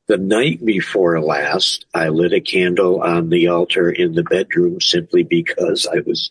the 0.06 0.18
night 0.18 0.64
before 0.64 1.20
last, 1.20 1.86
I 1.94 2.08
lit 2.08 2.32
a 2.32 2.40
candle 2.40 3.02
on 3.02 3.30
the 3.30 3.48
altar 3.48 3.90
in 3.90 4.14
the 4.14 4.22
bedroom 4.22 4.80
simply 4.80 5.22
because 5.22 5.86
I 5.86 6.00
was 6.06 6.30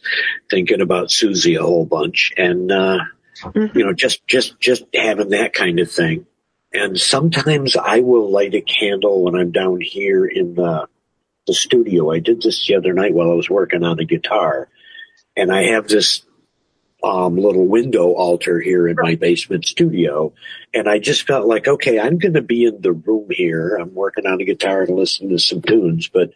thinking 0.50 0.82
about 0.82 1.12
Susie 1.12 1.56
a 1.56 1.64
whole 1.64 1.86
bunch. 1.86 2.34
And, 2.38 2.72
uh, 2.72 3.00
Mm-hmm. 3.44 3.78
You 3.78 3.86
know, 3.86 3.94
just 3.94 4.26
just 4.28 4.60
just 4.60 4.84
having 4.94 5.30
that 5.30 5.54
kind 5.54 5.80
of 5.80 5.92
thing. 5.92 6.26
And 6.72 7.00
sometimes 7.00 7.76
I 7.76 8.00
will 8.00 8.32
light 8.32 8.56
a 8.56 8.62
candle 8.62 9.24
when 9.24 9.36
I'm 9.36 9.52
down 9.52 9.82
here 9.82 10.26
in 10.26 10.56
the 10.56 10.88
the 11.46 11.54
studio. 11.54 12.12
I 12.12 12.20
did 12.20 12.42
this 12.42 12.66
the 12.66 12.76
other 12.76 12.94
night 12.94 13.14
while 13.14 13.32
I 13.32 13.36
was 13.36 13.50
working 13.50 13.84
on 13.84 13.98
the 13.98 14.06
guitar, 14.06 14.70
and 15.36 15.52
I 15.52 15.72
have 15.72 15.88
this 15.88 16.24
um, 17.04 17.36
little 17.36 17.68
window 17.68 18.14
altar 18.14 18.62
here 18.62 18.88
in 18.88 18.95
my 18.97 19.16
basement 19.16 19.66
studio. 19.66 20.34
And 20.74 20.88
I 20.88 20.99
just 20.99 21.28
felt 21.28 21.47
like, 21.47 21.68
okay, 21.68 21.99
I'm 21.99 22.18
going 22.18 22.36
to 22.36 22.41
be 22.41 22.64
in 22.64 22.82
the 22.82 22.93
room 22.93 23.28
here. 23.30 23.76
I'm 23.76 23.93
working 23.93 24.26
on 24.26 24.39
a 24.39 24.45
guitar 24.45 24.84
and 24.84 24.95
listening 24.95 25.32
to 25.32 25.39
some 25.39 25.62
tunes, 25.62 26.08
but 26.08 26.32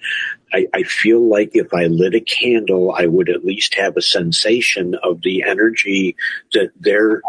I, 0.53 0.68
I 0.74 0.84
feel 0.84 1.26
like 1.28 1.51
if 1.53 1.74
I 1.74 1.86
lit 1.86 2.15
a 2.15 2.20
candle, 2.20 2.91
I 2.91 3.05
would 3.05 3.30
at 3.30 3.45
least 3.45 3.76
have 3.76 3.95
a 3.95 4.01
sensation 4.01 4.95
of 5.01 5.22
the 5.22 5.43
energy 5.43 6.18
that 6.53 6.72
there, 6.78 7.22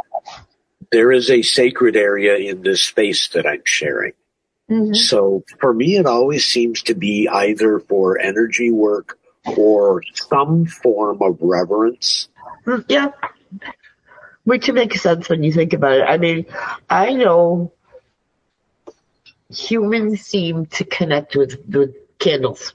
there 0.90 1.12
is 1.12 1.30
a 1.30 1.42
sacred 1.42 1.96
area 1.96 2.36
in 2.36 2.62
this 2.62 2.82
space 2.82 3.28
that 3.28 3.46
I'm 3.46 3.62
sharing. 3.64 4.14
Mm-hmm. 4.68 4.94
So 4.94 5.44
for 5.60 5.72
me, 5.72 5.96
it 5.96 6.06
always 6.06 6.44
seems 6.44 6.82
to 6.82 6.94
be 6.94 7.28
either 7.28 7.78
for 7.78 8.18
energy 8.18 8.70
work 8.70 9.18
or 9.56 10.02
some 10.14 10.66
form 10.66 11.22
of 11.22 11.38
reverence 11.40 12.28
yeah. 12.88 13.10
Which 14.44 14.70
makes 14.70 15.02
sense 15.02 15.28
when 15.28 15.42
you 15.42 15.52
think 15.52 15.72
about 15.72 15.98
it. 15.98 16.02
I 16.02 16.16
mean, 16.16 16.46
I 16.88 17.12
know 17.12 17.72
humans 19.50 20.22
seem 20.22 20.66
to 20.66 20.84
connect 20.84 21.36
with, 21.36 21.62
with 21.68 21.94
candles, 22.18 22.74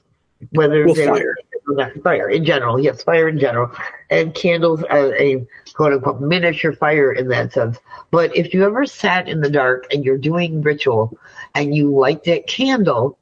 whether 0.50 0.84
well, 0.84 0.94
they're 0.94 1.36
fire. 1.66 1.92
fire 2.02 2.30
in 2.30 2.44
general. 2.44 2.78
Yes, 2.78 3.02
fire 3.02 3.28
in 3.28 3.38
general. 3.38 3.70
And 4.10 4.34
candles 4.34 4.82
are 4.84 5.14
a 5.16 5.46
quote 5.74 5.92
unquote 5.94 6.20
miniature 6.20 6.72
fire 6.72 7.12
in 7.12 7.28
that 7.28 7.52
sense. 7.52 7.78
But 8.10 8.36
if 8.36 8.54
you 8.54 8.64
ever 8.64 8.86
sat 8.86 9.28
in 9.28 9.40
the 9.40 9.50
dark 9.50 9.92
and 9.92 10.04
you're 10.04 10.18
doing 10.18 10.62
ritual 10.62 11.18
and 11.54 11.74
you 11.74 11.90
light 11.90 12.24
that 12.24 12.46
candle, 12.46 13.18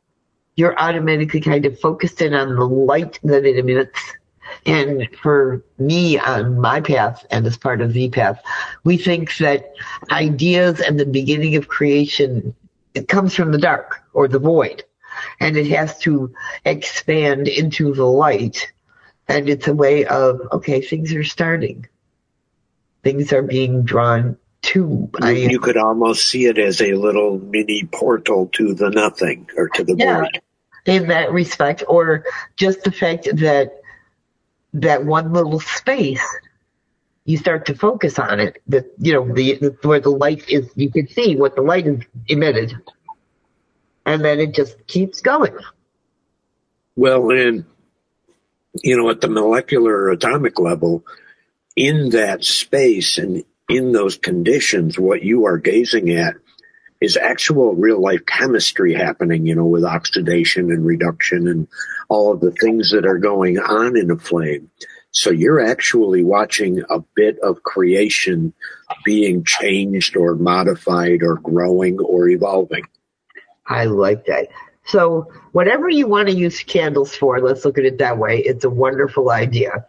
you're 0.57 0.79
automatically 0.79 1.41
kind 1.41 1.65
of 1.65 1.79
focused 1.81 2.21
in 2.21 2.35
on 2.35 2.55
the 2.55 2.65
light 2.65 3.19
that 3.25 3.45
it 3.45 3.59
emits 3.59 3.99
and 4.65 5.09
for 5.21 5.65
me 5.79 6.19
on 6.19 6.61
my 6.61 6.81
path 6.81 7.27
and 7.31 7.47
as 7.47 7.57
part 7.57 7.81
of 7.81 7.93
the 7.93 8.09
path, 8.11 8.43
we 8.85 8.97
think 8.97 9.37
that 9.39 9.73
ideas 10.11 10.81
and 10.81 10.99
the 10.99 11.07
beginning 11.07 11.57
of 11.57 11.69
creation, 11.69 12.55
it 12.95 13.09
comes 13.09 13.35
from 13.35 13.53
the 13.53 13.59
dark 13.59 14.01
or 14.13 14.29
the 14.29 14.39
void 14.39 14.85
and 15.41 15.57
it 15.57 15.67
has 15.69 15.99
to 16.01 16.33
expand 16.65 17.49
into 17.49 17.95
the 17.95 18.07
light. 18.07 18.73
And 19.29 19.49
it's 19.49 19.69
a 19.69 19.75
way 19.75 20.05
of, 20.05 20.41
okay, 20.53 20.81
things 20.81 21.13
are 21.15 21.25
starting. 21.25 21.87
Things 23.03 23.33
are 23.33 23.43
being 23.43 23.83
drawn 23.83 24.37
to. 24.63 25.11
You, 25.23 25.31
you 25.33 25.61
could 25.61 25.77
almost 25.77 26.29
see 26.29 26.47
it 26.47 26.59
as 26.59 26.81
a 26.81 26.95
little 26.95 27.39
mini 27.39 27.85
portal 27.93 28.49
to 28.55 28.75
the 28.75 28.91
nothing 28.91 29.49
or 29.57 29.69
to 29.71 29.85
the 29.85 29.97
yeah, 29.97 30.21
void. 30.21 30.41
In 30.87 31.09
that 31.09 31.33
respect, 31.33 31.85
or 31.89 32.25
just 32.57 32.83
the 32.83 32.91
fact 32.91 33.29
that 33.37 33.82
that 34.75 35.05
one 35.05 35.33
little 35.33 35.61
space, 35.61 36.25
you 37.25 37.37
start 37.37 37.67
to 37.67 37.75
focus 37.75 38.19
on 38.19 38.41
it. 38.41 38.63
That 38.69 38.93
you 38.99 39.13
know 39.13 39.33
the, 39.33 39.57
the 39.57 39.77
where 39.83 40.01
the 40.01 40.11
light 40.11 40.49
is, 40.49 40.71
you 40.75 40.91
can 40.91 41.09
see 41.09 41.37
what 41.37 41.55
the 41.55 41.63
light 41.63 41.87
is 41.87 42.01
emitted, 42.29 42.75
and 44.05 44.25
then 44.25 44.41
it 44.41 44.55
just 44.55 44.87
keeps 44.87 45.21
going. 45.21 45.57
Well, 46.97 47.31
and 47.31 47.65
you 48.83 48.97
know, 48.97 49.11
at 49.11 49.21
the 49.21 49.29
molecular 49.29 50.11
atomic 50.11 50.59
level, 50.59 51.05
in 51.77 52.11
that 52.11 52.45
space 52.45 53.19
and 53.19 53.45
in 53.69 53.93
those 53.93 54.17
conditions, 54.17 54.99
what 54.99 55.23
you 55.23 55.47
are 55.47 55.59
gazing 55.59 56.11
at 56.11 56.37
is 57.03 57.17
actual 57.17 57.75
real 57.75 58.01
life 58.01 58.25
chemistry 58.27 58.95
happening, 58.95 59.45
you 59.45 59.55
know, 59.55 59.67
with 59.67 59.85
oxidation 59.85 60.71
and 60.71 60.87
reduction 60.87 61.49
and 61.49 61.67
all 62.09 62.33
of 62.33 62.41
the 62.41 62.53
things 62.53 62.93
that 62.93 63.05
are 63.05 63.19
going 63.19 63.59
on 63.59 63.97
in 63.97 64.11
a 64.11 64.17
flame. 64.17 64.71
So 65.11 65.31
you're 65.31 65.61
actually 65.61 66.23
watching 66.23 66.83
a 66.89 67.01
bit 67.15 67.39
of 67.41 67.63
creation 67.65 68.55
being 69.05 69.45
changed 69.45 70.17
or 70.17 70.37
modified 70.37 71.23
or 71.23 71.35
growing 71.37 71.99
or 71.99 72.29
evolving. 72.29 72.85
I 73.67 73.85
like 73.87 74.27
that. 74.27 74.49
So 74.85 75.31
whatever 75.53 75.89
you 75.89 76.07
want 76.07 76.29
to 76.29 76.35
use 76.35 76.63
candles 76.63 77.15
for, 77.15 77.41
let's 77.41 77.65
look 77.65 77.79
at 77.79 77.85
it 77.85 77.99
that 77.99 78.19
way. 78.19 78.39
It's 78.39 78.65
a 78.65 78.71
wonderful 78.71 79.31
idea. 79.31 79.85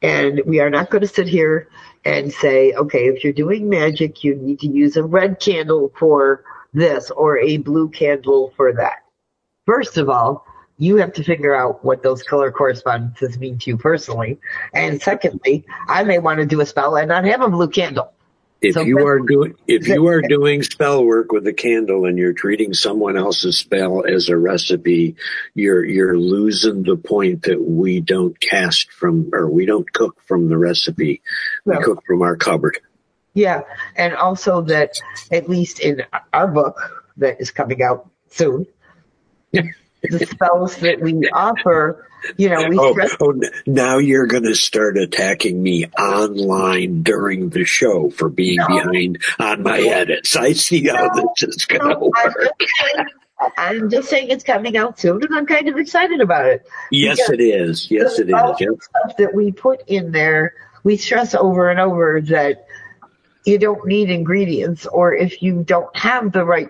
And 0.00 0.42
we 0.46 0.60
are 0.60 0.70
not 0.70 0.90
going 0.90 1.02
to 1.02 1.08
sit 1.08 1.26
here 1.26 1.68
and 2.04 2.32
say, 2.32 2.72
okay, 2.72 3.08
if 3.08 3.24
you're 3.24 3.32
doing 3.32 3.68
magic, 3.68 4.22
you 4.22 4.36
need 4.36 4.60
to 4.60 4.68
use 4.68 4.96
a 4.96 5.02
red 5.02 5.40
candle 5.40 5.92
for 5.98 6.44
this 6.78 7.10
or 7.10 7.38
a 7.38 7.58
blue 7.58 7.88
candle 7.90 8.52
for 8.56 8.72
that. 8.72 9.04
First 9.66 9.98
of 9.98 10.08
all, 10.08 10.46
you 10.78 10.96
have 10.96 11.12
to 11.14 11.24
figure 11.24 11.54
out 11.54 11.84
what 11.84 12.02
those 12.02 12.22
color 12.22 12.52
correspondences 12.52 13.36
mean 13.38 13.58
to 13.58 13.70
you 13.70 13.76
personally. 13.76 14.38
And 14.72 15.02
secondly, 15.02 15.66
I 15.88 16.04
may 16.04 16.20
want 16.20 16.38
to 16.38 16.46
do 16.46 16.60
a 16.60 16.66
spell 16.66 16.96
and 16.96 17.08
not 17.08 17.24
have 17.24 17.42
a 17.42 17.50
blue 17.50 17.68
candle. 17.68 18.12
If 18.60 18.74
so 18.74 18.80
you 18.80 19.06
are 19.06 19.20
doing 19.20 19.54
if 19.68 19.86
you 19.86 20.08
are 20.08 20.20
doing 20.28 20.64
spell 20.64 21.04
work 21.04 21.30
with 21.30 21.46
a 21.46 21.52
candle 21.52 22.06
and 22.06 22.18
you're 22.18 22.32
treating 22.32 22.74
someone 22.74 23.16
else's 23.16 23.56
spell 23.56 24.04
as 24.04 24.28
a 24.28 24.36
recipe, 24.36 25.14
you're 25.54 25.84
you're 25.84 26.18
losing 26.18 26.82
the 26.82 26.96
point 26.96 27.42
that 27.42 27.60
we 27.60 28.00
don't 28.00 28.38
cast 28.40 28.90
from 28.90 29.30
or 29.32 29.48
we 29.48 29.64
don't 29.64 29.92
cook 29.92 30.20
from 30.26 30.48
the 30.48 30.58
recipe. 30.58 31.22
We 31.64 31.74
no. 31.74 31.80
cook 31.82 32.04
from 32.04 32.22
our 32.22 32.36
cupboard. 32.36 32.80
Yeah, 33.34 33.62
and 33.96 34.14
also 34.14 34.62
that 34.62 34.92
at 35.30 35.48
least 35.48 35.80
in 35.80 36.02
our 36.32 36.48
book 36.48 37.06
that 37.18 37.40
is 37.40 37.50
coming 37.50 37.82
out 37.82 38.08
soon, 38.30 38.66
the 39.52 40.26
spells 40.26 40.76
that 40.78 41.00
we 41.00 41.28
offer, 41.32 42.06
you 42.36 42.48
know, 42.48 42.68
we 42.68 42.78
oh, 42.78 42.96
oh, 43.20 43.40
now 43.66 43.98
you're 43.98 44.26
going 44.26 44.44
to 44.44 44.54
start 44.54 44.96
attacking 44.96 45.62
me 45.62 45.86
online 45.98 47.02
during 47.02 47.50
the 47.50 47.64
show 47.64 48.10
for 48.10 48.28
being 48.28 48.56
no. 48.56 48.68
behind 48.68 49.22
on 49.38 49.62
my 49.62 49.78
edits. 49.78 50.36
I 50.36 50.52
see 50.52 50.86
how 50.86 51.08
this 51.14 51.48
is 51.48 51.64
going 51.66 51.82
to 51.82 51.88
no, 51.88 52.10
work. 52.24 52.52
I'm 53.56 53.88
just 53.88 54.08
saying 54.08 54.30
it's 54.30 54.44
coming 54.44 54.76
out 54.76 54.98
soon, 54.98 55.22
and 55.22 55.34
I'm 55.34 55.46
kind 55.46 55.68
of 55.68 55.76
excited 55.76 56.20
about 56.20 56.46
it. 56.46 56.66
Yes, 56.90 57.18
it 57.30 57.40
is. 57.40 57.90
Yes, 57.90 58.18
it 58.18 58.28
is. 58.28 58.34
Yep. 58.34 58.70
Stuff 58.80 59.16
that 59.18 59.34
we 59.34 59.52
put 59.52 59.82
in 59.86 60.10
there, 60.10 60.54
we 60.82 60.96
stress 60.96 61.34
over 61.34 61.70
and 61.70 61.78
over 61.78 62.20
that 62.22 62.66
you 63.48 63.58
don't 63.58 63.86
need 63.86 64.10
ingredients, 64.10 64.86
or 64.86 65.14
if 65.14 65.42
you 65.42 65.62
don't 65.64 65.94
have 65.96 66.32
the 66.32 66.44
right, 66.44 66.68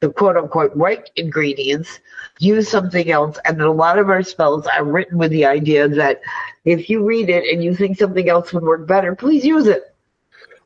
the 0.00 0.10
quote 0.10 0.36
unquote 0.36 0.72
right 0.74 1.08
ingredients, 1.16 2.00
use 2.38 2.68
something 2.68 3.10
else. 3.10 3.38
And 3.44 3.60
a 3.60 3.70
lot 3.70 3.98
of 3.98 4.10
our 4.10 4.22
spells 4.22 4.66
are 4.66 4.84
written 4.84 5.16
with 5.16 5.30
the 5.30 5.46
idea 5.46 5.88
that 5.88 6.20
if 6.64 6.90
you 6.90 7.04
read 7.04 7.30
it 7.30 7.44
and 7.52 7.62
you 7.62 7.74
think 7.74 7.98
something 7.98 8.28
else 8.28 8.52
would 8.52 8.64
work 8.64 8.86
better, 8.86 9.14
please 9.14 9.44
use 9.44 9.68
it. 9.68 9.84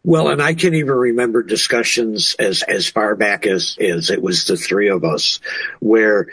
Well, 0.03 0.28
and 0.28 0.41
I 0.41 0.55
can 0.55 0.72
even 0.74 0.95
remember 0.95 1.43
discussions 1.43 2.37
as, 2.39 2.62
as 2.62 2.87
far 2.87 3.16
back 3.16 3.45
as, 3.45 3.76
as 3.80 4.09
it 4.09 4.22
was 4.22 4.45
the 4.45 4.57
three 4.57 4.89
of 4.89 5.03
us 5.03 5.41
where 5.80 6.28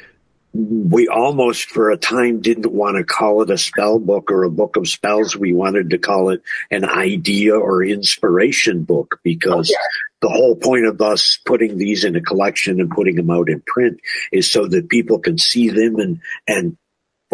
we 0.54 1.08
almost 1.08 1.72
for 1.72 1.90
a 1.90 1.98
time 1.98 2.40
didn't 2.40 2.72
want 2.72 2.98
to 2.98 3.04
call 3.04 3.42
it 3.42 3.50
a 3.50 3.58
spell 3.58 3.98
book 3.98 4.32
or 4.32 4.44
a 4.44 4.52
book 4.52 4.76
of 4.76 4.88
spells. 4.88 5.36
We 5.36 5.52
wanted 5.52 5.90
to 5.90 5.98
call 5.98 6.30
it 6.30 6.44
an 6.70 6.86
idea 6.86 7.56
or 7.56 7.84
inspiration 7.84 8.84
book 8.84 9.20
because 9.24 9.76
the 10.22 10.30
whole 10.30 10.56
point 10.56 10.86
of 10.86 11.02
us 11.02 11.40
putting 11.44 11.78
these 11.78 12.04
in 12.04 12.16
a 12.16 12.22
collection 12.22 12.80
and 12.80 12.92
putting 12.92 13.16
them 13.16 13.32
out 13.32 13.50
in 13.50 13.62
print 13.62 14.00
is 14.32 14.52
so 14.52 14.68
that 14.68 14.90
people 14.90 15.18
can 15.20 15.40
see 15.40 15.70
them 15.70 15.96
and, 15.96 16.22
and 16.48 16.78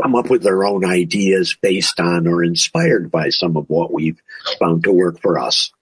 come 0.01 0.15
up 0.15 0.29
with 0.29 0.41
their 0.41 0.63
own 0.63 0.85
ideas 0.85 1.57
based 1.61 1.99
on 1.99 2.25
or 2.25 2.41
inspired 2.41 3.11
by 3.11 3.29
some 3.29 3.57
of 3.57 3.69
what 3.69 3.91
we've 3.91 4.21
found 4.59 4.85
to 4.85 4.93
work 4.93 5.19
for 5.19 5.39
us. 5.39 5.73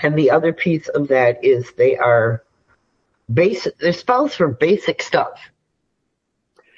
And 0.00 0.18
the 0.18 0.32
other 0.32 0.52
piece 0.52 0.88
of 0.88 1.08
that 1.08 1.44
is 1.44 1.70
they 1.76 1.96
are 1.96 2.42
basic, 3.32 3.78
they're 3.78 3.92
spells 3.92 4.34
for 4.34 4.48
basic 4.48 5.02
stuff 5.02 5.38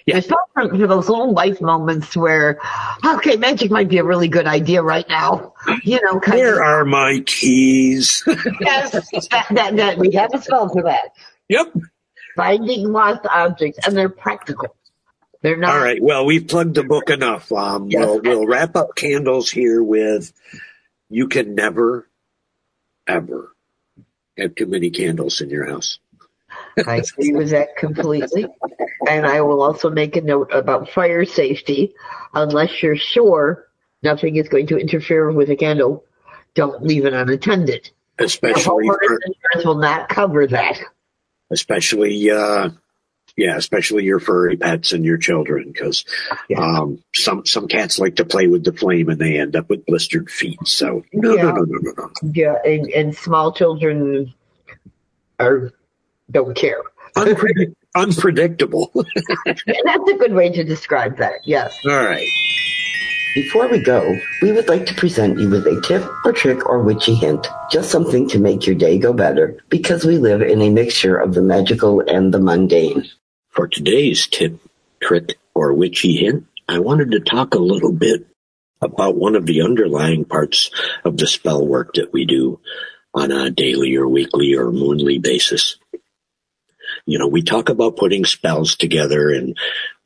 yeah. 0.07 0.20
For, 0.20 0.36
for 0.55 0.86
those 0.86 1.09
little 1.09 1.32
life 1.32 1.61
moments 1.61 2.16
where, 2.16 2.61
okay, 3.05 3.36
magic 3.36 3.70
might 3.70 3.88
be 3.88 3.98
a 3.98 4.05
really 4.05 4.28
good 4.28 4.46
idea 4.46 4.82
right 4.82 5.09
now. 5.09 5.55
You 5.82 6.00
know, 6.03 6.20
where 6.26 6.61
of, 6.61 6.66
are 6.66 6.84
my 6.84 7.22
keys? 7.24 8.22
yes, 8.61 8.90
that, 8.90 9.46
that, 9.50 9.76
that, 9.76 9.98
we 9.98 10.12
have 10.12 10.34
a 10.34 10.42
spell 10.42 10.68
for 10.68 10.82
that. 10.82 11.12
Yep. 11.48 11.74
Finding 12.36 12.92
lost 12.92 13.26
objects, 13.30 13.86
and 13.86 13.96
they're 13.96 14.09
practical. 14.09 14.74
They're 15.42 15.57
not. 15.57 15.76
All 15.76 15.82
right. 15.82 16.03
Well, 16.03 16.24
we've 16.24 16.46
plugged 16.46 16.76
the 16.76 16.84
book 16.84 17.11
enough. 17.11 17.50
Um, 17.53 17.88
yes. 17.90 18.07
we'll, 18.07 18.20
we'll 18.20 18.46
wrap 18.46 18.76
up 18.76 18.94
candles 18.94 19.50
here 19.50 19.82
with 19.82 20.32
you 21.11 21.28
can 21.28 21.55
never, 21.55 22.09
ever 23.07 23.55
have 24.38 24.55
too 24.55 24.66
many 24.66 24.90
candles 24.90 25.40
in 25.40 25.50
your 25.50 25.66
house. 25.66 25.98
I 26.86 26.96
agree 27.18 27.32
with 27.32 27.50
that 27.50 27.76
completely. 27.76 28.46
And 29.09 29.26
I 29.26 29.40
will 29.40 29.62
also 29.62 29.90
make 29.90 30.16
a 30.16 30.20
note 30.20 30.53
about 30.53 30.90
fire 30.90 31.24
safety. 31.24 31.94
Unless 32.34 32.82
you're 32.82 32.96
sure 32.96 33.68
nothing 34.03 34.36
is 34.36 34.48
going 34.48 34.66
to 34.68 34.78
interfere 34.78 35.30
with 35.30 35.50
a 35.50 35.57
candle, 35.57 36.05
don't 36.55 36.82
leave 36.82 37.05
it 37.05 37.12
unattended. 37.12 37.90
especially 38.18 38.86
for, 38.86 39.00
insurance 39.03 39.64
will 39.64 39.78
not 39.78 40.09
cover 40.09 40.46
that. 40.46 40.78
Especially, 41.50 42.30
uh, 42.30 42.70
yeah, 43.36 43.57
especially 43.57 44.05
your 44.05 44.20
furry 44.20 44.57
pets 44.57 44.92
and 44.92 45.05
your 45.05 45.18
children, 45.18 45.70
because 45.72 46.05
yeah. 46.48 46.59
um, 46.61 47.03
some 47.14 47.44
some 47.46 47.68
cats 47.68 47.98
like 47.98 48.16
to 48.16 48.24
play 48.24 48.46
with 48.46 48.64
the 48.64 48.72
flame 48.72 49.09
and 49.09 49.18
they 49.18 49.38
end 49.38 49.57
up 49.57 49.68
with 49.68 49.86
blistered 49.86 50.30
feet. 50.30 50.59
So 50.64 51.03
no, 51.12 51.34
yeah. 51.34 51.42
no, 51.42 51.50
no, 51.53 51.64
no, 51.64 51.78
no, 51.80 51.92
no. 51.96 52.11
Yeah, 52.32 52.57
and, 52.64 52.88
and 52.90 53.16
small 53.16 53.53
children 53.53 54.32
are 55.38 55.72
don't 56.30 56.55
care. 56.55 56.82
Unpredict- 57.16 57.74
unpredictable. 57.95 58.90
That's 59.45 60.11
a 60.11 60.16
good 60.16 60.34
way 60.34 60.51
to 60.51 60.64
describe 60.64 61.18
that. 61.18 61.40
Yes. 61.45 61.76
All 61.84 62.05
right. 62.05 62.26
Before 63.34 63.66
we 63.66 63.82
go, 63.82 64.18
we 64.43 64.53
would 64.53 64.68
like 64.68 64.84
to 64.86 64.95
present 64.95 65.38
you 65.38 65.49
with 65.49 65.66
a 65.66 65.80
tip 65.80 66.05
or 66.24 66.32
trick 66.32 66.68
or 66.68 66.82
witchy 66.82 67.14
hint, 67.14 67.47
just 67.70 67.90
something 67.90 68.28
to 68.28 68.38
make 68.38 68.66
your 68.66 68.76
day 68.76 68.99
go 68.99 69.14
better, 69.14 69.57
because 69.70 70.05
we 70.05 70.18
live 70.18 70.43
in 70.43 70.61
a 70.61 70.68
mixture 70.68 71.16
of 71.16 71.32
the 71.32 71.40
magical 71.40 72.01
and 72.01 72.32
the 72.32 72.38
mundane. 72.38 73.09
For 73.49 73.68
today's 73.68 74.26
tip, 74.26 74.61
trick, 75.01 75.38
or 75.55 75.72
witchy 75.72 76.16
hint, 76.16 76.47
I 76.68 76.80
wanted 76.80 77.12
to 77.12 77.20
talk 77.20 77.55
a 77.55 77.59
little 77.59 77.93
bit 77.93 78.26
about 78.82 79.16
one 79.16 79.34
of 79.34 79.47
the 79.47 79.62
underlying 79.62 80.26
parts 80.26 80.70
of 81.05 81.16
the 81.16 81.26
spell 81.26 81.66
work 81.66 81.95
that 81.95 82.12
we 82.12 82.26
do 82.26 82.61
on 83.14 83.30
a 83.30 83.51
daily 83.51 83.97
or 83.97 84.09
weekly 84.09 84.55
or 84.55 84.70
moonly 84.70 85.18
basis. 85.18 85.76
You 87.07 87.18
know, 87.18 87.26
we 87.26 87.42
talk 87.42 87.68
about 87.68 87.96
putting 87.96 88.24
spells 88.24 88.76
together 88.76 89.30
and 89.30 89.57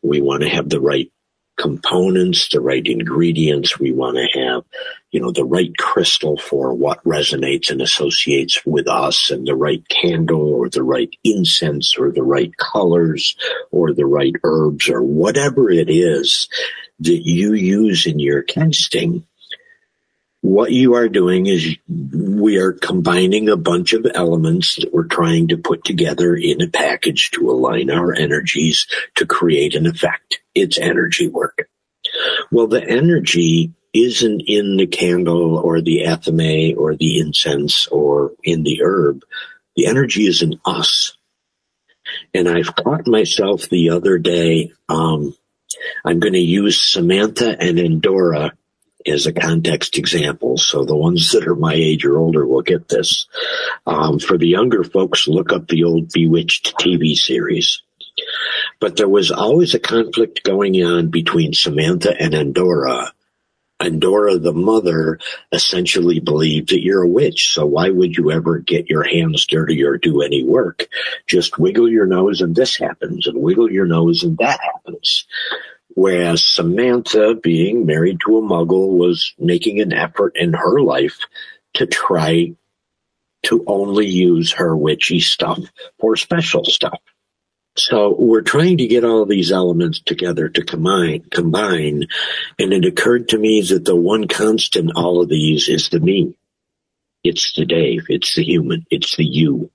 we 0.03 0.21
want 0.21 0.43
to 0.43 0.49
have 0.49 0.69
the 0.69 0.81
right 0.81 1.11
components, 1.57 2.49
the 2.49 2.61
right 2.61 2.87
ingredients. 2.87 3.79
We 3.79 3.91
want 3.91 4.17
to 4.19 4.41
have, 4.41 4.65
you 5.11 5.21
know, 5.21 5.33
the 5.33 5.45
right 5.45 5.75
crystal 5.77 6.37
for 6.37 6.75
what 6.75 7.03
resonates 7.05 7.71
and 7.71 7.81
associates 7.81 8.65
with 8.67 8.89
us 8.89 9.31
and 9.31 9.47
the 9.47 9.55
right 9.55 9.87
candle 9.89 10.55
or 10.55 10.69
the 10.69 10.83
right 10.83 11.11
incense 11.25 11.97
or 11.97 12.13
the 12.13 12.23
right 12.23 12.55
colors 12.57 13.37
or 13.71 13.93
the 13.93 14.07
right 14.07 14.35
herbs 14.45 14.89
or 14.89 15.03
whatever 15.03 15.71
it 15.71 15.89
is 15.89 16.49
that 17.01 17.23
you 17.27 17.55
use 17.55 18.07
in 18.07 18.19
your 18.19 18.43
casting 18.43 19.25
what 20.43 20.71
you 20.73 20.95
are 20.95 21.09
doing 21.09 21.47
is 21.47 21.77
we 21.89 22.59
are 22.59 22.73
combining 22.73 23.49
a 23.49 23.57
bunch 23.57 23.93
of 23.93 24.07
elements 24.15 24.77
that 24.77 24.93
we're 24.93 25.05
trying 25.05 25.49
to 25.49 25.57
put 25.57 25.85
together 25.85 26.35
in 26.35 26.63
a 26.63 26.69
package 26.69 27.31
to 27.33 27.51
align 27.51 27.91
our 27.91 28.15
energies 28.15 28.87
to 29.17 29.27
create 29.27 29.75
an 29.75 29.87
effect. 29.87 30.41
It's 30.55 30.79
energy 30.79 31.29
work. 31.29 31.69
Well, 32.53 32.69
the 32.69 32.85
energy 32.85 33.73
isn't 33.93 34.43
in 34.47 34.77
the 34.77 34.87
candle 34.87 35.59
or 35.59 35.81
the 35.81 36.03
athame 36.07 36.77
or 36.77 36.95
the 36.95 37.19
incense 37.19 37.87
or 37.89 38.33
in 38.45 38.63
the 38.63 38.83
herb. 38.83 39.23
The 39.75 39.87
energy 39.87 40.27
is 40.27 40.43
in 40.43 40.61
us. 40.65 41.17
And 42.33 42.49
I've 42.49 42.75
caught 42.77 43.07
myself 43.07 43.69
the 43.69 43.91
other 43.91 44.19
day, 44.19 44.73
um, 44.89 45.35
I'm 46.05 46.21
going 46.21 46.35
to 46.35 46.39
use 46.39 46.81
Samantha 46.81 47.57
and 47.59 47.79
Endora 47.79 48.53
as 49.07 49.27
a 49.27 49.33
context 49.33 49.99
example. 49.99 50.57
So 50.57 50.85
the 50.85 50.97
ones 50.97 51.33
that 51.33 51.47
are 51.47 51.55
my 51.55 51.75
age 51.75 52.05
or 52.05 52.19
older 52.19 52.47
will 52.47 52.63
get 52.63 52.89
this. 52.89 53.27
Um, 53.87 54.19
for 54.19 54.37
the 54.39 54.49
younger 54.49 54.85
folks, 54.85 55.29
look 55.29 55.53
up 55.53 55.69
the 55.69 55.85
old 55.85 56.13
Bewitched 56.13 56.77
TV 56.79 57.17
series. 57.17 57.83
But 58.81 58.97
there 58.97 59.09
was 59.09 59.31
always 59.31 59.75
a 59.75 59.79
conflict 59.79 60.43
going 60.43 60.83
on 60.83 61.09
between 61.09 61.53
Samantha 61.53 62.15
and 62.19 62.35
Endora. 62.35 63.13
Endora, 63.79 64.39
the 64.39 64.55
mother, 64.55 65.19
essentially 65.53 66.19
believed 66.19 66.71
that 66.71 66.83
you're 66.83 67.03
a 67.03 67.09
witch, 67.09 67.53
so 67.53 67.67
why 67.67 67.91
would 67.91 68.17
you 68.17 68.31
ever 68.31 68.59
get 68.59 68.89
your 68.89 69.03
hands 69.03 69.47
dirty 69.47 69.85
or 69.85 69.99
do 69.99 70.23
any 70.23 70.43
work? 70.43 70.89
Just 71.27 71.59
wiggle 71.59 71.91
your 71.91 72.07
nose 72.07 72.41
and 72.41 72.57
this 72.57 72.79
happens, 72.79 73.27
and 73.27 73.39
wiggle 73.39 73.71
your 73.71 73.85
nose 73.85 74.23
and 74.23 74.39
that 74.39 74.61
happens. 74.61 75.27
Whereas 75.97 76.43
Samantha, 76.43 77.35
being 77.35 77.87
married 77.87 78.21
to 78.21 78.37
a 78.37 78.43
muggle, 78.43 78.99
was 78.99 79.33
making 79.39 79.81
an 79.81 79.95
effort 79.95 80.37
in 80.37 80.53
her 80.53 80.79
life 80.79 81.21
to 81.75 81.87
try 81.87 82.53
to 83.45 83.65
only 83.67 84.07
use 84.07 84.53
her 84.53 84.77
witchy 84.77 85.21
stuff 85.21 85.59
for 85.99 86.15
special 86.15 86.67
stuff. 86.67 87.01
So 87.79 88.15
we're 88.19 88.43
trying 88.43 88.77
to 88.77 88.87
get 88.87 89.05
all 89.05 89.25
these 89.25 89.51
elements 89.51 90.01
together 90.01 90.51
to 90.51 90.65
combine, 90.65 91.25
combine. 91.31 92.09
And 92.59 92.75
it 92.75 92.85
occurred 92.85 93.31
to 93.31 93.39
me 93.39 93.63
that 93.63 93.87
the 93.87 93.97
one 93.97 94.29
constant 94.29 94.93
all 94.97 95.23
of 95.23 95.31
these 95.31 95.67
is 95.67 95.89
the 95.89 96.01
me. 96.01 96.37
It's 97.25 97.55
the 97.55 97.65
Dave. 97.65 98.05
It's 98.11 98.35
the 98.35 98.45
human. 98.45 98.85
It's 98.91 99.17
the 99.17 99.25
you 99.25 99.71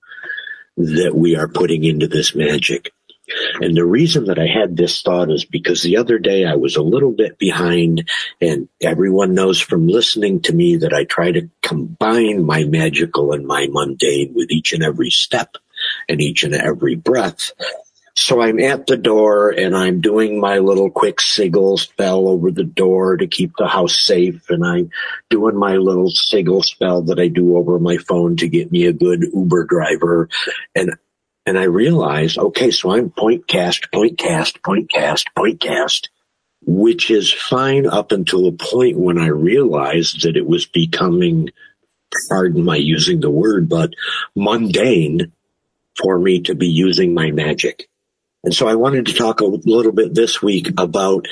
that 0.76 1.16
we 1.16 1.34
are 1.34 1.48
putting 1.48 1.82
into 1.82 2.06
this 2.06 2.32
magic. 2.32 2.92
And 3.60 3.76
the 3.76 3.84
reason 3.84 4.24
that 4.24 4.38
I 4.38 4.46
had 4.46 4.76
this 4.76 5.02
thought 5.02 5.30
is 5.30 5.44
because 5.44 5.82
the 5.82 5.96
other 5.96 6.18
day 6.18 6.44
I 6.44 6.54
was 6.54 6.76
a 6.76 6.82
little 6.82 7.12
bit 7.12 7.38
behind 7.38 8.08
and 8.40 8.68
everyone 8.80 9.34
knows 9.34 9.60
from 9.60 9.86
listening 9.86 10.40
to 10.42 10.52
me 10.52 10.76
that 10.76 10.92
I 10.92 11.04
try 11.04 11.32
to 11.32 11.48
combine 11.62 12.44
my 12.44 12.64
magical 12.64 13.32
and 13.32 13.46
my 13.46 13.66
mundane 13.70 14.32
with 14.34 14.50
each 14.50 14.72
and 14.72 14.82
every 14.82 15.10
step 15.10 15.56
and 16.08 16.20
each 16.20 16.44
and 16.44 16.54
every 16.54 16.94
breath. 16.94 17.52
So 18.14 18.42
I'm 18.42 18.60
at 18.60 18.86
the 18.86 18.96
door 18.96 19.50
and 19.50 19.74
I'm 19.74 20.00
doing 20.00 20.38
my 20.38 20.58
little 20.58 20.90
quick 20.90 21.20
sigil 21.20 21.78
spell 21.78 22.28
over 22.28 22.50
the 22.50 22.64
door 22.64 23.16
to 23.16 23.26
keep 23.26 23.52
the 23.56 23.66
house 23.66 23.98
safe. 23.98 24.50
And 24.50 24.64
I'm 24.64 24.90
doing 25.30 25.56
my 25.56 25.76
little 25.76 26.10
sigil 26.10 26.62
spell 26.62 27.02
that 27.02 27.18
I 27.18 27.28
do 27.28 27.56
over 27.56 27.78
my 27.78 27.96
phone 27.96 28.36
to 28.36 28.48
get 28.48 28.70
me 28.70 28.84
a 28.84 28.92
good 28.92 29.24
Uber 29.32 29.64
driver. 29.64 30.28
And 30.74 30.94
and 31.44 31.58
I 31.58 31.64
realized, 31.64 32.38
okay, 32.38 32.70
so 32.70 32.92
I'm 32.92 33.10
point 33.10 33.46
cast, 33.46 33.90
point 33.92 34.18
cast, 34.18 34.62
point 34.62 34.90
cast, 34.90 35.28
point 35.34 35.60
cast, 35.60 36.10
which 36.64 37.10
is 37.10 37.32
fine 37.32 37.86
up 37.86 38.12
until 38.12 38.46
a 38.46 38.52
point 38.52 38.96
when 38.96 39.18
I 39.18 39.26
realized 39.26 40.22
that 40.22 40.36
it 40.36 40.46
was 40.46 40.66
becoming, 40.66 41.50
pardon 42.28 42.64
my 42.64 42.76
using 42.76 43.20
the 43.20 43.30
word, 43.30 43.68
but 43.68 43.92
mundane 44.36 45.32
for 46.00 46.18
me 46.18 46.42
to 46.42 46.54
be 46.54 46.68
using 46.68 47.12
my 47.12 47.32
magic. 47.32 47.88
And 48.44 48.54
so 48.54 48.68
I 48.68 48.76
wanted 48.76 49.06
to 49.06 49.14
talk 49.14 49.40
a 49.40 49.44
little 49.46 49.92
bit 49.92 50.14
this 50.14 50.40
week 50.40 50.70
about, 50.78 51.26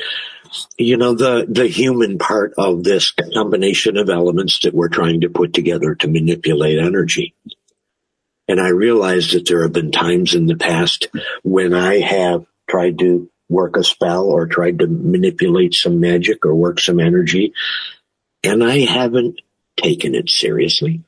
you 0.76 0.96
know, 0.96 1.14
the, 1.14 1.46
the 1.48 1.66
human 1.68 2.18
part 2.18 2.54
of 2.58 2.82
this 2.82 3.12
combination 3.12 3.96
of 3.96 4.11
elements 4.11 4.61
that 4.61 4.74
we're 4.74 4.88
trying 4.88 5.20
to 5.20 5.28
put 5.28 5.52
together 5.52 5.94
to 5.96 6.08
manipulate 6.08 6.78
energy. 6.78 7.34
And 8.51 8.61
I 8.61 8.70
realize 8.70 9.30
that 9.30 9.46
there 9.46 9.62
have 9.62 9.72
been 9.72 9.92
times 9.92 10.34
in 10.34 10.46
the 10.46 10.57
past 10.57 11.07
when 11.44 11.72
I 11.72 12.01
have 12.01 12.46
tried 12.68 12.98
to 12.98 13.30
work 13.48 13.76
a 13.76 13.84
spell 13.84 14.24
or 14.24 14.48
tried 14.48 14.80
to 14.80 14.88
manipulate 14.88 15.72
some 15.72 16.01
magic 16.01 16.44
or 16.44 16.57
work 16.57 16.80
some 16.80 16.98
energy, 16.98 17.53
and 18.42 18.64
I 18.64 18.80
haven't 18.80 19.40
taken 19.76 20.16
it 20.16 20.28
seriously. 20.28 21.05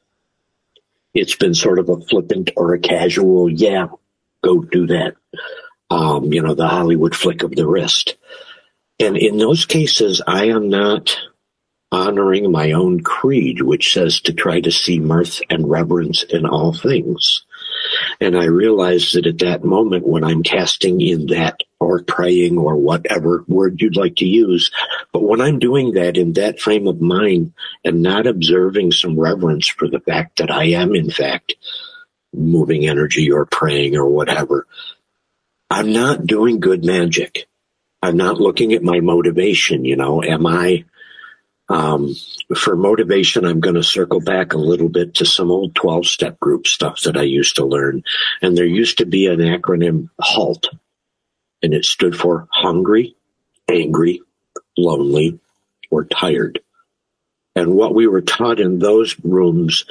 It's 1.14 1.34
been 1.34 1.52
sort 1.52 1.80
of 1.80 1.88
a 1.88 2.00
flippant 2.00 2.52
or 2.56 2.74
a 2.74 2.78
casual, 2.78 3.50
yeah, 3.50 3.88
go 4.44 4.62
do 4.62 4.86
that. 4.86 5.16
Um, 5.90 6.32
you 6.32 6.42
know, 6.42 6.54
the 6.54 6.68
Hollywood 6.68 7.16
flick 7.16 7.42
of 7.42 7.56
the 7.56 7.66
wrist. 7.66 8.14
And 9.00 9.16
in 9.16 9.36
those 9.36 9.66
cases, 9.66 10.22
I 10.24 10.44
am 10.50 10.68
not 10.68 11.18
honoring 11.92 12.50
my 12.50 12.72
own 12.72 13.02
creed, 13.02 13.60
which 13.60 13.92
says 13.92 14.22
to 14.22 14.32
try 14.32 14.60
to 14.60 14.72
see 14.72 14.98
mirth 14.98 15.42
and 15.50 15.70
reverence 15.70 16.22
in 16.22 16.46
all 16.46 16.72
things. 16.72 17.44
And 18.20 18.36
I 18.36 18.44
realize 18.44 19.12
that 19.12 19.26
at 19.26 19.38
that 19.40 19.62
moment 19.62 20.06
when 20.06 20.24
I'm 20.24 20.42
casting 20.42 21.00
in 21.02 21.26
that 21.26 21.60
or 21.78 22.02
praying 22.02 22.56
or 22.56 22.76
whatever 22.76 23.44
word 23.46 23.80
you'd 23.80 23.96
like 23.96 24.16
to 24.16 24.24
use, 24.24 24.70
but 25.12 25.22
when 25.22 25.42
I'm 25.42 25.58
doing 25.58 25.92
that 25.92 26.16
in 26.16 26.32
that 26.34 26.60
frame 26.60 26.86
of 26.88 27.00
mind 27.00 27.52
and 27.84 28.02
not 28.02 28.26
observing 28.26 28.92
some 28.92 29.20
reverence 29.20 29.68
for 29.68 29.86
the 29.86 30.00
fact 30.00 30.38
that 30.38 30.50
I 30.50 30.68
am 30.68 30.94
in 30.94 31.10
fact 31.10 31.54
moving 32.32 32.86
energy 32.86 33.30
or 33.30 33.44
praying 33.44 33.96
or 33.96 34.08
whatever, 34.08 34.66
I'm 35.68 35.92
not 35.92 36.26
doing 36.26 36.60
good 36.60 36.84
magic. 36.84 37.46
I'm 38.02 38.16
not 38.16 38.40
looking 38.40 38.72
at 38.72 38.82
my 38.82 39.00
motivation, 39.00 39.84
you 39.84 39.96
know, 39.96 40.22
am 40.22 40.46
I 40.46 40.84
um, 41.72 42.14
for 42.54 42.76
motivation, 42.76 43.46
I'm 43.46 43.60
going 43.60 43.76
to 43.76 43.82
circle 43.82 44.20
back 44.20 44.52
a 44.52 44.58
little 44.58 44.90
bit 44.90 45.14
to 45.14 45.24
some 45.24 45.50
old 45.50 45.74
12 45.74 46.04
step 46.04 46.38
group 46.38 46.66
stuff 46.66 47.00
that 47.04 47.16
I 47.16 47.22
used 47.22 47.56
to 47.56 47.64
learn. 47.64 48.04
And 48.42 48.54
there 48.54 48.66
used 48.66 48.98
to 48.98 49.06
be 49.06 49.26
an 49.26 49.38
acronym 49.38 50.10
HALT, 50.20 50.68
and 51.62 51.72
it 51.72 51.86
stood 51.86 52.14
for 52.14 52.46
hungry, 52.50 53.16
angry, 53.70 54.20
lonely, 54.76 55.40
or 55.90 56.04
tired. 56.04 56.60
And 57.56 57.74
what 57.74 57.94
we 57.94 58.06
were 58.06 58.20
taught 58.20 58.60
in 58.60 58.78
those 58.78 59.16
rooms 59.24 59.86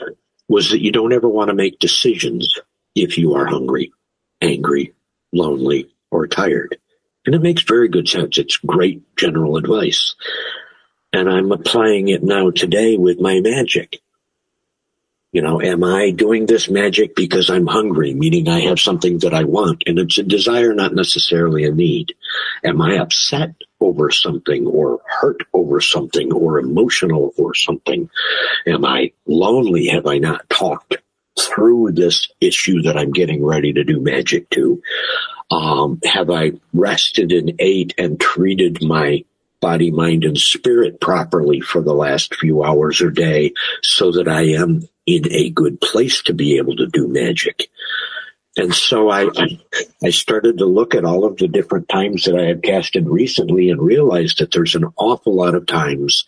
was 0.47 0.69
that 0.69 0.83
you 0.83 0.91
don't 0.91 1.13
ever 1.13 1.27
want 1.27 1.49
to 1.49 1.55
make 1.55 1.79
decisions 1.79 2.59
if 2.93 3.17
you 3.17 3.33
are 3.33 3.47
hungry, 3.47 3.91
angry, 4.39 4.93
lonely, 5.33 5.89
or 6.11 6.27
tired. 6.27 6.77
And 7.25 7.33
it 7.33 7.41
makes 7.41 7.63
very 7.63 7.87
good 7.87 8.07
sense. 8.07 8.37
It's 8.37 8.57
great 8.57 9.01
general 9.15 9.57
advice 9.57 10.13
and 11.13 11.29
I'm 11.29 11.51
applying 11.51 12.07
it 12.07 12.23
now 12.23 12.51
today 12.51 12.97
with 12.97 13.19
my 13.19 13.39
magic. 13.41 14.01
You 15.33 15.41
know, 15.41 15.61
am 15.61 15.83
I 15.83 16.11
doing 16.11 16.45
this 16.45 16.69
magic 16.69 17.15
because 17.15 17.49
I'm 17.49 17.67
hungry, 17.67 18.13
meaning 18.13 18.49
I 18.49 18.61
have 18.61 18.81
something 18.81 19.19
that 19.19 19.33
I 19.33 19.45
want 19.45 19.83
and 19.85 19.97
it's 19.97 20.17
a 20.17 20.23
desire, 20.23 20.73
not 20.73 20.93
necessarily 20.93 21.63
a 21.63 21.71
need? 21.71 22.15
Am 22.65 22.81
I 22.81 22.97
upset 22.97 23.55
over 23.79 24.11
something 24.11 24.67
or 24.67 24.99
hurt 25.05 25.41
over 25.53 25.79
something 25.79 26.33
or 26.33 26.59
emotional 26.59 27.33
or 27.37 27.53
something? 27.53 28.09
Am 28.67 28.83
I 28.83 29.13
lonely? 29.25 29.87
Have 29.87 30.05
I 30.05 30.17
not 30.17 30.49
talked 30.49 30.97
through 31.39 31.93
this 31.93 32.27
issue 32.41 32.81
that 32.81 32.97
I'm 32.97 33.13
getting 33.13 33.43
ready 33.43 33.71
to 33.71 33.85
do 33.85 34.01
magic 34.01 34.49
to? 34.51 34.81
Um, 35.49 35.99
have 36.03 36.29
I 36.29 36.53
rested 36.73 37.31
and 37.31 37.53
ate 37.59 37.93
and 37.97 38.19
treated 38.19 38.83
my 38.83 39.23
body, 39.61 39.91
mind, 39.91 40.25
and 40.25 40.37
spirit 40.37 40.99
properly 40.99 41.61
for 41.61 41.81
the 41.81 41.93
last 41.93 42.35
few 42.35 42.63
hours 42.63 43.01
or 43.01 43.11
day 43.11 43.53
so 43.81 44.11
that 44.11 44.27
I 44.27 44.41
am 44.47 44.89
in 45.05 45.31
a 45.31 45.49
good 45.49 45.79
place 45.79 46.21
to 46.23 46.33
be 46.33 46.57
able 46.57 46.75
to 46.75 46.87
do 46.87 47.07
magic. 47.07 47.69
And 48.57 48.75
so 48.75 49.09
I, 49.09 49.29
I 50.03 50.09
started 50.09 50.57
to 50.57 50.65
look 50.65 50.93
at 50.93 51.05
all 51.05 51.23
of 51.23 51.37
the 51.37 51.47
different 51.47 51.87
times 51.87 52.25
that 52.25 52.37
I 52.37 52.47
had 52.47 52.63
casted 52.63 53.07
recently 53.07 53.69
and 53.69 53.81
realized 53.81 54.39
that 54.39 54.51
there's 54.51 54.75
an 54.75 54.87
awful 54.97 55.33
lot 55.33 55.55
of 55.55 55.67
times 55.67 56.25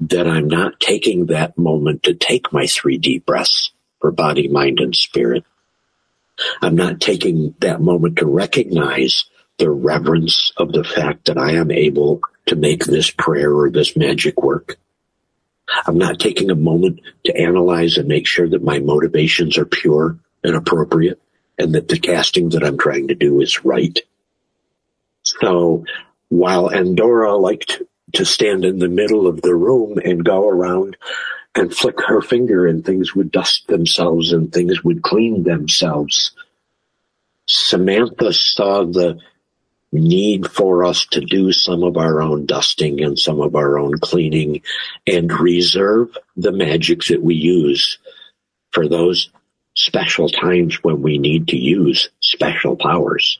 that 0.00 0.28
I'm 0.28 0.48
not 0.48 0.80
taking 0.80 1.26
that 1.26 1.56
moment 1.56 2.02
to 2.02 2.14
take 2.14 2.52
my 2.52 2.66
three 2.66 2.98
deep 2.98 3.24
breaths 3.24 3.72
for 4.00 4.10
body, 4.10 4.48
mind, 4.48 4.80
and 4.80 4.94
spirit. 4.94 5.44
I'm 6.60 6.76
not 6.76 7.00
taking 7.00 7.54
that 7.60 7.80
moment 7.80 8.16
to 8.18 8.26
recognize 8.26 9.24
the 9.58 9.70
reverence 9.70 10.52
of 10.58 10.72
the 10.72 10.84
fact 10.84 11.26
that 11.26 11.38
I 11.38 11.52
am 11.52 11.70
able 11.70 12.20
to 12.46 12.56
make 12.56 12.84
this 12.84 13.10
prayer 13.10 13.52
or 13.52 13.70
this 13.70 13.96
magic 13.96 14.42
work. 14.42 14.76
I'm 15.86 15.98
not 15.98 16.18
taking 16.18 16.50
a 16.50 16.56
moment 16.56 17.00
to 17.24 17.36
analyze 17.36 17.96
and 17.96 18.08
make 18.08 18.26
sure 18.26 18.48
that 18.48 18.64
my 18.64 18.78
motivations 18.78 19.56
are 19.58 19.64
pure 19.64 20.18
and 20.44 20.54
appropriate 20.54 21.20
and 21.58 21.74
that 21.74 21.88
the 21.88 21.98
casting 21.98 22.50
that 22.50 22.64
I'm 22.64 22.78
trying 22.78 23.08
to 23.08 23.14
do 23.14 23.40
is 23.40 23.64
right. 23.64 23.98
So 25.22 25.84
while 26.28 26.68
Endora 26.68 27.36
liked 27.36 27.82
to 28.14 28.24
stand 28.24 28.64
in 28.64 28.78
the 28.78 28.88
middle 28.88 29.26
of 29.26 29.40
the 29.42 29.54
room 29.54 29.98
and 30.04 30.24
go 30.24 30.48
around 30.48 30.96
and 31.54 31.74
flick 31.74 32.00
her 32.00 32.20
finger 32.20 32.66
and 32.66 32.84
things 32.84 33.14
would 33.14 33.30
dust 33.30 33.66
themselves 33.68 34.32
and 34.32 34.52
things 34.52 34.82
would 34.82 35.02
clean 35.02 35.44
themselves, 35.44 36.32
Samantha 37.46 38.32
saw 38.32 38.84
the 38.84 39.18
need 39.92 40.50
for 40.50 40.84
us 40.84 41.04
to 41.06 41.20
do 41.20 41.52
some 41.52 41.82
of 41.82 41.96
our 41.98 42.22
own 42.22 42.46
dusting 42.46 43.02
and 43.02 43.18
some 43.18 43.40
of 43.40 43.54
our 43.54 43.78
own 43.78 43.98
cleaning 43.98 44.62
and 45.06 45.30
reserve 45.32 46.16
the 46.36 46.52
magics 46.52 47.08
that 47.08 47.22
we 47.22 47.34
use 47.34 47.98
for 48.70 48.88
those 48.88 49.30
special 49.74 50.28
times 50.28 50.82
when 50.82 51.02
we 51.02 51.18
need 51.18 51.48
to 51.48 51.56
use 51.56 52.08
special 52.20 52.76
powers. 52.76 53.38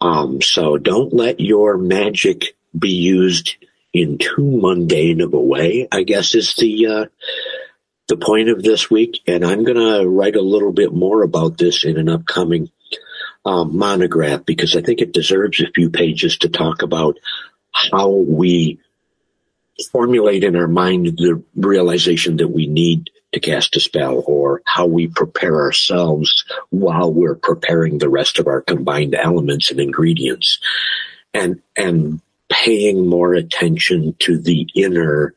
Um, 0.00 0.40
so 0.40 0.78
don't 0.78 1.12
let 1.12 1.40
your 1.40 1.76
magic 1.76 2.56
be 2.76 2.90
used 2.90 3.56
in 3.92 4.18
too 4.18 4.58
mundane 4.60 5.20
of 5.20 5.34
a 5.34 5.40
way, 5.40 5.88
I 5.90 6.04
guess 6.04 6.34
is 6.34 6.54
the, 6.54 6.86
uh, 6.86 7.04
the 8.08 8.16
point 8.16 8.48
of 8.48 8.62
this 8.62 8.88
week. 8.88 9.20
And 9.26 9.44
I'm 9.44 9.64
going 9.64 9.76
to 9.76 10.08
write 10.08 10.36
a 10.36 10.42
little 10.42 10.72
bit 10.72 10.92
more 10.92 11.22
about 11.22 11.58
this 11.58 11.84
in 11.84 11.98
an 11.98 12.08
upcoming 12.08 12.70
um, 13.44 13.76
monograph 13.76 14.44
because 14.44 14.76
I 14.76 14.82
think 14.82 15.00
it 15.00 15.12
deserves 15.12 15.60
a 15.60 15.70
few 15.74 15.90
pages 15.90 16.38
to 16.38 16.48
talk 16.48 16.82
about 16.82 17.18
how 17.72 18.08
we 18.08 18.78
formulate 19.92 20.44
in 20.44 20.56
our 20.56 20.68
mind 20.68 21.06
the 21.06 21.42
realization 21.56 22.36
that 22.36 22.48
we 22.48 22.66
need 22.66 23.08
to 23.32 23.40
cast 23.40 23.76
a 23.76 23.80
spell 23.80 24.22
or 24.26 24.60
how 24.66 24.86
we 24.86 25.06
prepare 25.06 25.60
ourselves 25.60 26.44
while 26.70 27.12
we're 27.12 27.36
preparing 27.36 27.98
the 27.98 28.08
rest 28.08 28.38
of 28.38 28.46
our 28.46 28.60
combined 28.60 29.14
elements 29.14 29.70
and 29.70 29.80
ingredients 29.80 30.58
and 31.32 31.62
and 31.76 32.20
paying 32.50 33.06
more 33.06 33.34
attention 33.34 34.14
to 34.18 34.36
the 34.36 34.68
inner 34.74 35.34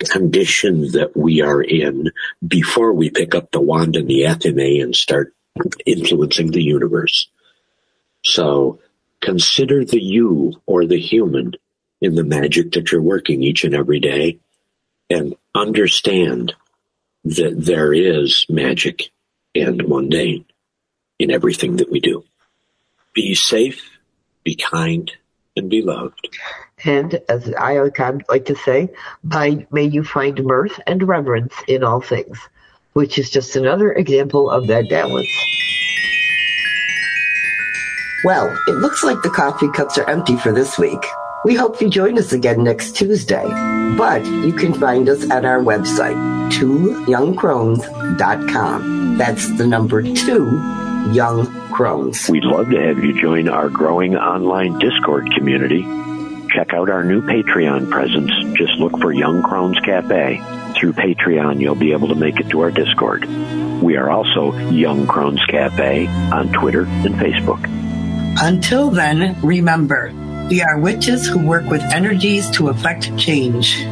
condition 0.00 0.90
that 0.92 1.16
we 1.16 1.40
are 1.40 1.62
in 1.62 2.10
before 2.46 2.92
we 2.92 3.10
pick 3.10 3.34
up 3.34 3.50
the 3.52 3.60
wand 3.60 3.96
and 3.96 4.08
the 4.08 4.22
athame 4.22 4.82
and 4.82 4.94
start 4.94 5.34
influencing 5.86 6.50
the 6.50 6.62
universe. 6.62 7.28
So 8.28 8.78
consider 9.22 9.84
the 9.84 10.00
you 10.00 10.60
or 10.66 10.84
the 10.84 11.00
human 11.00 11.54
in 12.02 12.14
the 12.14 12.24
magic 12.24 12.72
that 12.72 12.92
you're 12.92 13.00
working 13.00 13.42
each 13.42 13.64
and 13.64 13.74
every 13.74 14.00
day 14.00 14.38
and 15.08 15.34
understand 15.54 16.54
that 17.24 17.54
there 17.56 17.94
is 17.94 18.44
magic 18.50 19.10
and 19.54 19.88
mundane 19.88 20.44
in 21.18 21.30
everything 21.30 21.76
that 21.76 21.90
we 21.90 22.00
do. 22.00 22.22
Be 23.14 23.34
safe, 23.34 23.98
be 24.44 24.54
kind, 24.54 25.10
and 25.56 25.70
be 25.70 25.80
loved. 25.80 26.28
And 26.84 27.20
as 27.30 27.52
I 27.54 27.78
like 28.28 28.44
to 28.44 28.56
say, 28.56 28.90
by, 29.24 29.66
may 29.72 29.84
you 29.84 30.04
find 30.04 30.44
mirth 30.44 30.78
and 30.86 31.08
reverence 31.08 31.54
in 31.66 31.82
all 31.82 32.02
things, 32.02 32.38
which 32.92 33.18
is 33.18 33.30
just 33.30 33.56
another 33.56 33.90
example 33.90 34.50
of 34.50 34.66
that 34.66 34.90
balance. 34.90 35.28
Well, 38.24 38.52
it 38.66 38.72
looks 38.72 39.04
like 39.04 39.22
the 39.22 39.30
coffee 39.30 39.70
cups 39.70 39.96
are 39.96 40.10
empty 40.10 40.36
for 40.36 40.50
this 40.50 40.76
week. 40.76 40.98
We 41.44 41.54
hope 41.54 41.80
you 41.80 41.88
join 41.88 42.18
us 42.18 42.32
again 42.32 42.64
next 42.64 42.96
Tuesday. 42.96 43.46
But 43.96 44.26
you 44.26 44.52
can 44.52 44.74
find 44.74 45.08
us 45.08 45.30
at 45.30 45.44
our 45.44 45.60
website, 45.60 46.16
twoyoungcrones.com. 46.50 49.18
That's 49.18 49.56
the 49.56 49.66
number 49.66 50.02
two, 50.02 50.46
Young 51.12 51.46
Crones. 51.70 52.28
We'd 52.28 52.42
love 52.44 52.70
to 52.70 52.80
have 52.80 53.04
you 53.04 53.20
join 53.20 53.48
our 53.48 53.68
growing 53.68 54.16
online 54.16 54.80
Discord 54.80 55.30
community. 55.36 55.82
Check 56.50 56.74
out 56.74 56.90
our 56.90 57.04
new 57.04 57.22
Patreon 57.22 57.88
presence. 57.90 58.32
Just 58.56 58.72
look 58.74 58.98
for 58.98 59.12
Young 59.12 59.42
Crones 59.42 59.78
Cafe. 59.80 60.42
Through 60.76 60.94
Patreon, 60.94 61.60
you'll 61.60 61.76
be 61.76 61.92
able 61.92 62.08
to 62.08 62.16
make 62.16 62.40
it 62.40 62.48
to 62.50 62.60
our 62.60 62.70
Discord. 62.72 63.26
We 63.80 63.96
are 63.96 64.10
also 64.10 64.52
Young 64.70 65.06
Crones 65.06 65.44
Cafe 65.46 66.08
on 66.08 66.52
Twitter 66.52 66.84
and 66.84 67.14
Facebook. 67.14 67.64
Until 68.40 68.90
then, 68.90 69.36
remember, 69.42 70.12
we 70.48 70.62
are 70.62 70.78
witches 70.78 71.26
who 71.26 71.44
work 71.44 71.66
with 71.66 71.82
energies 71.82 72.48
to 72.50 72.68
effect 72.68 73.16
change. 73.18 73.84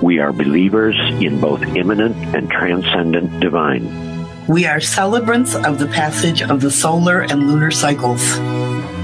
We 0.00 0.18
are 0.18 0.32
believers 0.32 0.96
in 1.20 1.38
both 1.38 1.62
immanent 1.62 2.16
and 2.34 2.50
transcendent 2.50 3.40
divine. 3.40 4.26
We 4.48 4.64
are 4.64 4.80
celebrants 4.80 5.54
of 5.54 5.78
the 5.78 5.86
passage 5.86 6.40
of 6.42 6.62
the 6.62 6.70
solar 6.70 7.20
and 7.20 7.46
lunar 7.46 7.70
cycles. 7.70 8.38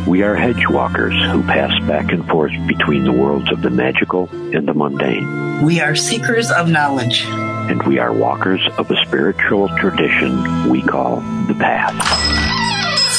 We 0.06 0.22
are 0.22 0.34
hedge 0.34 0.66
walkers 0.70 1.14
who 1.30 1.42
pass 1.42 1.78
back 1.86 2.10
and 2.10 2.26
forth 2.26 2.52
between 2.66 3.04
the 3.04 3.12
worlds 3.12 3.52
of 3.52 3.60
the 3.60 3.70
magical 3.70 4.30
and 4.32 4.66
the 4.66 4.72
mundane. 4.72 5.62
We 5.62 5.80
are 5.80 5.94
seekers 5.94 6.50
of 6.50 6.70
knowledge. 6.70 7.24
And 7.26 7.82
we 7.82 7.98
are 7.98 8.12
walkers 8.12 8.66
of 8.78 8.90
a 8.90 8.96
spiritual 9.04 9.68
tradition 9.76 10.70
we 10.70 10.80
call 10.80 11.16
the 11.48 11.56
path. 11.58 12.45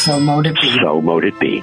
So 0.08 0.22
mote 0.22 0.48
it 0.48 0.56
be. 0.62 0.70
So 0.80 1.02
mote 1.02 1.26
it 1.26 1.38
be. 1.38 1.62